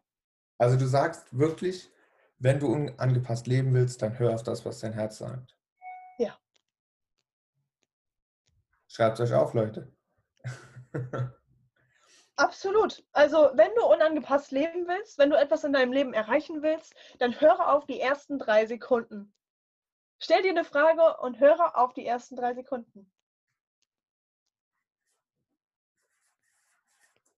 Also 0.57 0.77
du 0.77 0.87
sagst 0.87 1.37
wirklich, 1.37 1.91
wenn 2.39 2.59
du 2.59 2.67
unangepasst 2.67 3.47
leben 3.47 3.73
willst, 3.73 4.01
dann 4.01 4.17
hör 4.19 4.33
auf 4.33 4.43
das, 4.43 4.65
was 4.65 4.79
dein 4.79 4.93
Herz 4.93 5.17
sagt. 5.17 5.55
Ja. 6.17 6.38
Schreibt 8.88 9.19
euch 9.19 9.33
auf, 9.33 9.53
Leute. 9.53 9.91
Absolut. 12.35 13.03
Also, 13.13 13.49
wenn 13.55 13.73
du 13.75 13.83
unangepasst 13.85 14.51
leben 14.51 14.88
willst, 14.88 15.17
wenn 15.17 15.31
du 15.31 15.38
etwas 15.38 15.63
in 15.63 15.73
deinem 15.73 15.91
Leben 15.91 16.13
erreichen 16.13 16.61
willst, 16.61 16.93
dann 17.17 17.39
höre 17.41 17.73
auf 17.73 17.88
die 17.88 17.99
ersten 17.99 18.38
drei 18.38 18.67
Sekunden. 18.67 19.33
Stell 20.19 20.43
dir 20.43 20.51
eine 20.51 20.63
Frage 20.63 21.17
und 21.21 21.39
höre 21.39 21.75
auf 21.77 21.93
die 21.93 22.05
ersten 22.05 22.35
drei 22.35 22.53
Sekunden. 22.53 23.11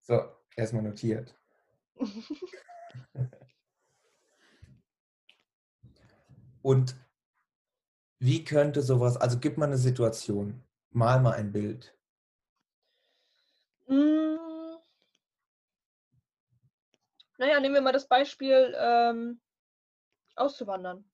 So, 0.01 0.21
erstmal 0.55 0.83
notiert. 0.83 1.33
und 6.69 6.95
wie 8.19 8.43
könnte 8.43 8.83
sowas, 8.83 9.17
also 9.17 9.39
gib 9.39 9.57
mal 9.57 9.65
eine 9.65 9.77
Situation, 9.77 10.63
mal 10.91 11.19
mal 11.19 11.31
ein 11.31 11.51
Bild. 11.51 11.97
Mm. 13.87 14.37
Naja, 17.39 17.59
nehmen 17.59 17.73
wir 17.73 17.81
mal 17.81 17.91
das 17.91 18.07
Beispiel 18.07 18.75
ähm, 18.77 19.41
auszuwandern. 20.35 21.09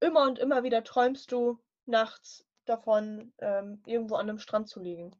Immer 0.00 0.22
und 0.22 0.40
immer 0.40 0.64
wieder 0.64 0.82
träumst 0.82 1.30
du 1.30 1.62
nachts 1.86 2.44
davon, 2.64 3.32
ähm, 3.38 3.84
irgendwo 3.86 4.16
an 4.16 4.28
einem 4.28 4.40
Strand 4.40 4.68
zu 4.68 4.80
liegen. 4.80 5.14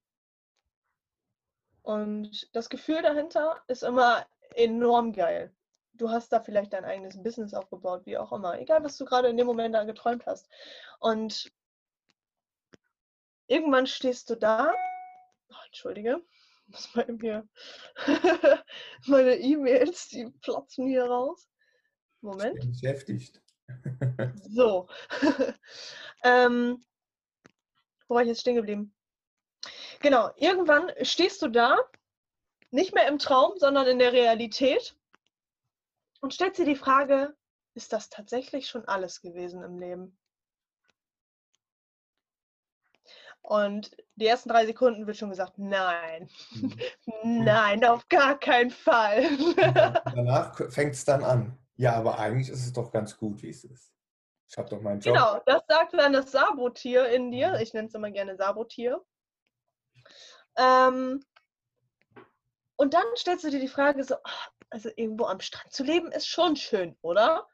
Und 1.82 2.52
das 2.52 2.68
Gefühl 2.68 3.00
dahinter 3.00 3.62
ist 3.68 3.84
immer 3.84 4.26
enorm 4.56 5.12
geil. 5.12 5.54
Du 5.98 6.10
hast 6.10 6.32
da 6.32 6.40
vielleicht 6.40 6.72
dein 6.72 6.84
eigenes 6.84 7.22
Business 7.22 7.54
aufgebaut, 7.54 8.06
wie 8.06 8.16
auch 8.16 8.32
immer. 8.32 8.58
Egal, 8.58 8.82
was 8.84 8.96
du 8.96 9.04
gerade 9.04 9.28
in 9.28 9.36
dem 9.36 9.46
Moment 9.46 9.74
da 9.74 9.84
geträumt 9.84 10.26
hast. 10.26 10.48
Und 11.00 11.52
irgendwann 13.46 13.86
stehst 13.86 14.30
du 14.30 14.36
da. 14.36 14.72
Oh, 15.50 15.54
Entschuldige 15.66 16.22
muss 16.68 16.94
mal 16.94 17.08
eben 17.08 17.20
hier 17.20 17.48
meine 19.06 19.36
E-Mails, 19.36 20.08
die 20.08 20.30
platzen 20.42 20.86
hier 20.86 21.04
raus. 21.04 21.48
Moment. 22.20 22.60
Beschäftigt. 22.60 23.40
so. 24.48 24.88
ähm, 26.22 26.82
wo 28.06 28.14
war 28.14 28.22
ich 28.22 28.28
jetzt 28.28 28.40
stehen 28.40 28.56
geblieben? 28.56 28.94
Genau, 30.00 30.30
irgendwann 30.36 30.90
stehst 31.02 31.42
du 31.42 31.48
da, 31.48 31.76
nicht 32.70 32.94
mehr 32.94 33.08
im 33.08 33.18
Traum, 33.18 33.58
sondern 33.58 33.86
in 33.86 33.98
der 33.98 34.12
Realität 34.12 34.94
und 36.20 36.34
stellst 36.34 36.58
dir 36.58 36.64
die 36.64 36.76
Frage, 36.76 37.34
ist 37.74 37.92
das 37.92 38.08
tatsächlich 38.08 38.68
schon 38.68 38.86
alles 38.86 39.20
gewesen 39.20 39.62
im 39.62 39.78
Leben? 39.78 40.18
Und 43.42 43.96
die 44.16 44.26
ersten 44.26 44.50
drei 44.50 44.66
Sekunden 44.66 45.06
wird 45.06 45.16
schon 45.16 45.30
gesagt, 45.30 45.54
nein, 45.56 46.28
mhm. 46.52 46.74
nein, 47.44 47.84
auf 47.84 48.08
gar 48.08 48.38
keinen 48.38 48.70
Fall. 48.70 49.22
Danach 50.14 50.56
fängt 50.70 50.94
es 50.94 51.04
dann 51.04 51.24
an. 51.24 51.58
Ja, 51.76 51.94
aber 51.94 52.18
eigentlich 52.18 52.50
ist 52.50 52.66
es 52.66 52.72
doch 52.72 52.90
ganz 52.90 53.16
gut, 53.16 53.42
wie 53.42 53.50
es 53.50 53.64
ist. 53.64 53.92
Ich 54.50 54.58
habe 54.58 54.68
doch 54.68 54.80
meinen 54.80 55.00
Job. 55.00 55.14
Genau, 55.14 55.40
das 55.46 55.62
sagt 55.68 55.94
dann 55.94 56.12
das 56.12 56.32
Sabotier 56.32 57.08
in 57.08 57.30
dir. 57.30 57.50
Mhm. 57.50 57.60
Ich 57.60 57.72
nenne 57.72 57.88
es 57.88 57.94
immer 57.94 58.10
gerne 58.10 58.36
Sabotier. 58.36 59.00
Ähm, 60.56 61.24
und 62.76 62.94
dann 62.94 63.04
stellst 63.16 63.44
du 63.44 63.50
dir 63.50 63.60
die 63.60 63.68
Frage 63.68 64.02
so, 64.04 64.16
also 64.70 64.90
irgendwo 64.96 65.24
am 65.26 65.40
Strand 65.40 65.72
zu 65.72 65.84
leben 65.84 66.12
ist 66.12 66.26
schon 66.26 66.56
schön, 66.56 66.96
oder? 67.02 67.46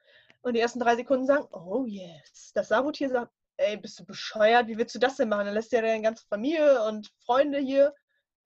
Und 0.42 0.54
die 0.54 0.60
ersten 0.60 0.80
drei 0.80 0.96
Sekunden 0.96 1.26
sagen, 1.26 1.46
oh 1.52 1.84
yes. 1.86 2.52
Das 2.54 2.68
Sabotier 2.68 3.08
sagt, 3.08 3.32
ey, 3.56 3.76
bist 3.76 3.98
du 3.98 4.04
bescheuert? 4.04 4.66
Wie 4.66 4.76
willst 4.76 4.94
du 4.94 4.98
das 4.98 5.16
denn 5.16 5.28
machen? 5.28 5.46
Dann 5.46 5.54
lässt 5.54 5.72
du 5.72 5.76
ja 5.76 5.82
deine 5.82 6.02
ganze 6.02 6.26
Familie 6.26 6.82
und 6.84 7.10
Freunde 7.24 7.58
hier. 7.58 7.94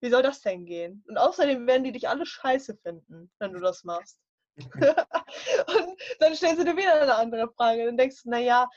Wie 0.01 0.09
soll 0.09 0.23
das 0.23 0.41
denn 0.41 0.65
gehen? 0.65 1.03
Und 1.07 1.17
außerdem 1.17 1.67
werden 1.67 1.83
die 1.83 1.91
dich 1.91 2.07
alle 2.07 2.25
scheiße 2.25 2.77
finden, 2.77 3.31
wenn 3.39 3.53
du 3.53 3.59
das 3.59 3.83
machst. 3.83 4.21
und 4.57 6.01
dann 6.19 6.35
stellst 6.35 6.59
du 6.59 6.65
dir 6.65 6.77
wieder 6.77 7.01
eine 7.01 7.15
andere 7.15 7.51
Frage. 7.51 7.85
Dann 7.85 7.97
denkst 7.97 8.23
du, 8.23 8.29
naja, 8.29 8.69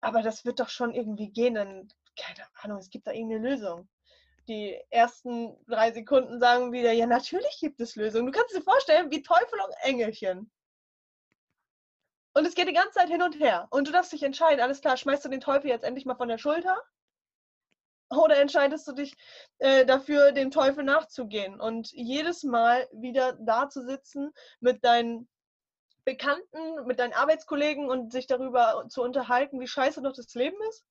aber 0.00 0.22
das 0.22 0.44
wird 0.44 0.60
doch 0.60 0.68
schon 0.68 0.94
irgendwie 0.94 1.30
gehen. 1.30 1.54
Dann, 1.54 1.88
keine 2.16 2.46
Ahnung, 2.62 2.78
es 2.78 2.90
gibt 2.90 3.06
da 3.06 3.12
irgendeine 3.12 3.50
Lösung. 3.50 3.88
Die 4.48 4.78
ersten 4.90 5.56
drei 5.66 5.92
Sekunden 5.92 6.40
sagen 6.40 6.72
wieder, 6.72 6.92
ja, 6.92 7.06
natürlich 7.06 7.58
gibt 7.60 7.80
es 7.80 7.96
Lösungen. 7.96 8.26
Du 8.26 8.38
kannst 8.38 8.54
dir 8.54 8.62
vorstellen, 8.62 9.10
wie 9.10 9.22
Teufel 9.22 9.60
und 9.60 9.74
Engelchen. 9.82 10.50
Und 12.34 12.46
es 12.46 12.54
geht 12.54 12.68
die 12.68 12.72
ganze 12.72 12.92
Zeit 12.92 13.08
hin 13.08 13.22
und 13.22 13.38
her. 13.38 13.68
Und 13.70 13.88
du 13.88 13.92
darfst 13.92 14.12
dich 14.12 14.22
entscheiden, 14.22 14.60
alles 14.60 14.80
klar, 14.80 14.96
schmeißt 14.96 15.24
du 15.24 15.28
den 15.28 15.40
Teufel 15.40 15.68
jetzt 15.68 15.84
endlich 15.84 16.06
mal 16.06 16.16
von 16.16 16.28
der 16.28 16.38
Schulter? 16.38 16.76
Oder 18.10 18.38
entscheidest 18.38 18.86
du 18.88 18.92
dich 18.92 19.14
äh, 19.58 19.86
dafür, 19.86 20.32
dem 20.32 20.50
Teufel 20.50 20.84
nachzugehen 20.84 21.60
und 21.60 21.90
jedes 21.92 22.42
Mal 22.42 22.88
wieder 22.92 23.34
da 23.34 23.68
zu 23.68 23.84
sitzen 23.84 24.32
mit 24.60 24.84
deinen 24.84 25.28
Bekannten, 26.04 26.86
mit 26.86 26.98
deinen 26.98 27.12
Arbeitskollegen 27.12 27.88
und 27.88 28.12
sich 28.12 28.26
darüber 28.26 28.86
zu 28.88 29.02
unterhalten, 29.02 29.60
wie 29.60 29.68
scheiße 29.68 30.02
doch 30.02 30.12
das 30.12 30.34
Leben 30.34 30.56
ist? 30.68 30.84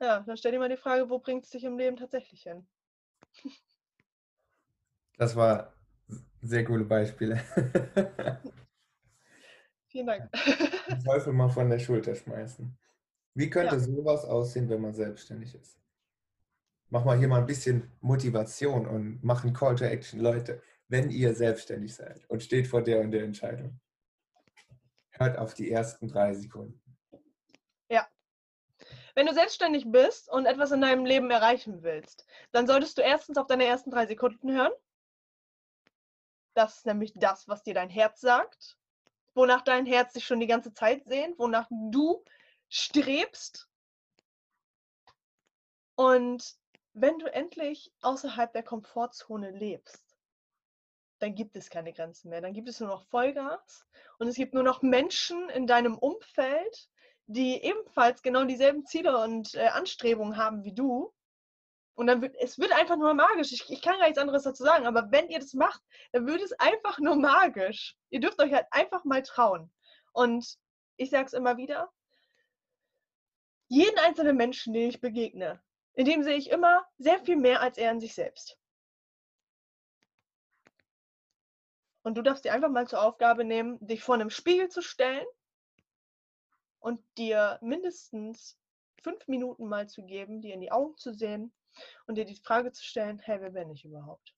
Ja, 0.00 0.20
dann 0.20 0.36
stell 0.36 0.52
dir 0.52 0.58
mal 0.58 0.68
die 0.68 0.76
Frage, 0.76 1.08
wo 1.08 1.18
bringt 1.18 1.44
es 1.44 1.50
dich 1.50 1.64
im 1.64 1.78
Leben 1.78 1.96
tatsächlich 1.96 2.42
hin? 2.42 2.66
Das 5.18 5.34
war 5.34 5.72
sehr 6.42 6.64
coole 6.64 6.84
Beispiele. 6.84 7.42
Vielen 9.88 10.06
Dank. 10.06 10.30
Den 10.90 11.00
Teufel 11.02 11.32
mal 11.32 11.48
von 11.48 11.70
der 11.70 11.78
Schulter 11.78 12.14
schmeißen. 12.14 12.76
Wie 13.34 13.48
könnte 13.48 13.76
ja. 13.76 13.80
sowas 13.80 14.24
aussehen, 14.24 14.68
wenn 14.68 14.82
man 14.82 14.94
selbstständig 14.94 15.54
ist? 15.54 15.78
Mach 16.88 17.04
mal 17.04 17.18
hier 17.18 17.28
mal 17.28 17.40
ein 17.40 17.46
bisschen 17.46 17.90
Motivation 18.00 18.86
und 18.86 19.24
mach 19.24 19.42
einen 19.42 19.54
Call 19.54 19.74
to 19.74 19.84
Action. 19.84 20.20
Leute, 20.20 20.62
wenn 20.88 21.10
ihr 21.10 21.34
selbstständig 21.34 21.94
seid 21.94 22.28
und 22.28 22.42
steht 22.42 22.66
vor 22.66 22.82
der 22.82 23.00
und 23.00 23.10
der 23.10 23.24
Entscheidung, 23.24 23.80
hört 25.10 25.38
auf 25.38 25.54
die 25.54 25.70
ersten 25.70 26.08
drei 26.08 26.34
Sekunden. 26.34 26.85
Wenn 29.16 29.26
du 29.26 29.34
selbstständig 29.34 29.90
bist 29.90 30.28
und 30.28 30.46
etwas 30.46 30.70
in 30.70 30.80
deinem 30.80 31.04
Leben 31.04 31.32
erreichen 31.32 31.82
willst, 31.82 32.24
dann 32.52 32.68
solltest 32.68 32.96
du 32.96 33.02
erstens 33.02 33.38
auf 33.38 33.48
deine 33.48 33.64
ersten 33.64 33.90
drei 33.90 34.06
Sekunden 34.06 34.52
hören. 34.52 34.72
Das 36.54 36.76
ist 36.76 36.86
nämlich 36.86 37.12
das, 37.16 37.48
was 37.48 37.64
dir 37.64 37.74
dein 37.74 37.90
Herz 37.90 38.20
sagt 38.20 38.78
wonach 39.36 39.62
dein 39.62 39.86
Herz 39.86 40.14
sich 40.14 40.24
schon 40.24 40.40
die 40.40 40.46
ganze 40.46 40.72
Zeit 40.72 41.04
sehnt, 41.04 41.38
wonach 41.38 41.68
du 41.70 42.24
strebst. 42.68 43.68
Und 45.94 46.56
wenn 46.94 47.18
du 47.18 47.32
endlich 47.32 47.92
außerhalb 48.00 48.52
der 48.52 48.62
Komfortzone 48.62 49.50
lebst, 49.50 50.02
dann 51.18 51.34
gibt 51.34 51.56
es 51.56 51.70
keine 51.70 51.92
Grenzen 51.92 52.30
mehr. 52.30 52.40
Dann 52.40 52.54
gibt 52.54 52.68
es 52.68 52.80
nur 52.80 52.88
noch 52.88 53.06
Vollgas 53.06 53.86
und 54.18 54.26
es 54.26 54.36
gibt 54.36 54.54
nur 54.54 54.62
noch 54.62 54.82
Menschen 54.82 55.48
in 55.50 55.66
deinem 55.66 55.96
Umfeld, 55.96 56.90
die 57.26 57.62
ebenfalls 57.62 58.22
genau 58.22 58.44
dieselben 58.44 58.86
Ziele 58.86 59.18
und 59.18 59.54
äh, 59.54 59.68
Anstrebungen 59.68 60.36
haben 60.36 60.64
wie 60.64 60.74
du. 60.74 61.12
Und 61.94 62.06
dann 62.06 62.20
wird 62.20 62.36
es 62.38 62.58
wird 62.58 62.72
einfach 62.72 62.96
nur 62.96 63.14
magisch. 63.14 63.52
Ich, 63.52 63.70
ich 63.70 63.82
kann 63.82 63.98
gar 63.98 64.04
nichts 64.04 64.18
anderes 64.18 64.44
dazu 64.44 64.62
sagen, 64.62 64.86
aber 64.86 65.10
wenn 65.10 65.28
ihr 65.28 65.40
das 65.40 65.54
macht, 65.54 65.80
dann 66.12 66.26
wird 66.26 66.42
es 66.42 66.52
einfach 66.52 66.98
nur 66.98 67.16
magisch. 67.16 67.96
Ihr 68.10 68.20
dürft 68.20 68.40
euch 68.40 68.52
halt 68.52 68.66
einfach 68.70 69.04
mal 69.04 69.22
trauen. 69.22 69.72
Und 70.12 70.58
ich 70.96 71.10
sage 71.10 71.26
es 71.26 71.32
immer 71.32 71.56
wieder, 71.56 71.90
jeden 73.68 73.98
einzelnen 73.98 74.36
Menschen, 74.36 74.72
den 74.72 74.88
ich 74.88 75.00
begegne, 75.00 75.60
in 75.94 76.04
dem 76.04 76.22
sehe 76.22 76.36
ich 76.36 76.50
immer 76.50 76.86
sehr 76.98 77.18
viel 77.24 77.36
mehr 77.36 77.60
als 77.60 77.78
er 77.78 77.90
in 77.90 78.00
sich 78.00 78.14
selbst. 78.14 78.56
Und 82.02 82.14
du 82.14 82.22
darfst 82.22 82.44
dir 82.44 82.52
einfach 82.52 82.70
mal 82.70 82.86
zur 82.86 83.02
Aufgabe 83.02 83.42
nehmen, 83.44 83.84
dich 83.84 84.02
vor 84.02 84.14
einem 84.14 84.30
Spiegel 84.30 84.68
zu 84.68 84.80
stellen 84.80 85.26
und 86.86 87.02
dir 87.18 87.58
mindestens 87.62 88.56
fünf 89.02 89.26
Minuten 89.26 89.66
mal 89.66 89.88
zu 89.88 90.04
geben, 90.04 90.40
dir 90.40 90.54
in 90.54 90.60
die 90.60 90.70
Augen 90.70 90.96
zu 90.96 91.12
sehen 91.12 91.52
und 92.06 92.14
dir 92.14 92.24
die 92.24 92.36
Frage 92.36 92.70
zu 92.70 92.84
stellen, 92.84 93.18
hey, 93.18 93.40
wer 93.40 93.50
bin 93.50 93.72
ich 93.72 93.84
überhaupt? 93.84 94.36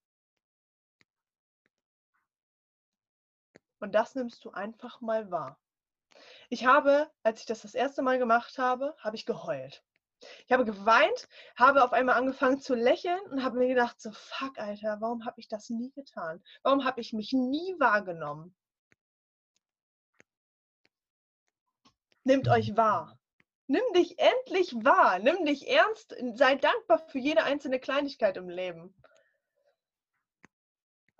Und 3.80 3.94
das 3.94 4.14
nimmst 4.14 4.42
du 4.46 4.50
einfach 4.50 5.02
mal 5.02 5.30
wahr. 5.30 5.60
Ich 6.48 6.64
habe, 6.64 7.10
als 7.22 7.40
ich 7.40 7.46
das 7.46 7.60
das 7.60 7.74
erste 7.74 8.00
Mal 8.00 8.18
gemacht 8.18 8.56
habe, 8.56 8.96
habe 8.96 9.16
ich 9.16 9.26
geheult. 9.26 9.84
Ich 10.46 10.50
habe 10.50 10.64
geweint, 10.64 11.28
habe 11.54 11.84
auf 11.84 11.92
einmal 11.92 12.16
angefangen 12.16 12.62
zu 12.62 12.74
lächeln 12.74 13.20
und 13.30 13.44
habe 13.44 13.58
mir 13.58 13.68
gedacht, 13.68 14.00
so 14.00 14.10
fuck, 14.10 14.58
Alter, 14.58 15.02
warum 15.02 15.26
habe 15.26 15.38
ich 15.38 15.48
das 15.48 15.68
nie 15.68 15.90
getan? 15.90 16.42
Warum 16.62 16.86
habe 16.86 17.02
ich 17.02 17.12
mich 17.12 17.34
nie 17.34 17.76
wahrgenommen? 17.78 18.56
Nehmt 22.24 22.46
mhm. 22.46 22.52
euch 22.52 22.76
wahr. 22.76 23.18
Nimm 23.66 23.82
dich 23.94 24.18
endlich 24.18 24.74
wahr. 24.84 25.18
Nimm 25.18 25.44
dich 25.44 25.68
ernst. 25.68 26.14
Sei 26.34 26.56
dankbar 26.56 26.98
für 27.08 27.18
jede 27.18 27.42
einzelne 27.42 27.78
Kleinigkeit 27.78 28.36
im 28.36 28.48
Leben. 28.48 28.94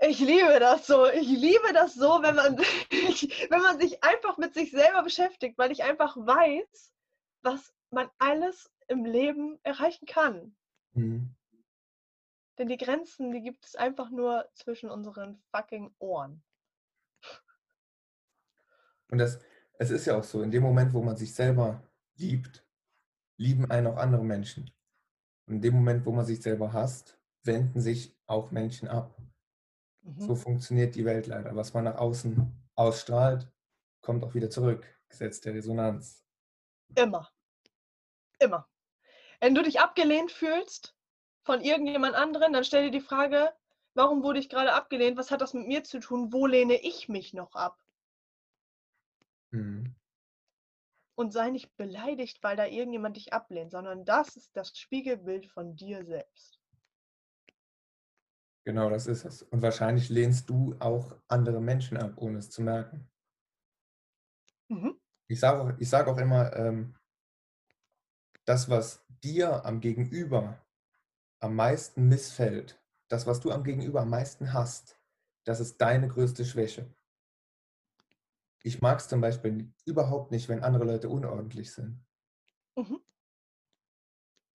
Ich 0.01 0.21
liebe 0.21 0.59
das 0.61 0.87
so. 0.87 1.07
Ich 1.09 1.29
liebe 1.29 1.73
das 1.75 1.95
so, 1.95 2.23
wenn 2.23 2.37
man, 2.37 2.59
wenn 3.51 3.63
man 3.63 3.79
sich 3.81 4.03
einfach 4.03 4.39
mit 4.39 4.55
sich 4.55 4.71
selber 4.71 5.03
beschäftigt, 5.03 5.59
weil 5.59 5.73
ich 5.73 5.83
einfach 5.83 6.17
weiß, 6.17 6.93
was 7.43 7.75
man 7.91 8.09
alles 8.19 8.71
im 8.87 9.05
Leben 9.05 9.59
erreichen 9.63 10.07
kann. 10.07 10.57
Mhm. 10.93 11.35
Denn 12.59 12.69
die 12.69 12.77
Grenzen, 12.77 13.31
die 13.33 13.43
gibt 13.43 13.65
es 13.65 13.77
einfach 13.77 14.11
nur 14.11 14.49
zwischen 14.55 14.91
unseren 14.91 15.41
fucking 15.53 15.95
Ohren. 15.99 16.43
Und 19.11 19.19
das, 19.19 19.39
es 19.79 19.91
ist 19.91 20.07
ja 20.07 20.19
auch 20.19 20.25
so, 20.25 20.43
in 20.43 20.51
dem 20.51 20.63
Moment, 20.63 20.93
wo 20.93 21.03
man 21.03 21.17
sich 21.17 21.33
selber 21.33 21.83
liebt, 22.17 22.67
lieben 23.39 23.71
einen 23.71 23.87
auch 23.87 23.97
andere 23.97 24.25
Menschen. 24.25 24.71
Und 25.47 25.57
in 25.57 25.63
dem 25.63 25.75
Moment, 25.75 26.05
wo 26.05 26.13
man 26.13 26.27
sich 26.27 26.43
selber 26.43 26.73
hasst, 26.73 27.19
wenden 27.45 27.81
sich 27.81 28.17
auch 28.27 28.51
Menschen 28.51 28.89
ab. 28.89 29.17
Mhm. 30.03 30.21
So 30.21 30.35
funktioniert 30.35 30.97
die 30.97 31.05
Welt 31.05 31.29
leider. 31.29 31.55
Was 31.55 31.73
man 31.73 31.85
nach 31.85 31.97
außen 31.97 32.53
ausstrahlt, 32.75 33.49
kommt 34.01 34.25
auch 34.25 34.35
wieder 34.35 34.51
zurück. 34.51 34.85
Gesetz 35.09 35.41
der 35.41 35.55
Resonanz. 35.55 36.25
Immer. 36.97 37.31
Immer. 38.41 38.69
Wenn 39.41 39.55
du 39.55 39.63
dich 39.63 39.81
abgelehnt 39.81 40.33
fühlst 40.33 40.97
von 41.45 41.61
irgendjemand 41.61 42.15
anderen, 42.15 42.53
dann 42.53 42.65
stell 42.65 42.85
dir 42.85 42.91
die 42.91 43.05
Frage, 43.05 43.53
warum 43.95 44.23
wurde 44.25 44.41
ich 44.41 44.49
gerade 44.49 44.75
abgelehnt? 44.75 45.17
Was 45.17 45.31
hat 45.31 45.41
das 45.41 45.55
mit 45.55 45.69
mir 45.69 45.85
zu 45.85 46.01
tun? 46.01 46.33
Wo 46.33 46.47
lehne 46.47 46.75
ich 46.83 47.09
mich 47.09 47.33
noch 47.33 47.55
ab? 47.55 47.79
Mhm. 49.51 49.95
Und 51.15 51.33
sei 51.33 51.51
nicht 51.51 51.77
beleidigt, 51.77 52.43
weil 52.43 52.57
da 52.57 52.67
irgendjemand 52.67 53.17
dich 53.17 53.33
ablehnt, 53.33 53.73
sondern 53.73 54.05
das 54.05 54.37
ist 54.37 54.57
das 54.57 54.79
Spiegelbild 54.79 55.47
von 55.47 55.75
dir 55.75 56.05
selbst. 56.05 56.61
Genau, 58.65 58.91
das 58.91 59.07
ist 59.07 59.25
es. 59.25 59.43
Und 59.43 59.63
wahrscheinlich 59.63 60.11
lehnst 60.11 60.51
du 60.51 60.77
auch 60.79 61.17
andere 61.27 61.61
Menschen 61.61 61.97
ab, 61.97 62.13
ohne 62.17 62.39
es 62.39 62.51
zu 62.51 62.63
merken. 62.63 63.11
Mhm. 64.69 65.01
Ich 65.27 65.41
sage 65.41 65.63
auch, 65.63 65.73
sag 65.81 66.07
auch 66.07 66.19
immer, 66.19 66.55
ähm, 66.55 66.95
das, 68.45 68.69
was 68.69 69.05
dir 69.23 69.65
am 69.65 69.81
Gegenüber 69.81 70.65
am 71.41 71.55
meisten 71.55 72.09
missfällt, 72.09 72.81
das, 73.09 73.27
was 73.27 73.41
du 73.41 73.51
am 73.51 73.65
Gegenüber 73.65 74.03
am 74.03 74.11
meisten 74.11 74.53
hast, 74.53 74.99
das 75.45 75.61
ist 75.61 75.79
deine 75.79 76.09
größte 76.09 76.45
Schwäche. 76.45 76.95
Ich 78.63 78.81
mag 78.81 78.99
es 78.99 79.09
zum 79.09 79.21
Beispiel 79.21 79.73
überhaupt 79.85 80.31
nicht, 80.31 80.49
wenn 80.49 80.63
andere 80.63 80.85
Leute 80.85 81.09
unordentlich 81.09 81.73
sind. 81.73 82.05
Mhm. 82.77 83.01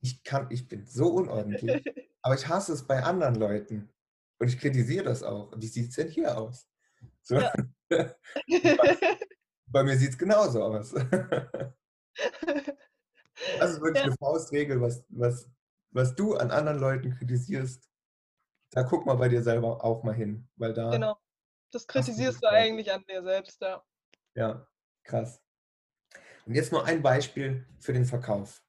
Ich, 0.01 0.23
kann, 0.23 0.47
ich 0.49 0.67
bin 0.67 0.85
so 0.85 1.07
unordentlich, 1.07 1.83
aber 2.21 2.35
ich 2.35 2.47
hasse 2.47 2.73
es 2.73 2.85
bei 2.85 3.03
anderen 3.03 3.35
Leuten. 3.35 3.89
Und 4.39 4.47
ich 4.47 4.59
kritisiere 4.59 5.05
das 5.05 5.23
auch. 5.23 5.53
Wie 5.55 5.67
sieht 5.67 5.89
es 5.89 5.95
denn 5.95 6.09
hier 6.09 6.37
aus? 6.37 6.67
So. 7.21 7.39
Ja. 7.39 7.53
bei, 7.87 8.15
bei 9.67 9.83
mir 9.83 9.97
sieht 9.97 10.11
es 10.11 10.17
genauso 10.17 10.63
aus. 10.63 10.93
Das 13.59 13.71
ist 13.71 13.81
wirklich 13.81 14.03
ja. 14.03 14.03
eine 14.03 14.17
Faustregel, 14.17 14.81
was, 14.81 15.03
was, 15.09 15.49
was 15.91 16.15
du 16.15 16.35
an 16.35 16.51
anderen 16.51 16.79
Leuten 16.79 17.11
kritisierst. 17.11 17.89
Da 18.71 18.83
guck 18.83 19.05
mal 19.05 19.15
bei 19.15 19.29
dir 19.29 19.43
selber 19.43 19.83
auch 19.83 20.03
mal 20.03 20.13
hin, 20.13 20.47
weil 20.55 20.73
da. 20.73 20.91
Genau. 20.91 21.17
Das 21.71 21.87
kritisierst 21.87 22.43
du 22.43 22.49
eigentlich 22.49 22.91
an 22.91 23.03
dir 23.09 23.23
selbst, 23.23 23.59
ja. 23.61 23.83
Ja, 24.35 24.67
krass. 25.03 25.41
Und 26.45 26.55
jetzt 26.55 26.71
nur 26.71 26.85
ein 26.85 27.01
Beispiel 27.01 27.65
für 27.79 27.93
den 27.93 28.05
Verkauf. 28.05 28.63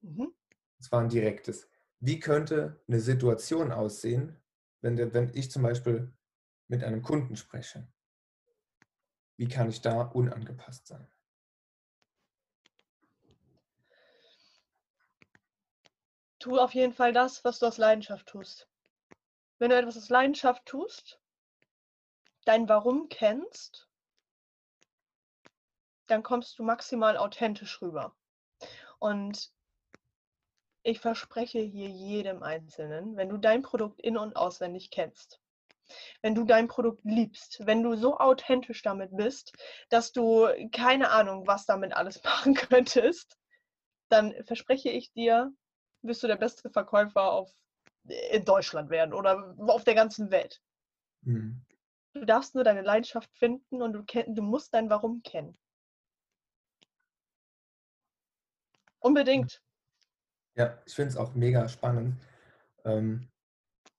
Mhm. 0.00 0.32
Das 0.78 0.90
war 0.92 1.00
ein 1.00 1.08
direktes. 1.08 1.68
Wie 2.00 2.20
könnte 2.20 2.82
eine 2.88 3.00
Situation 3.00 3.72
aussehen, 3.72 4.36
wenn, 4.80 4.96
der, 4.96 5.12
wenn 5.14 5.30
ich 5.34 5.50
zum 5.50 5.62
Beispiel 5.62 6.12
mit 6.68 6.84
einem 6.84 7.02
Kunden 7.02 7.36
spreche? 7.36 7.88
Wie 9.36 9.48
kann 9.48 9.68
ich 9.68 9.80
da 9.80 10.02
unangepasst 10.02 10.86
sein? 10.86 11.08
tu 16.44 16.58
auf 16.58 16.74
jeden 16.74 16.92
Fall 16.92 17.14
das, 17.14 17.42
was 17.42 17.58
du 17.58 17.66
aus 17.66 17.78
Leidenschaft 17.78 18.26
tust. 18.26 18.68
Wenn 19.58 19.70
du 19.70 19.78
etwas 19.78 19.96
aus 19.96 20.10
Leidenschaft 20.10 20.66
tust, 20.66 21.18
dein 22.44 22.68
Warum 22.68 23.08
kennst, 23.08 23.88
dann 26.06 26.22
kommst 26.22 26.58
du 26.58 26.62
maximal 26.62 27.16
authentisch 27.16 27.80
rüber. 27.80 28.14
Und 28.98 29.52
ich 30.82 31.00
verspreche 31.00 31.60
hier 31.60 31.88
jedem 31.88 32.42
Einzelnen, 32.42 33.16
wenn 33.16 33.30
du 33.30 33.38
dein 33.38 33.62
Produkt 33.62 34.00
in- 34.00 34.18
und 34.18 34.36
auswendig 34.36 34.90
kennst, 34.90 35.40
wenn 36.22 36.34
du 36.34 36.44
dein 36.44 36.68
Produkt 36.68 37.04
liebst, 37.04 37.66
wenn 37.66 37.82
du 37.82 37.96
so 37.96 38.18
authentisch 38.18 38.82
damit 38.82 39.16
bist, 39.16 39.52
dass 39.88 40.12
du 40.12 40.46
keine 40.72 41.10
Ahnung, 41.10 41.46
was 41.46 41.66
damit 41.66 41.94
alles 41.94 42.22
machen 42.24 42.54
könntest, 42.54 43.36
dann 44.08 44.34
verspreche 44.44 44.90
ich 44.90 45.12
dir, 45.12 45.52
wirst 46.02 46.22
du 46.22 46.26
der 46.26 46.36
beste 46.36 46.70
Verkäufer 46.70 47.32
auf, 47.32 47.50
in 48.30 48.44
Deutschland 48.44 48.90
werden 48.90 49.14
oder 49.14 49.54
auf 49.66 49.84
der 49.84 49.94
ganzen 49.94 50.30
Welt. 50.30 50.60
Mhm. 51.22 51.64
Du 52.12 52.24
darfst 52.26 52.54
nur 52.54 52.62
deine 52.62 52.82
Leidenschaft 52.82 53.30
finden 53.36 53.82
und 53.82 53.92
du, 53.92 54.02
du 54.02 54.42
musst 54.42 54.74
dein 54.74 54.90
Warum 54.90 55.22
kennen. 55.22 55.58
Unbedingt. 59.04 59.62
Ja, 60.56 60.82
ich 60.86 60.94
finde 60.94 61.10
es 61.10 61.18
auch 61.18 61.34
mega 61.34 61.68
spannend. 61.68 62.18
Ähm, 62.86 63.28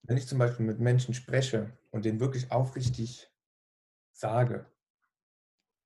wenn 0.02 0.16
ich 0.16 0.26
zum 0.26 0.38
Beispiel 0.38 0.66
mit 0.66 0.80
Menschen 0.80 1.14
spreche 1.14 1.78
und 1.92 2.04
denen 2.04 2.18
wirklich 2.18 2.50
aufrichtig 2.50 3.30
sage, 4.12 4.66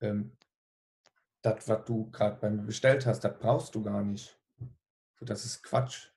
ähm, 0.00 0.38
das, 1.42 1.68
was 1.68 1.84
du 1.84 2.10
gerade 2.10 2.38
bei 2.40 2.48
mir 2.48 2.62
bestellt 2.62 3.04
hast, 3.04 3.20
das 3.20 3.38
brauchst 3.38 3.74
du 3.74 3.82
gar 3.82 4.02
nicht. 4.02 4.38
So, 5.18 5.26
das 5.26 5.44
ist 5.44 5.62
Quatsch. 5.62 6.08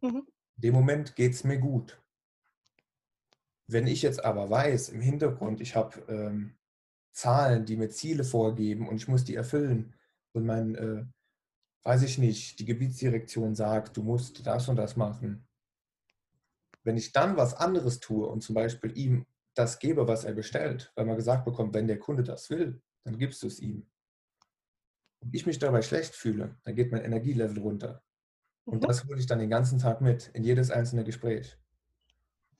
Mhm. 0.00 0.26
In 0.56 0.62
dem 0.62 0.74
Moment 0.74 1.16
geht 1.16 1.34
es 1.34 1.44
mir 1.44 1.58
gut. 1.58 2.02
Wenn 3.66 3.86
ich 3.86 4.00
jetzt 4.00 4.24
aber 4.24 4.48
weiß, 4.48 4.88
im 4.88 5.02
Hintergrund, 5.02 5.60
ich 5.60 5.76
habe 5.76 6.00
ähm, 6.08 6.56
Zahlen, 7.12 7.66
die 7.66 7.76
mir 7.76 7.90
Ziele 7.90 8.24
vorgeben 8.24 8.88
und 8.88 8.96
ich 8.96 9.06
muss 9.06 9.24
die 9.24 9.34
erfüllen 9.34 9.94
und 10.32 10.46
mein, 10.46 10.74
äh, 10.76 11.04
weiß 11.84 12.02
ich 12.02 12.18
nicht, 12.18 12.58
die 12.58 12.64
Gebietsdirektion 12.64 13.54
sagt, 13.54 13.96
du 13.96 14.02
musst 14.02 14.46
das 14.46 14.68
und 14.68 14.76
das 14.76 14.96
machen. 14.96 15.46
Wenn 16.84 16.96
ich 16.96 17.12
dann 17.12 17.36
was 17.36 17.54
anderes 17.54 18.00
tue 18.00 18.26
und 18.26 18.42
zum 18.42 18.54
Beispiel 18.54 18.96
ihm 18.96 19.26
das 19.54 19.78
gebe, 19.78 20.06
was 20.06 20.24
er 20.24 20.34
bestellt, 20.34 20.92
weil 20.94 21.06
man 21.06 21.16
gesagt 21.16 21.44
bekommt, 21.44 21.74
wenn 21.74 21.88
der 21.88 21.98
Kunde 21.98 22.22
das 22.22 22.50
will, 22.50 22.80
dann 23.04 23.18
gibst 23.18 23.42
du 23.42 23.46
es 23.46 23.58
ihm. 23.60 23.86
Und 25.20 25.34
ich 25.34 25.46
mich 25.46 25.58
dabei 25.58 25.82
schlecht 25.82 26.14
fühle, 26.14 26.56
dann 26.64 26.76
geht 26.76 26.92
mein 26.92 27.04
Energielevel 27.04 27.58
runter. 27.58 28.02
Und 28.64 28.82
mhm. 28.82 28.86
das 28.86 29.04
hole 29.04 29.18
ich 29.18 29.26
dann 29.26 29.38
den 29.38 29.50
ganzen 29.50 29.78
Tag 29.78 30.00
mit, 30.00 30.28
in 30.34 30.44
jedes 30.44 30.70
einzelne 30.70 31.04
Gespräch. 31.04 31.58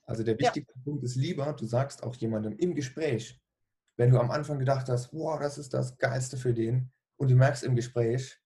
Also 0.03 0.23
der 0.23 0.39
wichtigste 0.39 0.73
ja. 0.75 0.81
Punkt 0.83 1.03
ist 1.03 1.15
lieber, 1.15 1.53
du 1.53 1.65
sagst 1.65 2.03
auch 2.03 2.15
jemandem 2.15 2.57
im 2.57 2.73
Gespräch, 2.73 3.39
wenn 3.95 4.11
du 4.11 4.19
am 4.19 4.31
Anfang 4.31 4.57
gedacht 4.57 4.89
hast, 4.89 5.13
wow, 5.13 5.39
das 5.39 5.57
ist 5.57 5.73
das 5.73 5.97
Geilste 5.97 6.35
für 6.35 6.53
den, 6.53 6.91
und 7.17 7.29
du 7.29 7.35
merkst 7.35 7.63
im 7.63 7.75
Gespräch, 7.75 8.41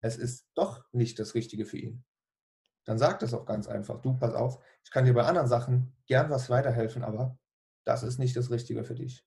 es 0.00 0.16
ist 0.16 0.48
doch 0.54 0.84
nicht 0.92 1.18
das 1.18 1.34
Richtige 1.34 1.64
für 1.64 1.78
ihn, 1.78 2.04
dann 2.84 2.98
sag 2.98 3.18
das 3.20 3.34
auch 3.34 3.44
ganz 3.44 3.68
einfach. 3.68 4.00
Du, 4.00 4.16
pass 4.16 4.34
auf, 4.34 4.62
ich 4.84 4.90
kann 4.90 5.04
dir 5.04 5.14
bei 5.14 5.24
anderen 5.24 5.48
Sachen 5.48 5.96
gern 6.06 6.30
was 6.30 6.50
weiterhelfen, 6.50 7.04
aber 7.04 7.38
das 7.84 8.02
ist 8.02 8.18
nicht 8.18 8.36
das 8.36 8.50
Richtige 8.50 8.84
für 8.84 8.94
dich. 8.94 9.24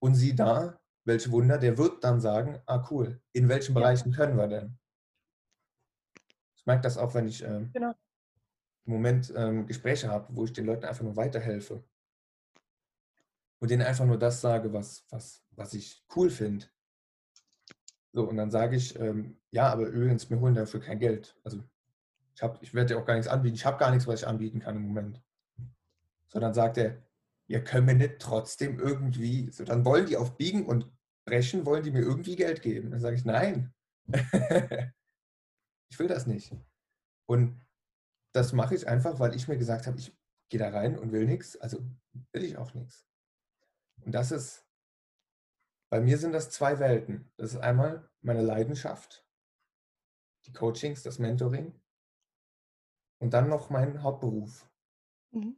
Und 0.00 0.14
sieh 0.14 0.34
da, 0.34 0.80
welche 1.04 1.30
Wunder, 1.30 1.58
der 1.58 1.78
wird 1.78 2.02
dann 2.02 2.20
sagen, 2.20 2.60
ah 2.66 2.86
cool, 2.90 3.22
in 3.32 3.48
welchen 3.48 3.74
Bereichen 3.74 4.12
können 4.12 4.36
wir 4.36 4.48
denn? 4.48 4.78
Ich 6.56 6.66
merke 6.66 6.82
das 6.82 6.96
auch, 6.96 7.14
wenn 7.14 7.28
ich 7.28 7.42
äh, 7.42 7.68
genau. 7.72 7.94
im 8.86 8.92
Moment 8.92 9.32
ähm, 9.36 9.66
Gespräche 9.66 10.08
habe, 10.08 10.34
wo 10.34 10.44
ich 10.44 10.52
den 10.52 10.64
Leuten 10.64 10.86
einfach 10.86 11.04
nur 11.04 11.16
weiterhelfe. 11.16 11.84
Und 13.60 13.70
denen 13.70 13.82
einfach 13.82 14.06
nur 14.06 14.18
das 14.18 14.40
sage, 14.40 14.72
was, 14.72 15.06
was, 15.10 15.44
was 15.50 15.74
ich 15.74 16.04
cool 16.16 16.30
finde. 16.30 16.66
So, 18.14 18.28
und 18.28 18.36
dann 18.36 18.52
sage 18.52 18.76
ich, 18.76 18.96
ähm, 19.00 19.36
ja, 19.50 19.72
aber 19.72 19.88
übrigens, 19.88 20.30
wir 20.30 20.38
holen 20.38 20.54
dafür 20.54 20.78
kein 20.78 21.00
Geld. 21.00 21.36
Also 21.42 21.60
ich, 22.32 22.42
ich 22.60 22.72
werde 22.72 22.94
dir 22.94 23.00
auch 23.00 23.04
gar 23.04 23.14
nichts 23.14 23.26
anbieten. 23.28 23.56
Ich 23.56 23.66
habe 23.66 23.76
gar 23.76 23.90
nichts, 23.90 24.06
was 24.06 24.20
ich 24.20 24.26
anbieten 24.28 24.60
kann 24.60 24.76
im 24.76 24.82
Moment. 24.82 25.20
So, 26.28 26.38
dann 26.38 26.54
sagt 26.54 26.78
er, 26.78 27.02
ja, 27.48 27.58
können 27.58 27.88
wir 27.88 27.94
nicht 27.94 28.20
trotzdem 28.20 28.78
irgendwie, 28.78 29.50
so, 29.50 29.64
dann 29.64 29.84
wollen 29.84 30.06
die 30.06 30.16
auf 30.16 30.36
Biegen 30.36 30.64
und 30.64 30.88
Brechen, 31.26 31.66
wollen 31.66 31.82
die 31.82 31.90
mir 31.90 32.02
irgendwie 32.02 32.36
Geld 32.36 32.62
geben. 32.62 32.92
Dann 32.92 33.00
sage 33.00 33.16
ich, 33.16 33.24
nein. 33.24 33.74
ich 35.90 35.98
will 35.98 36.06
das 36.06 36.28
nicht. 36.28 36.54
Und 37.26 37.60
das 38.32 38.52
mache 38.52 38.76
ich 38.76 38.86
einfach, 38.86 39.18
weil 39.18 39.34
ich 39.34 39.48
mir 39.48 39.58
gesagt 39.58 39.88
habe, 39.88 39.98
ich 39.98 40.16
gehe 40.50 40.60
da 40.60 40.68
rein 40.68 40.96
und 40.96 41.10
will 41.10 41.26
nichts, 41.26 41.56
also 41.56 41.84
will 42.32 42.44
ich 42.44 42.56
auch 42.58 42.74
nichts. 42.74 43.08
Und 44.04 44.14
das 44.14 44.30
ist, 44.30 44.63
bei 45.94 46.00
mir 46.00 46.18
sind 46.18 46.32
das 46.32 46.50
zwei 46.50 46.80
Welten. 46.80 47.30
Das 47.36 47.52
ist 47.52 47.60
einmal 47.60 48.10
meine 48.20 48.42
Leidenschaft, 48.42 49.24
die 50.44 50.52
Coachings, 50.52 51.04
das 51.04 51.20
Mentoring 51.20 51.72
und 53.20 53.32
dann 53.32 53.48
noch 53.48 53.70
mein 53.70 54.02
Hauptberuf. 54.02 54.68
Mhm. 55.30 55.56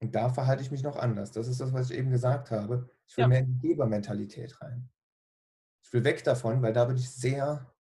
Und 0.00 0.14
da 0.14 0.28
verhalte 0.28 0.62
ich 0.62 0.70
mich 0.70 0.84
noch 0.84 0.94
anders. 0.94 1.32
Das 1.32 1.48
ist 1.48 1.60
das, 1.60 1.72
was 1.72 1.90
ich 1.90 1.98
eben 1.98 2.12
gesagt 2.12 2.52
habe. 2.52 2.88
Ich 3.08 3.16
will 3.16 3.22
ja. 3.22 3.26
mehr 3.26 3.40
in 3.40 3.58
die 3.58 3.66
Gebermentalität 3.66 4.60
rein. 4.60 4.88
Ich 5.82 5.92
will 5.92 6.04
weg 6.04 6.22
davon, 6.22 6.62
weil 6.62 6.72
da 6.72 6.84
bin 6.84 6.96
ich 6.96 7.10
sehr 7.10 7.74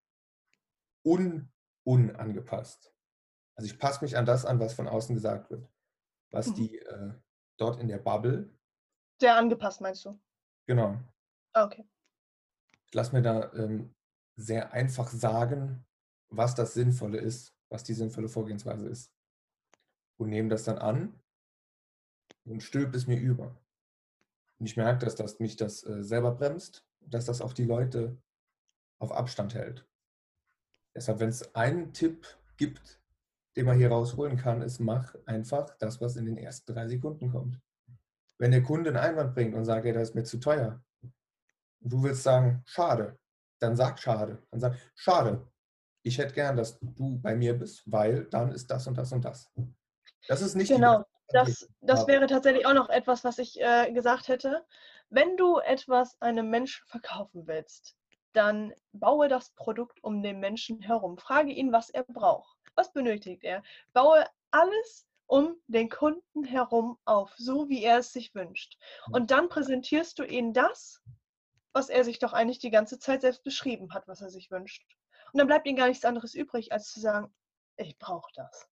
un 1.06 1.54
unangepasst. 1.84 2.92
Also 3.54 3.72
ich 3.72 3.78
passe 3.78 4.04
mich 4.04 4.18
an 4.18 4.26
das 4.26 4.46
an, 4.46 4.60
was 4.60 4.74
von 4.74 4.88
außen 4.88 5.14
gesagt 5.14 5.52
wird. 5.52 5.70
Was 6.32 6.48
mhm. 6.48 6.56
die 6.56 6.80
äh, 6.80 7.14
dort 7.58 7.80
in 7.80 7.88
der 7.88 8.00
Bubble. 8.00 8.52
Sehr 9.20 9.36
angepasst, 9.36 9.80
meinst 9.82 10.06
du? 10.06 10.20
Genau. 10.68 10.98
Ah, 11.54 11.66
okay. 11.66 11.86
Ich 12.88 12.94
lasse 12.94 13.14
mir 13.16 13.22
da 13.22 13.54
ähm, 13.54 13.94
sehr 14.36 14.74
einfach 14.74 15.10
sagen, 15.10 15.86
was 16.30 16.56
das 16.56 16.74
Sinnvolle 16.74 17.18
ist, 17.18 17.54
was 17.70 17.84
die 17.84 17.94
sinnvolle 17.94 18.30
Vorgehensweise 18.30 18.88
ist. 18.88 19.12
Und 20.18 20.30
nehme 20.30 20.50
das 20.50 20.64
dann 20.64 20.78
an 20.78 21.20
und 22.46 22.64
stülpe 22.64 22.98
es 22.98 23.08
mir 23.08 23.20
über. 23.20 23.56
Und 24.60 24.66
ich 24.66 24.78
merke, 24.78 25.06
dass 25.06 25.16
das 25.16 25.40
mich 25.40 25.56
das 25.56 25.84
äh, 25.86 26.04
selber 26.04 26.32
bremst, 26.32 26.86
dass 27.00 27.26
das 27.26 27.42
auch 27.42 27.54
die 27.54 27.66
Leute 27.66 28.22
auf 29.00 29.12
Abstand 29.12 29.56
hält. 29.56 29.88
Deshalb, 30.94 31.20
wenn 31.20 31.30
es 31.30 31.56
einen 31.56 31.94
Tipp 31.94 32.28
gibt, 32.58 33.02
den 33.56 33.66
man 33.66 33.78
hier 33.78 33.90
rausholen 33.90 34.38
kann, 34.38 34.62
ist, 34.62 34.80
mach 34.80 35.16
einfach 35.26 35.76
das, 35.78 36.00
was 36.00 36.16
in 36.16 36.26
den 36.26 36.38
ersten 36.38 36.74
drei 36.74 36.88
Sekunden 36.88 37.32
kommt. 37.32 37.60
Wenn 38.42 38.50
der 38.50 38.64
Kunde 38.64 38.90
einen 38.90 38.98
Einwand 38.98 39.36
bringt 39.36 39.54
und 39.54 39.66
sagt, 39.66 39.86
ja, 39.86 39.94
das 39.94 40.10
ist 40.10 40.16
mir 40.16 40.24
zu 40.24 40.40
teuer, 40.40 40.84
du 41.80 42.02
willst 42.02 42.24
sagen, 42.24 42.64
schade, 42.66 43.20
dann 43.60 43.76
sag 43.76 44.00
schade. 44.00 44.42
Dann 44.50 44.60
sag, 44.60 44.76
schade, 44.96 45.48
ich 46.02 46.18
hätte 46.18 46.34
gern, 46.34 46.58
dass 46.58 46.80
du 46.80 47.20
bei 47.20 47.36
mir 47.36 47.54
bist, 47.54 47.84
weil 47.86 48.26
dann 48.26 48.52
ist 48.52 48.72
das 48.72 48.88
und 48.88 48.98
das 48.98 49.12
und 49.12 49.24
das. 49.24 49.48
Das 50.28 50.42
ist 50.42 50.56
nicht 50.56 50.70
genau. 50.70 51.06
Das, 51.28 51.70
das 51.82 52.08
wäre 52.08 52.26
tatsächlich 52.26 52.66
auch 52.66 52.74
noch 52.74 52.90
etwas, 52.90 53.24
was 53.24 53.38
ich 53.38 53.62
äh, 53.62 53.92
gesagt 53.94 54.28
hätte. 54.28 54.66
Wenn 55.10 55.38
du 55.38 55.60
etwas 55.60 56.20
einem 56.20 56.50
Menschen 56.50 56.84
verkaufen 56.88 57.46
willst, 57.46 57.96
dann 58.34 58.74
baue 58.92 59.28
das 59.28 59.52
Produkt 59.52 60.04
um 60.04 60.24
den 60.24 60.40
Menschen 60.40 60.82
herum. 60.82 61.20
Frage 61.20 61.52
ihn, 61.52 61.72
was 61.72 61.92
er 61.92 62.06
braucht. 62.06 62.58
Was 62.74 62.92
benötigt 62.92 63.44
er? 63.44 63.62
Baue 63.94 64.26
alles 64.50 65.08
um 65.32 65.56
den 65.68 65.90
Kunden 65.90 66.44
herum 66.44 66.98
auf, 67.06 67.34
so 67.38 67.70
wie 67.70 67.84
er 67.84 68.00
es 68.00 68.12
sich 68.12 68.36
wünscht. 68.36 68.78
Und 69.12 69.32
dann 69.32 69.48
präsentierst 69.48 70.20
du 70.20 70.24
ihm 70.24 70.52
das, 70.52 71.02
was 71.72 71.88
er 71.88 72.04
sich 72.04 72.20
doch 72.20 72.34
eigentlich 72.34 72.60
die 72.60 72.70
ganze 72.70 73.00
Zeit 73.00 73.22
selbst 73.22 73.46
beschrieben 73.46 73.94
hat, 73.94 74.10
was 74.10 74.20
er 74.20 74.30
sich 74.30 74.52
wünscht. 74.52 74.84
Und 75.32 75.38
dann 75.38 75.48
bleibt 75.48 75.66
ihm 75.68 75.78
gar 75.78 75.88
nichts 75.88 76.04
anderes 76.04 76.34
übrig, 76.34 76.74
als 76.74 76.92
zu 76.92 77.00
sagen, 77.00 77.34
ich 77.78 77.98
brauche 77.98 78.30
das 78.36 78.68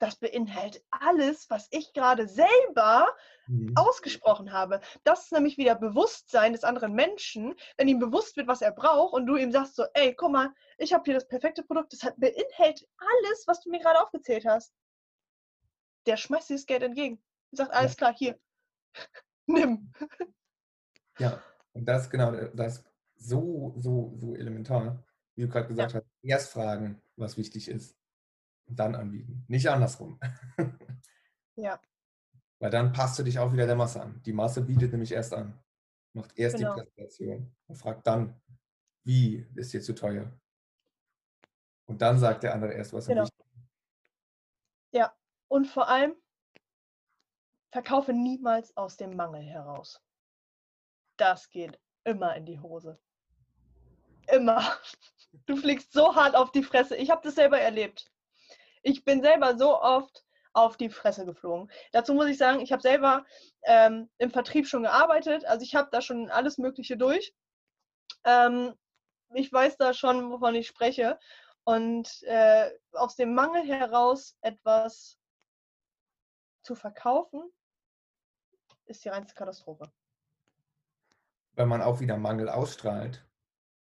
das 0.00 0.16
beinhaltet 0.16 0.82
alles, 0.90 1.48
was 1.50 1.68
ich 1.70 1.92
gerade 1.92 2.26
selber 2.26 3.14
mhm. 3.46 3.72
ausgesprochen 3.76 4.50
habe. 4.50 4.80
Das 5.04 5.24
ist 5.24 5.32
nämlich 5.32 5.58
wieder 5.58 5.74
Bewusstsein 5.74 6.52
des 6.52 6.64
anderen 6.64 6.94
Menschen, 6.94 7.54
wenn 7.76 7.86
ihm 7.86 7.98
bewusst 7.98 8.36
wird, 8.36 8.48
was 8.48 8.62
er 8.62 8.72
braucht 8.72 9.12
und 9.12 9.26
du 9.26 9.36
ihm 9.36 9.52
sagst 9.52 9.76
so, 9.76 9.84
ey, 9.94 10.14
guck 10.14 10.32
mal, 10.32 10.52
ich 10.78 10.92
habe 10.92 11.04
hier 11.04 11.14
das 11.14 11.28
perfekte 11.28 11.62
Produkt, 11.62 11.92
das 11.92 12.02
hat, 12.02 12.14
beinhaltet 12.16 12.88
alles, 12.96 13.44
was 13.46 13.60
du 13.60 13.70
mir 13.70 13.78
gerade 13.78 14.00
aufgezählt 14.00 14.46
hast. 14.46 14.72
Der 16.06 16.16
schmeißt 16.16 16.50
dir 16.50 16.54
das 16.54 16.66
Geld 16.66 16.82
entgegen. 16.82 17.16
Und 17.50 17.56
sagt, 17.56 17.72
alles 17.72 17.92
ja. 17.92 17.96
klar, 17.96 18.14
hier, 18.16 18.40
nimm. 19.46 19.92
Ja, 21.18 21.42
und 21.72 21.84
das 21.84 22.08
genau, 22.08 22.32
das 22.54 22.78
ist 22.78 22.86
so, 23.16 23.74
so, 23.76 24.16
so 24.18 24.34
elementar, 24.34 25.04
wie 25.34 25.42
du 25.42 25.48
gerade 25.48 25.68
gesagt 25.68 25.92
ja. 25.92 26.00
hast. 26.00 26.06
Erst 26.22 26.52
fragen, 26.52 27.02
was 27.16 27.36
wichtig 27.36 27.68
ist 27.68 28.00
dann 28.76 28.94
anbieten. 28.94 29.44
Nicht 29.48 29.68
andersrum. 29.68 30.18
Ja. 31.56 31.78
Weil 32.58 32.70
dann 32.70 32.92
passt 32.92 33.18
du 33.18 33.22
dich 33.22 33.38
auch 33.38 33.52
wieder 33.52 33.66
der 33.66 33.76
Masse 33.76 34.00
an. 34.00 34.22
Die 34.22 34.32
Masse 34.32 34.62
bietet 34.62 34.92
nämlich 34.92 35.12
erst 35.12 35.34
an. 35.34 35.62
Macht 36.14 36.38
erst 36.38 36.56
genau. 36.56 36.74
die 36.74 36.80
Präsentation 36.80 37.54
und 37.66 37.76
fragt 37.76 38.06
dann, 38.06 38.40
wie 39.04 39.46
ist 39.56 39.72
dir 39.74 39.82
zu 39.82 39.94
teuer? 39.94 40.32
Und 41.86 42.00
dann 42.00 42.18
sagt 42.18 42.44
der 42.44 42.54
andere 42.54 42.72
erst, 42.72 42.94
was 42.94 43.08
genau. 43.08 43.24
wichtig 43.24 43.44
ist. 43.52 43.68
Ja, 44.92 45.14
und 45.50 45.66
vor 45.66 45.88
allem 45.88 46.14
verkaufe 47.72 48.12
niemals 48.12 48.76
aus 48.76 48.96
dem 48.96 49.16
Mangel 49.16 49.42
heraus. 49.42 50.00
Das 51.16 51.50
geht 51.50 51.78
immer 52.04 52.34
in 52.36 52.46
die 52.46 52.60
Hose. 52.60 52.98
Immer. 54.28 54.62
Du 55.46 55.56
fliegst 55.56 55.92
so 55.92 56.16
hart 56.16 56.34
auf 56.34 56.50
die 56.50 56.64
Fresse. 56.64 56.96
Ich 56.96 57.08
habe 57.08 57.20
das 57.22 57.36
selber 57.36 57.60
erlebt. 57.60 58.10
Ich 58.82 59.04
bin 59.04 59.22
selber 59.22 59.56
so 59.56 59.80
oft 59.80 60.24
auf 60.54 60.76
die 60.76 60.90
Fresse 60.90 61.24
geflogen. 61.24 61.70
Dazu 61.92 62.14
muss 62.14 62.26
ich 62.26 62.36
sagen, 62.36 62.58
ich 62.58 62.72
habe 62.72 62.82
selber 62.82 63.24
ähm, 63.62 64.10
im 64.18 64.32
Vertrieb 64.32 64.66
schon 64.66 64.82
gearbeitet. 64.82 65.44
Also 65.44 65.62
ich 65.62 65.76
habe 65.76 65.88
da 65.92 66.00
schon 66.00 66.30
alles 66.30 66.58
Mögliche 66.58 66.96
durch. 66.96 67.32
Ähm, 68.24 68.74
ich 69.32 69.52
weiß 69.52 69.76
da 69.76 69.94
schon, 69.94 70.32
wovon 70.32 70.56
ich 70.56 70.66
spreche. 70.66 71.16
Und 71.62 72.24
äh, 72.24 72.72
aus 72.94 73.14
dem 73.14 73.32
Mangel 73.32 73.62
heraus 73.62 74.36
etwas 74.40 75.19
zu 76.62 76.74
verkaufen, 76.74 77.42
ist 78.86 79.04
die 79.04 79.08
reinste 79.08 79.34
Katastrophe. 79.34 79.90
Weil 81.54 81.66
man 81.66 81.82
auch 81.82 82.00
wieder 82.00 82.16
Mangel 82.16 82.48
ausstrahlt 82.48 83.26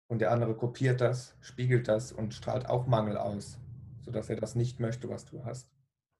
und 0.08 0.20
der 0.20 0.32
andere 0.32 0.56
kopiert 0.56 1.02
das, 1.02 1.36
spiegelt 1.42 1.88
das 1.88 2.12
und 2.12 2.34
strahlt 2.34 2.68
auch 2.68 2.86
Mangel 2.86 3.18
aus 3.18 3.60
sodass 4.06 4.30
er 4.30 4.36
das 4.38 4.56
nicht 4.56 4.80
möchte, 4.80 5.10
was 5.10 5.26
du 5.26 5.44
hast. 5.44 5.70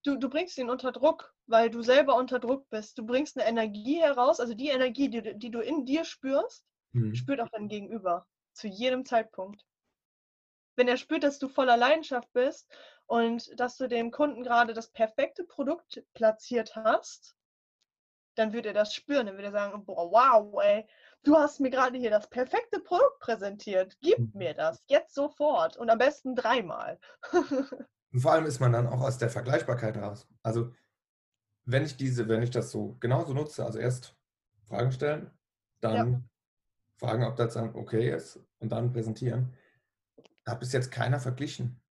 Du, 0.04 0.18
du 0.18 0.30
bringst 0.30 0.58
ihn 0.58 0.70
unter 0.70 0.92
Druck, 0.92 1.34
weil 1.48 1.70
du 1.70 1.82
selber 1.82 2.16
unter 2.16 2.40
Druck 2.40 2.68
bist. 2.70 2.98
Du 2.98 3.06
bringst 3.06 3.38
eine 3.38 3.48
Energie 3.48 4.00
heraus, 4.02 4.40
also 4.40 4.54
die 4.54 4.70
Energie, 4.70 5.10
die, 5.10 5.38
die 5.38 5.52
du 5.52 5.62
in 5.62 5.86
dir 5.86 6.04
spürst, 6.04 6.66
hm. 6.94 7.16
spürt 7.16 7.40
auch 7.40 7.50
dein 7.50 7.68
Gegenüber. 7.68 8.28
Zu 8.54 8.68
jedem 8.68 9.06
Zeitpunkt. 9.06 9.66
Wenn 10.76 10.88
er 10.88 10.98
spürt, 10.98 11.24
dass 11.24 11.40
du 11.40 11.48
voller 11.48 11.78
Leidenschaft 11.78 12.32
bist 12.34 12.70
und 13.08 13.60
dass 13.60 13.78
du 13.78 13.88
dem 13.88 14.12
Kunden 14.12 14.44
gerade 14.44 14.74
das 14.74 14.92
perfekte 14.92 15.44
Produkt 15.44 16.04
platziert 16.14 16.76
hast, 16.76 17.36
dann 18.36 18.54
wird 18.54 18.66
er 18.66 18.74
das 18.74 18.94
spüren. 18.94 19.28
Dann 19.28 19.38
wird 19.38 19.46
er 19.46 19.52
sagen, 19.52 19.86
boah, 19.86 20.12
wow, 20.12 20.62
ey, 20.64 20.88
du 21.24 21.36
hast 21.36 21.60
mir 21.60 21.70
gerade 21.70 21.98
hier 21.98 22.10
das 22.10 22.30
perfekte 22.30 22.80
Produkt 22.80 23.20
präsentiert. 23.20 23.98
Gib 24.02 24.20
mhm. 24.20 24.32
mir 24.34 24.54
das 24.54 24.84
jetzt 24.88 25.16
sofort 25.16 25.78
und 25.78 25.90
am 25.90 25.98
besten 25.98 26.36
dreimal. 26.36 27.00
und 27.32 28.20
vor 28.20 28.34
allem 28.34 28.46
ist 28.46 28.60
man 28.60 28.74
dann 28.74 28.88
auch 28.88 29.02
aus 29.02 29.18
der 29.18 29.30
Vergleichbarkeit 29.30 29.98
raus. 29.98 30.28
Also 30.44 30.74
wenn 31.66 31.84
ich 31.84 31.98
diese, 31.98 32.28
wenn 32.28 32.44
ich 32.44 32.52
das 32.52 32.72
so 32.72 32.96
genauso 33.00 33.34
nutze, 33.34 33.66
also 33.66 33.80
erst 33.80 34.16
Fragen 34.68 34.92
stellen, 34.92 35.32
dann 35.82 36.12
ja. 36.12 36.22
fragen, 36.98 37.24
ob 37.24 37.36
das 37.36 37.54
dann 37.54 37.76
okay 37.76 38.14
ist 38.14 38.40
und 38.60 38.70
dann 38.70 38.92
präsentieren. 38.92 39.54
Da 40.44 40.54
hat 40.54 40.60
bis 40.60 40.74
jetzt 40.74 40.92
keiner 40.92 41.20
verglichen. 41.20 41.82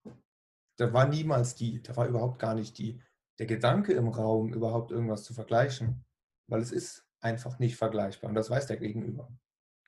Da 0.77 0.93
war 0.93 1.07
niemals 1.07 1.55
die, 1.55 1.83
da 1.83 1.97
war 1.97 2.09
überhaupt 2.09 2.39
gar 2.39 2.55
nicht 2.55 2.79
die, 2.79 3.01
der 3.39 3.47
Gedanke 3.47 3.93
im 3.93 4.09
Raum, 4.09 4.53
überhaupt 4.53 4.91
irgendwas 4.91 5.25
zu 5.25 5.35
vergleichen. 5.35 6.05
Weil 6.47 6.61
es 6.61 6.73
ist 6.73 7.07
einfach 7.21 7.59
nicht 7.59 7.77
vergleichbar. 7.77 8.29
Und 8.29 8.35
das 8.35 8.51
weiß 8.51 8.67
der 8.67 8.77
Gegenüber. 8.77 9.31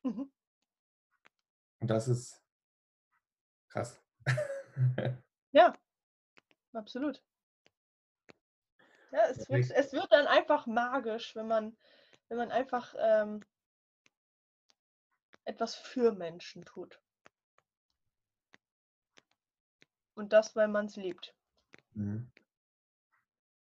Mhm. 0.03 0.30
Und 1.80 1.91
das 1.91 2.09
ist 2.09 2.43
krass. 3.68 4.01
Ja, 5.53 5.72
absolut. 6.74 7.22
Ja, 9.11 9.20
es 9.30 9.49
wird, 9.49 9.70
es 9.70 9.93
wird 9.95 10.12
dann 10.12 10.26
einfach 10.26 10.66
magisch, 10.66 11.34
wenn 11.34 11.47
man, 11.47 11.78
wenn 12.28 12.37
man 12.37 12.51
einfach 12.51 12.95
ähm, 12.99 13.43
etwas 15.47 15.74
für 15.74 16.12
Menschen 16.12 16.66
tut. 16.66 17.01
Und 20.17 20.33
das, 20.33 20.57
weil 20.57 20.67
man 20.67 20.87
es 20.87 20.97
liebt. 20.97 21.35
Mhm. 21.93 22.31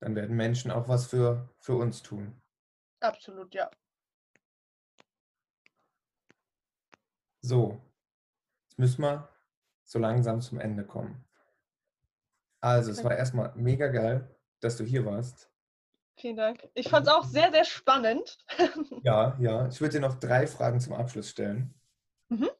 Dann 0.00 0.14
werden 0.14 0.36
Menschen 0.36 0.70
auch 0.70 0.88
was 0.88 1.06
für, 1.06 1.50
für 1.58 1.74
uns 1.74 2.02
tun. 2.02 2.40
Absolut, 3.00 3.52
ja. 3.54 3.70
So, 7.40 7.80
jetzt 8.68 8.78
müssen 8.78 9.02
wir 9.02 9.28
so 9.82 9.98
langsam 9.98 10.40
zum 10.40 10.60
Ende 10.60 10.84
kommen. 10.86 11.24
Also, 12.60 12.90
es 12.90 13.04
war 13.04 13.16
erstmal 13.16 13.52
mega 13.54 13.88
geil, 13.88 14.36
dass 14.60 14.76
du 14.76 14.84
hier 14.84 15.04
warst. 15.04 15.50
Vielen 16.16 16.36
Dank. 16.36 16.68
Ich 16.74 16.88
fand 16.88 17.06
es 17.06 17.12
auch 17.12 17.24
sehr, 17.24 17.52
sehr 17.52 17.64
spannend. 17.64 18.38
Ja, 19.02 19.36
ja. 19.40 19.68
Ich 19.68 19.80
würde 19.80 19.94
dir 19.94 20.00
noch 20.00 20.18
drei 20.18 20.46
Fragen 20.46 20.80
zum 20.80 20.94
Abschluss 20.94 21.30
stellen. 21.30 21.72
Mhm. 22.28 22.50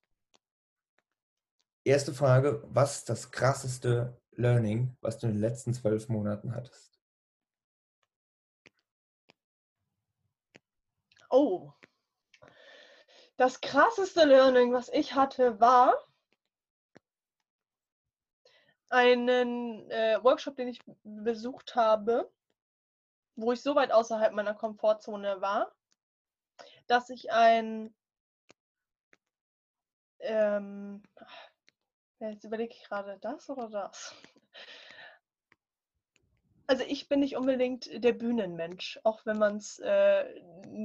Erste 1.89 2.13
Frage: 2.13 2.63
Was 2.67 2.99
ist 2.99 3.09
das 3.09 3.31
krasseste 3.31 4.21
Learning, 4.33 4.95
was 5.01 5.19
du 5.19 5.27
in 5.27 5.33
den 5.33 5.41
letzten 5.41 5.73
zwölf 5.73 6.11
Monaten 6.11 6.55
hattest? 6.55 7.01
Oh. 11.31 11.73
Das 13.39 13.63
krasseste 13.63 14.27
Learning, 14.27 14.75
was 14.75 14.91
ich 14.91 15.15
hatte, 15.15 15.61
war 15.61 15.97
einen 18.91 19.91
äh, 19.91 20.23
Workshop, 20.23 20.57
den 20.57 20.69
ich 20.69 20.81
besucht 21.05 21.75
habe, 21.75 22.31
wo 23.35 23.53
ich 23.53 23.63
so 23.63 23.75
weit 23.75 23.93
außerhalb 23.93 24.35
meiner 24.35 24.53
Komfortzone 24.53 25.41
war, 25.41 25.75
dass 26.87 27.09
ich 27.09 27.33
ein 27.33 27.95
ähm, 30.21 31.03
jetzt 32.21 32.45
überlege 32.45 32.75
ich 32.75 32.85
gerade 32.85 33.19
das 33.21 33.49
oder 33.49 33.69
das. 33.69 34.15
Also 36.67 36.85
ich 36.87 37.09
bin 37.09 37.21
nicht 37.21 37.37
unbedingt 37.37 37.89
der 38.05 38.13
Bühnenmensch, 38.13 39.01
auch 39.03 39.25
wenn 39.25 39.39
man 39.39 39.57
es 39.57 39.79
äh, 39.79 40.27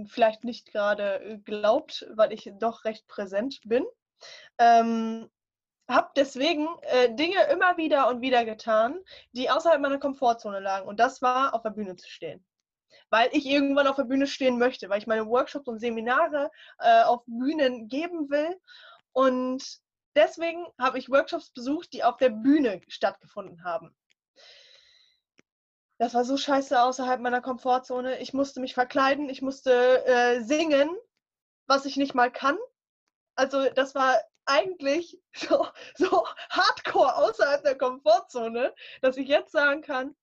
vielleicht 0.08 0.46
nicht 0.46 0.72
gerade 0.72 1.42
glaubt, 1.44 2.08
weil 2.16 2.32
ich 2.32 2.50
doch 2.58 2.86
recht 2.86 3.06
präsent 3.08 3.60
bin. 3.66 3.86
Ähm, 4.58 5.30
habe 5.90 6.12
deswegen 6.16 6.70
äh, 6.84 7.14
Dinge 7.14 7.44
immer 7.52 7.76
wieder 7.76 8.08
und 8.08 8.22
wieder 8.22 8.46
getan, 8.46 8.98
die 9.34 9.50
außerhalb 9.50 9.82
meiner 9.82 10.00
Komfortzone 10.00 10.60
lagen. 10.60 10.88
Und 10.88 11.02
das 11.02 11.22
war, 11.22 11.54
auf 11.54 11.64
der 11.64 11.72
Bühne 11.72 11.98
zu 11.98 12.10
stehen. 12.10 12.46
Weil 13.10 13.30
ich 13.34 13.46
irgendwann 13.46 13.88
auf 13.88 13.98
der 13.98 14.06
Bühne 14.06 14.28
stehen 14.28 14.58
möchte, 14.58 14.90
weil 14.90 15.00
ich 15.00 15.08
meine 15.08 15.28
Workshops 15.28 15.68
und 15.68 15.80
Seminare 15.80 16.50
äh, 16.80 17.04
auf 17.04 17.24
Bühnen 17.26 17.90
geben 17.90 18.30
will. 18.30 18.58
Und 19.12 19.83
deswegen 20.16 20.66
habe 20.80 20.97
ich 20.97 21.09
Workshops 21.09 21.51
besucht, 21.51 21.93
die 21.93 22.03
auf 22.03 22.18
der 22.18 22.30
Bühne 22.30 22.82
stattgefunden 22.88 23.64
haben. 23.64 23.95
Das 25.99 26.14
war 26.14 26.26
so 26.26 26.38
scheiße 26.38 26.82
außerhalb 26.82 27.22
meiner 27.22 27.41
Komfortzone. 27.41 28.20
Ich 28.20 28.34
musste 28.34 28.59
mich 28.59 28.74
verkleiden, 28.74 29.30
ich 29.30 29.41
musste 29.41 30.05
äh, 30.05 30.41
singen, 30.41 30.89
was 31.68 31.86
ich 31.86 31.97
nicht 31.97 32.14
mal 32.14 32.32
kann. 32.32 32.57
Also 33.36 33.70
das 33.70 33.95
war 33.95 34.20
eigentlich 34.45 35.22
so, 35.34 35.68
so 35.95 36.28
hardcore 36.49 37.16
außerhalb 37.16 37.64
der 37.64 37.78
Komfortzone, 37.78 38.74
dass 39.01 39.18
ich 39.18 39.28
jetzt 39.28 39.51
sagen 39.51 39.82
kann, 39.82 40.16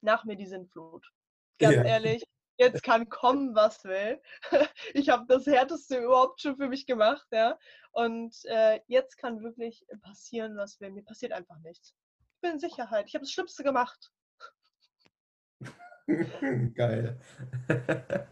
nach 0.00 0.24
mir 0.24 0.36
die 0.36 0.46
Sintflut. 0.46 1.06
Ganz 1.58 1.76
ja. 1.76 1.82
ehrlich, 1.82 2.24
jetzt 2.58 2.82
kann 2.82 3.08
kommen, 3.08 3.54
was 3.54 3.84
will. 3.84 4.20
Ich 4.94 5.08
habe 5.08 5.26
das 5.26 5.46
Härteste 5.46 5.98
überhaupt 5.98 6.40
schon 6.40 6.56
für 6.56 6.68
mich 6.68 6.86
gemacht, 6.86 7.26
ja. 7.30 7.58
Und 7.92 8.34
äh, 8.44 8.80
jetzt 8.86 9.16
kann 9.16 9.42
wirklich 9.42 9.86
passieren, 10.02 10.56
was 10.56 10.80
will. 10.80 10.90
Mir 10.90 11.04
passiert 11.04 11.32
einfach 11.32 11.58
nichts. 11.60 11.94
Ich 12.34 12.40
bin 12.40 12.52
in 12.52 12.58
Sicherheit. 12.58 13.06
Ich 13.06 13.14
habe 13.14 13.24
das 13.24 13.32
Schlimmste 13.32 13.62
gemacht. 13.62 14.12
Geil. 16.74 17.20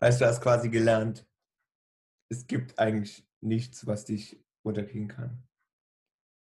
Weißt 0.00 0.20
du, 0.20 0.26
hast 0.26 0.40
quasi 0.40 0.68
gelernt, 0.68 1.26
es 2.28 2.46
gibt 2.46 2.78
eigentlich 2.78 3.24
nichts, 3.40 3.86
was 3.86 4.04
dich 4.04 4.42
unterkriegen 4.62 5.08
kann. 5.08 5.46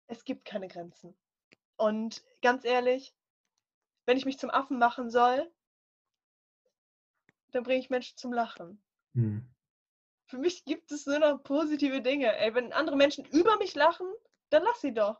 Es 0.07 0.23
gibt 0.23 0.45
keine 0.45 0.67
Grenzen. 0.67 1.17
Und 1.75 2.23
ganz 2.41 2.63
ehrlich, 2.63 3.13
wenn 4.05 4.17
ich 4.17 4.25
mich 4.25 4.39
zum 4.39 4.49
Affen 4.49 4.79
machen 4.79 5.09
soll, 5.09 5.51
dann 7.51 7.63
bringe 7.63 7.79
ich 7.79 7.89
Menschen 7.89 8.17
zum 8.17 8.33
Lachen. 8.33 8.81
Hm. 9.13 9.49
Für 10.25 10.37
mich 10.37 10.63
gibt 10.65 10.91
es 10.91 11.05
nur 11.05 11.19
noch 11.19 11.43
positive 11.43 12.01
Dinge. 12.01 12.35
Ey, 12.37 12.53
wenn 12.53 12.71
andere 12.73 12.95
Menschen 12.95 13.25
über 13.25 13.57
mich 13.57 13.73
lachen, 13.75 14.07
dann 14.49 14.63
lass 14.63 14.81
sie 14.81 14.93
doch. 14.93 15.19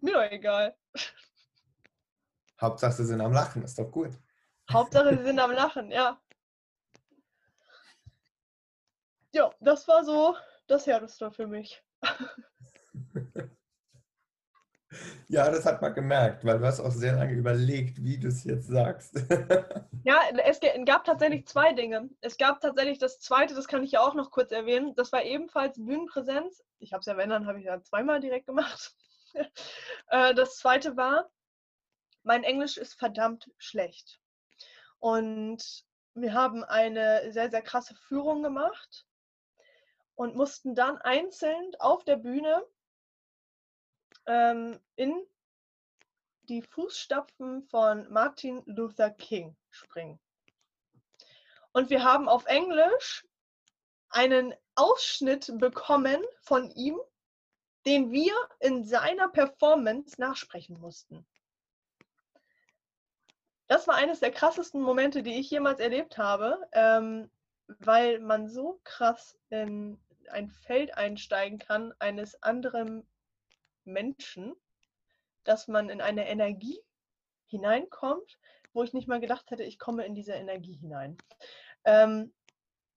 Mir 0.00 0.14
doch 0.14 0.30
egal. 0.30 0.76
Hauptsache, 2.60 2.92
sie 2.92 3.06
sind 3.06 3.20
am 3.20 3.32
Lachen, 3.32 3.62
ist 3.62 3.78
doch 3.78 3.90
gut. 3.90 4.10
Hauptsache, 4.70 5.16
sie 5.16 5.24
sind 5.24 5.38
am 5.38 5.52
Lachen, 5.52 5.90
ja. 5.90 6.20
Ja, 9.32 9.50
das 9.60 9.88
war 9.88 10.04
so 10.04 10.36
das 10.66 10.86
Härteste 10.86 11.30
für 11.32 11.46
mich. 11.46 11.82
Ja, 15.28 15.50
das 15.50 15.64
hat 15.64 15.82
man 15.82 15.94
gemerkt, 15.94 16.44
weil 16.44 16.58
du 16.58 16.66
hast 16.66 16.80
auch 16.80 16.90
sehr 16.90 17.14
lange 17.14 17.32
überlegt, 17.32 18.02
wie 18.02 18.18
du 18.18 18.28
es 18.28 18.44
jetzt 18.44 18.68
sagst. 18.68 19.14
Ja, 20.04 20.20
es 20.44 20.58
gab 20.84 21.04
tatsächlich 21.04 21.46
zwei 21.46 21.74
Dinge. 21.74 22.10
Es 22.22 22.36
gab 22.36 22.60
tatsächlich 22.60 22.98
das 22.98 23.20
zweite, 23.20 23.54
das 23.54 23.68
kann 23.68 23.84
ich 23.84 23.92
ja 23.92 24.00
auch 24.00 24.14
noch 24.14 24.32
kurz 24.32 24.50
erwähnen. 24.50 24.96
Das 24.96 25.12
war 25.12 25.22
ebenfalls 25.22 25.76
Bühnenpräsenz. 25.76 26.60
Ich 26.80 26.92
habe 26.92 27.02
es 27.02 27.06
ja, 27.06 27.16
wenn, 27.16 27.30
dann 27.30 27.46
habe 27.46 27.60
ich 27.60 27.66
ja 27.66 27.80
zweimal 27.82 28.20
direkt 28.20 28.46
gemacht. 28.46 28.94
Äh, 30.08 30.34
das 30.34 30.58
zweite 30.58 30.94
war, 30.98 31.30
mein 32.22 32.44
Englisch 32.44 32.76
ist 32.76 32.98
verdammt 32.98 33.50
schlecht. 33.56 34.20
Und 34.98 35.62
wir 36.14 36.34
haben 36.34 36.64
eine 36.64 37.32
sehr, 37.32 37.50
sehr 37.50 37.62
krasse 37.62 37.94
Führung 37.94 38.42
gemacht 38.42 39.06
und 40.14 40.36
mussten 40.36 40.74
dann 40.74 40.98
einzeln 40.98 41.72
auf 41.78 42.04
der 42.04 42.16
Bühne 42.16 42.62
ähm, 44.26 44.78
in 44.96 45.26
die 46.48 46.62
Fußstapfen 46.62 47.62
von 47.64 48.10
Martin 48.12 48.62
Luther 48.66 49.10
King 49.10 49.56
springen. 49.70 50.18
Und 51.72 51.90
wir 51.90 52.04
haben 52.04 52.28
auf 52.28 52.46
Englisch 52.46 53.26
einen 54.10 54.54
Ausschnitt 54.74 55.50
bekommen 55.58 56.22
von 56.42 56.70
ihm, 56.70 57.00
den 57.86 58.12
wir 58.12 58.34
in 58.60 58.84
seiner 58.84 59.28
Performance 59.28 60.20
nachsprechen 60.20 60.78
mussten. 60.78 61.26
Das 63.66 63.88
war 63.88 63.94
eines 63.94 64.20
der 64.20 64.30
krassesten 64.30 64.82
Momente, 64.82 65.22
die 65.22 65.40
ich 65.40 65.50
jemals 65.50 65.80
erlebt 65.80 66.18
habe, 66.18 66.60
ähm, 66.72 67.30
weil 67.66 68.18
man 68.18 68.48
so 68.48 68.80
krass 68.84 69.38
in 69.48 69.98
ein 70.30 70.50
Feld 70.50 70.96
einsteigen 70.96 71.58
kann 71.58 71.94
eines 71.98 72.42
anderen 72.42 73.06
Menschen, 73.84 74.54
dass 75.44 75.68
man 75.68 75.88
in 75.88 76.00
eine 76.00 76.28
Energie 76.28 76.80
hineinkommt, 77.46 78.38
wo 78.72 78.82
ich 78.82 78.92
nicht 78.92 79.08
mal 79.08 79.20
gedacht 79.20 79.50
hätte, 79.50 79.64
ich 79.64 79.78
komme 79.78 80.06
in 80.06 80.14
diese 80.14 80.32
Energie 80.32 80.74
hinein. 80.74 81.18
Ähm, 81.84 82.32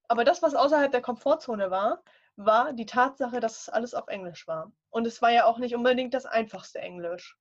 aber 0.07 0.23
das, 0.23 0.41
was 0.41 0.55
außerhalb 0.55 0.91
der 0.91 1.01
Komfortzone 1.01 1.71
war, 1.71 2.03
war 2.35 2.73
die 2.73 2.85
Tatsache, 2.85 3.39
dass 3.39 3.61
es 3.61 3.69
alles 3.69 3.93
auf 3.93 4.07
Englisch 4.07 4.47
war. 4.47 4.71
Und 4.89 5.07
es 5.07 5.21
war 5.21 5.31
ja 5.31 5.45
auch 5.45 5.57
nicht 5.57 5.75
unbedingt 5.75 6.13
das 6.13 6.25
einfachste 6.25 6.79
Englisch. 6.79 7.37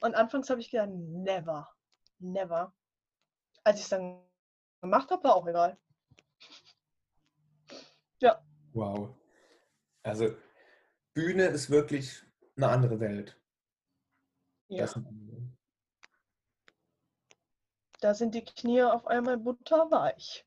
Und 0.00 0.14
anfangs 0.14 0.50
habe 0.50 0.60
ich 0.60 0.70
gedacht, 0.70 0.90
never, 0.90 1.68
never. 2.18 2.72
Als 3.64 3.78
ich 3.78 3.84
es 3.84 3.90
dann 3.90 4.22
gemacht 4.80 5.10
habe, 5.10 5.24
war 5.24 5.34
auch 5.34 5.46
egal. 5.46 5.78
Ja. 8.20 8.42
Wow. 8.72 9.10
Also 10.02 10.36
Bühne 11.16 11.46
ist 11.46 11.70
wirklich 11.70 12.22
eine 12.56 12.68
andere 12.68 13.00
Welt. 13.00 13.40
Ja. 14.68 14.86
Da 18.00 18.12
sind 18.12 18.34
die 18.34 18.44
Knie 18.44 18.82
auf 18.82 19.06
einmal 19.06 19.38
butterweich. 19.38 20.44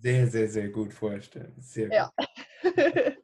Sehr, 0.00 0.26
sehr, 0.28 0.48
sehr 0.48 0.70
gut 0.70 0.94
vorstellen. 0.94 1.54
Sehr 1.60 1.90
ja. 1.92 2.10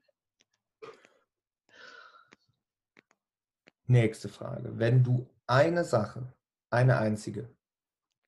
Nächste 3.86 4.28
Frage. 4.28 4.78
Wenn 4.78 5.02
du 5.02 5.26
eine 5.46 5.82
Sache, 5.84 6.30
eine 6.68 6.98
einzige, 6.98 7.48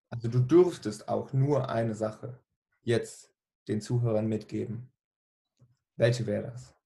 also 0.08 0.28
du 0.28 0.38
dürftest 0.40 1.10
auch 1.10 1.34
nur 1.34 1.68
eine 1.68 1.94
Sache 1.94 2.42
jetzt 2.80 3.30
den 3.68 3.82
Zuhörern 3.82 4.26
mitgeben, 4.26 4.90
welche 5.96 6.26
wäre 6.26 6.50
das? 6.50 6.76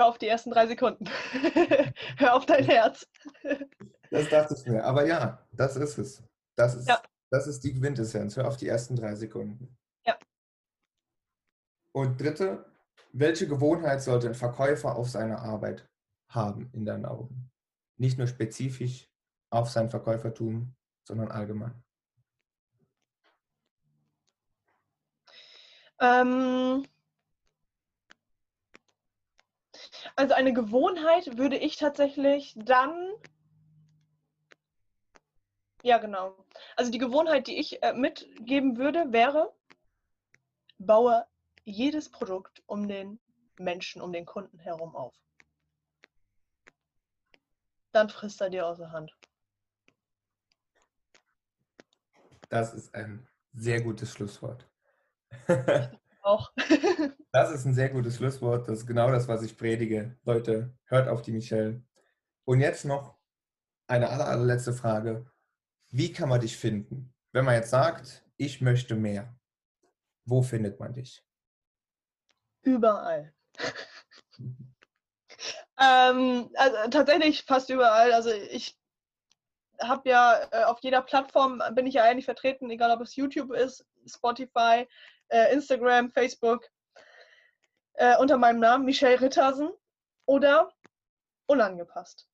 hör 0.00 0.06
auf 0.06 0.18
die 0.18 0.28
ersten 0.28 0.50
drei 0.50 0.66
Sekunden. 0.66 1.04
hör 2.16 2.34
auf 2.34 2.46
dein 2.46 2.64
Herz. 2.64 3.06
Das 4.10 4.28
dachte 4.28 4.54
ich 4.54 4.66
mir. 4.66 4.82
Aber 4.84 5.06
ja, 5.06 5.46
das 5.52 5.76
ist 5.76 5.98
es. 5.98 6.22
Das 6.56 6.74
ist, 6.74 6.88
ja. 6.88 7.00
das 7.30 7.46
ist 7.46 7.62
die 7.62 7.74
Quintessenz. 7.74 8.36
Hör 8.36 8.48
auf 8.48 8.56
die 8.56 8.66
ersten 8.66 8.96
drei 8.96 9.14
Sekunden. 9.14 9.76
Ja. 10.06 10.18
Und 11.92 12.20
dritte, 12.20 12.64
welche 13.12 13.46
Gewohnheit 13.46 14.02
sollte 14.02 14.28
ein 14.28 14.34
Verkäufer 14.34 14.96
auf 14.96 15.08
seine 15.08 15.38
Arbeit 15.40 15.88
haben 16.28 16.70
in 16.72 16.84
deinen 16.84 17.04
Augen? 17.04 17.50
Nicht 17.98 18.18
nur 18.18 18.26
spezifisch 18.26 19.08
auf 19.50 19.68
sein 19.68 19.90
Verkäufertum, 19.90 20.74
sondern 21.06 21.30
allgemein. 21.30 21.82
Ähm, 26.00 26.86
also 30.16 30.34
eine 30.34 30.52
Gewohnheit 30.52 31.36
würde 31.36 31.56
ich 31.56 31.76
tatsächlich 31.76 32.54
dann. 32.56 33.12
Ja, 35.82 35.98
genau. 35.98 36.44
Also 36.76 36.90
die 36.90 36.98
Gewohnheit, 36.98 37.46
die 37.46 37.58
ich 37.58 37.82
äh, 37.82 37.92
mitgeben 37.92 38.76
würde, 38.76 39.12
wäre, 39.12 39.54
baue 40.78 41.26
jedes 41.64 42.10
Produkt 42.10 42.62
um 42.66 42.88
den 42.88 43.20
Menschen, 43.58 44.00
um 44.00 44.12
den 44.12 44.24
Kunden 44.24 44.58
herum 44.58 44.96
auf. 44.96 45.14
Dann 47.92 48.08
frisst 48.08 48.40
er 48.40 48.50
dir 48.50 48.66
aus 48.66 48.78
der 48.78 48.92
Hand. 48.92 49.14
Das 52.48 52.72
ist 52.74 52.94
ein 52.94 53.28
sehr 53.52 53.82
gutes 53.82 54.12
Schlusswort. 54.12 54.69
Auch. 56.22 56.52
das 57.32 57.50
ist 57.52 57.64
ein 57.64 57.74
sehr 57.74 57.88
gutes 57.88 58.16
Schlusswort. 58.16 58.68
Das 58.68 58.80
ist 58.80 58.86
genau 58.86 59.10
das, 59.10 59.28
was 59.28 59.42
ich 59.42 59.56
predige. 59.56 60.16
Leute, 60.24 60.72
hört 60.84 61.08
auf 61.08 61.22
die 61.22 61.32
Michelle. 61.32 61.82
Und 62.44 62.60
jetzt 62.60 62.84
noch 62.84 63.16
eine 63.86 64.08
aller, 64.08 64.26
allerletzte 64.26 64.72
Frage. 64.72 65.30
Wie 65.88 66.12
kann 66.12 66.28
man 66.28 66.40
dich 66.40 66.56
finden? 66.56 67.12
Wenn 67.32 67.44
man 67.44 67.54
jetzt 67.54 67.70
sagt, 67.70 68.24
ich 68.36 68.60
möchte 68.60 68.94
mehr, 68.94 69.34
wo 70.24 70.42
findet 70.42 70.78
man 70.78 70.92
dich? 70.92 71.24
Überall. 72.62 73.32
ähm, 75.80 76.50
also 76.54 76.90
tatsächlich 76.90 77.44
fast 77.44 77.70
überall. 77.70 78.12
Also 78.12 78.30
ich 78.30 78.78
habe 79.80 80.08
ja 80.08 80.48
äh, 80.52 80.64
auf 80.64 80.78
jeder 80.82 81.02
Plattform 81.02 81.62
bin 81.72 81.86
ich 81.86 81.94
ja 81.94 82.04
eigentlich 82.04 82.26
vertreten, 82.26 82.70
egal 82.70 82.90
ob 82.90 83.00
es 83.00 83.16
YouTube 83.16 83.52
ist, 83.52 83.86
Spotify, 84.06 84.86
äh, 85.30 85.52
Instagram, 85.52 86.10
Facebook, 86.10 86.68
äh, 87.94 88.16
unter 88.18 88.36
meinem 88.36 88.60
Namen 88.60 88.84
Michelle 88.84 89.20
Rittersen 89.20 89.70
oder 90.26 90.72
unangepasst. 91.46 92.28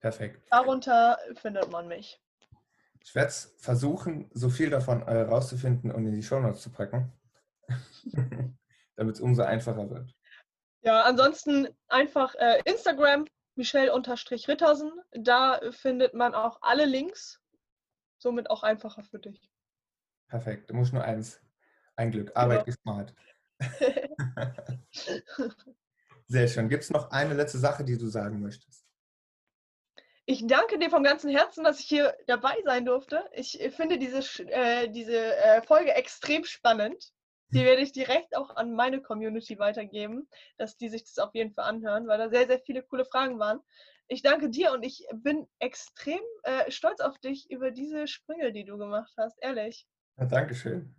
Perfekt. 0.00 0.46
Darunter 0.50 1.18
findet 1.34 1.70
man 1.70 1.88
mich. 1.88 2.20
Ich 3.02 3.14
werde 3.14 3.32
versuchen, 3.58 4.30
so 4.34 4.50
viel 4.50 4.70
davon 4.70 5.02
äh, 5.02 5.22
rauszufinden 5.22 5.90
und 5.90 6.06
in 6.06 6.12
die 6.12 6.22
Show 6.22 6.40
Notes 6.40 6.62
zu 6.62 6.70
packen, 6.70 7.12
damit 8.96 9.14
es 9.14 9.20
umso 9.20 9.42
einfacher 9.42 9.88
wird. 9.90 10.12
Ja, 10.82 11.02
ansonsten 11.02 11.68
einfach 11.88 12.34
äh, 12.36 12.60
Instagram, 12.64 13.26
Michelle-Rittersen. 13.56 14.92
Da 15.12 15.60
findet 15.72 16.14
man 16.14 16.34
auch 16.34 16.58
alle 16.62 16.84
Links. 16.84 17.40
Somit 18.18 18.50
auch 18.50 18.62
einfacher 18.62 19.02
für 19.02 19.18
dich. 19.18 19.50
Perfekt. 20.28 20.70
Du 20.70 20.74
musst 20.74 20.92
nur 20.92 21.04
eins. 21.04 21.40
Ein 21.96 22.10
Glück. 22.10 22.32
Arbeit 22.34 22.64
genau. 22.66 22.76
smart. 22.82 23.14
Sehr 26.26 26.48
schön. 26.48 26.68
Gibt 26.68 26.82
es 26.82 26.90
noch 26.90 27.10
eine 27.10 27.34
letzte 27.34 27.58
Sache, 27.58 27.84
die 27.84 27.96
du 27.96 28.06
sagen 28.08 28.40
möchtest? 28.40 28.84
Ich 30.26 30.46
danke 30.46 30.78
dir 30.78 30.90
vom 30.90 31.04
ganzen 31.04 31.30
Herzen, 31.30 31.62
dass 31.62 31.78
ich 31.78 31.86
hier 31.86 32.16
dabei 32.26 32.56
sein 32.64 32.84
durfte. 32.84 33.24
Ich 33.32 33.58
finde 33.76 33.96
diese, 33.98 34.18
äh, 34.50 34.88
diese 34.88 35.36
äh, 35.36 35.62
Folge 35.62 35.94
extrem 35.94 36.44
spannend. 36.44 37.12
Die 37.50 37.64
werde 37.64 37.80
ich 37.80 37.92
direkt 37.92 38.36
auch 38.36 38.56
an 38.56 38.74
meine 38.74 39.00
Community 39.00 39.56
weitergeben, 39.60 40.28
dass 40.58 40.76
die 40.76 40.88
sich 40.88 41.04
das 41.04 41.18
auf 41.18 41.32
jeden 41.32 41.52
Fall 41.52 41.66
anhören, 41.66 42.08
weil 42.08 42.18
da 42.18 42.28
sehr, 42.28 42.48
sehr 42.48 42.58
viele 42.58 42.82
coole 42.82 43.04
Fragen 43.04 43.38
waren. 43.38 43.60
Ich 44.08 44.22
danke 44.22 44.50
dir 44.50 44.72
und 44.72 44.82
ich 44.82 45.06
bin 45.14 45.46
extrem 45.60 46.20
äh, 46.42 46.68
stolz 46.72 47.00
auf 47.00 47.18
dich 47.18 47.48
über 47.48 47.70
diese 47.70 48.08
Sprünge, 48.08 48.52
die 48.52 48.64
du 48.64 48.78
gemacht 48.78 49.12
hast, 49.16 49.38
ehrlich. 49.40 49.86
Ja, 50.18 50.24
Dankeschön. 50.24 50.94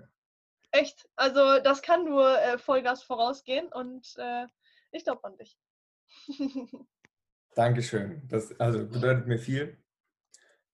Echt, 0.71 1.09
also 1.15 1.59
das 1.59 1.81
kann 1.81 2.05
nur 2.05 2.39
äh, 2.39 2.57
Vollgas 2.57 3.03
vorausgehen 3.03 3.71
und 3.71 4.15
äh, 4.17 4.45
ich 4.91 5.03
glaube 5.03 5.23
an 5.23 5.37
dich. 5.37 5.57
Dankeschön. 7.55 8.27
Das 8.27 8.57
also 8.59 8.85
bedeutet 8.85 9.27
mir 9.27 9.39
viel. 9.39 9.77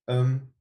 Ähm, 0.08 0.54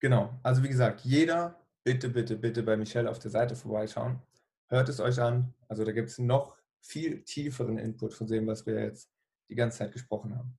genau, 0.00 0.38
also 0.42 0.62
wie 0.62 0.68
gesagt, 0.68 1.02
jeder 1.02 1.58
bitte, 1.84 2.08
bitte, 2.08 2.36
bitte 2.36 2.62
bei 2.62 2.76
Michelle 2.76 3.10
auf 3.10 3.18
der 3.18 3.30
Seite 3.30 3.56
vorbeischauen 3.56 4.20
hört 4.68 4.88
es 4.88 5.00
euch 5.00 5.20
an. 5.20 5.54
Also 5.68 5.84
da 5.84 5.92
gibt 5.92 6.08
es 6.08 6.18
noch 6.18 6.56
viel 6.80 7.22
tieferen 7.22 7.78
Input 7.78 8.14
von 8.14 8.26
dem, 8.26 8.46
was 8.46 8.66
wir 8.66 8.80
jetzt 8.80 9.10
die 9.48 9.54
ganze 9.54 9.78
Zeit 9.78 9.92
gesprochen 9.92 10.36
haben. 10.36 10.58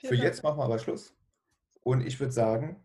Für 0.00 0.14
jetzt 0.14 0.42
machen 0.42 0.58
wir 0.58 0.64
aber 0.64 0.78
Schluss. 0.78 1.14
Und 1.80 2.06
ich 2.06 2.20
würde 2.20 2.32
sagen, 2.32 2.84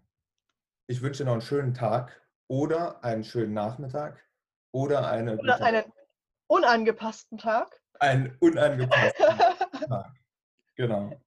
ich 0.88 1.02
wünsche 1.02 1.26
noch 1.26 1.34
einen 1.34 1.42
schönen 1.42 1.74
Tag 1.74 2.22
oder 2.48 3.04
einen 3.04 3.24
schönen 3.24 3.54
Nachmittag 3.54 4.24
oder 4.72 5.08
eine 5.08 5.38
oder 5.38 5.62
einen 5.62 5.86
unangepassten 6.48 7.38
Tag. 7.38 7.82
Einen 8.00 8.36
unangepassten 8.40 9.26
Tag. 9.88 10.14
Genau. 10.76 11.20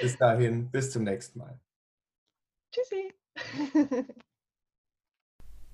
Bis 0.00 0.16
dahin, 0.18 0.70
bis 0.70 0.90
zum 0.90 1.04
nächsten 1.04 1.38
Mal. 1.38 1.60
Tschüssi. 2.72 3.14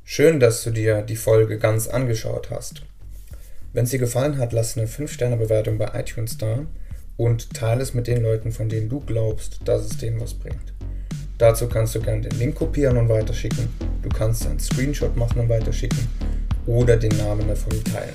Schön, 0.03 0.39
dass 0.39 0.63
du 0.63 0.71
dir 0.71 1.03
die 1.03 1.17
Folge 1.17 1.59
ganz 1.59 1.89
angeschaut 1.89 2.51
hast. 2.51 2.83
Wenn 3.73 3.87
sie 3.87 3.99
gefallen 3.99 4.39
hat, 4.39 4.53
lass 4.53 4.77
eine 4.77 4.87
5-Sterne-Bewertung 4.87 5.79
bei 5.79 5.99
iTunes 5.99 6.39
da 6.39 6.67
und 7.17 7.55
teile 7.55 7.83
es 7.83 7.95
mit 7.95 8.07
den 8.07 8.23
Leuten, 8.23 8.53
von 8.53 8.69
denen 8.69 8.89
du 8.89 9.01
glaubst, 9.01 9.67
dass 9.67 9.83
es 9.83 9.97
denen 9.97 10.21
was 10.21 10.35
bringt. 10.35 10.75
Dazu 11.39 11.69
kannst 11.69 11.95
du 11.95 12.01
gerne 12.01 12.23
den 12.23 12.39
Link 12.39 12.55
kopieren 12.55 12.97
und 12.97 13.09
weiterschicken. 13.09 13.69
Du 14.03 14.09
kannst 14.09 14.47
einen 14.47 14.61
Screenshot 14.61 15.17
machen 15.17 15.41
und 15.41 15.49
weiterschicken 15.49 16.07
oder 16.67 16.97
den 16.97 17.17
Namen 17.17 17.55
Folge 17.57 17.83
teilen. 17.85 18.15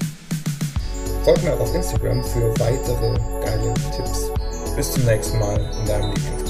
Folg 1.24 1.44
mir 1.44 1.54
auch 1.54 1.60
auf 1.60 1.76
Instagram 1.76 2.24
für 2.24 2.50
weitere 2.60 3.14
geile 3.46 3.74
Tipps. 3.96 4.32
Bis 4.76 4.94
zum 4.94 5.04
nächsten 5.06 5.38
Mal 5.40 5.60
in 5.82 5.86
deinem 5.86 6.14
Lieblingspodcast. 6.14 6.49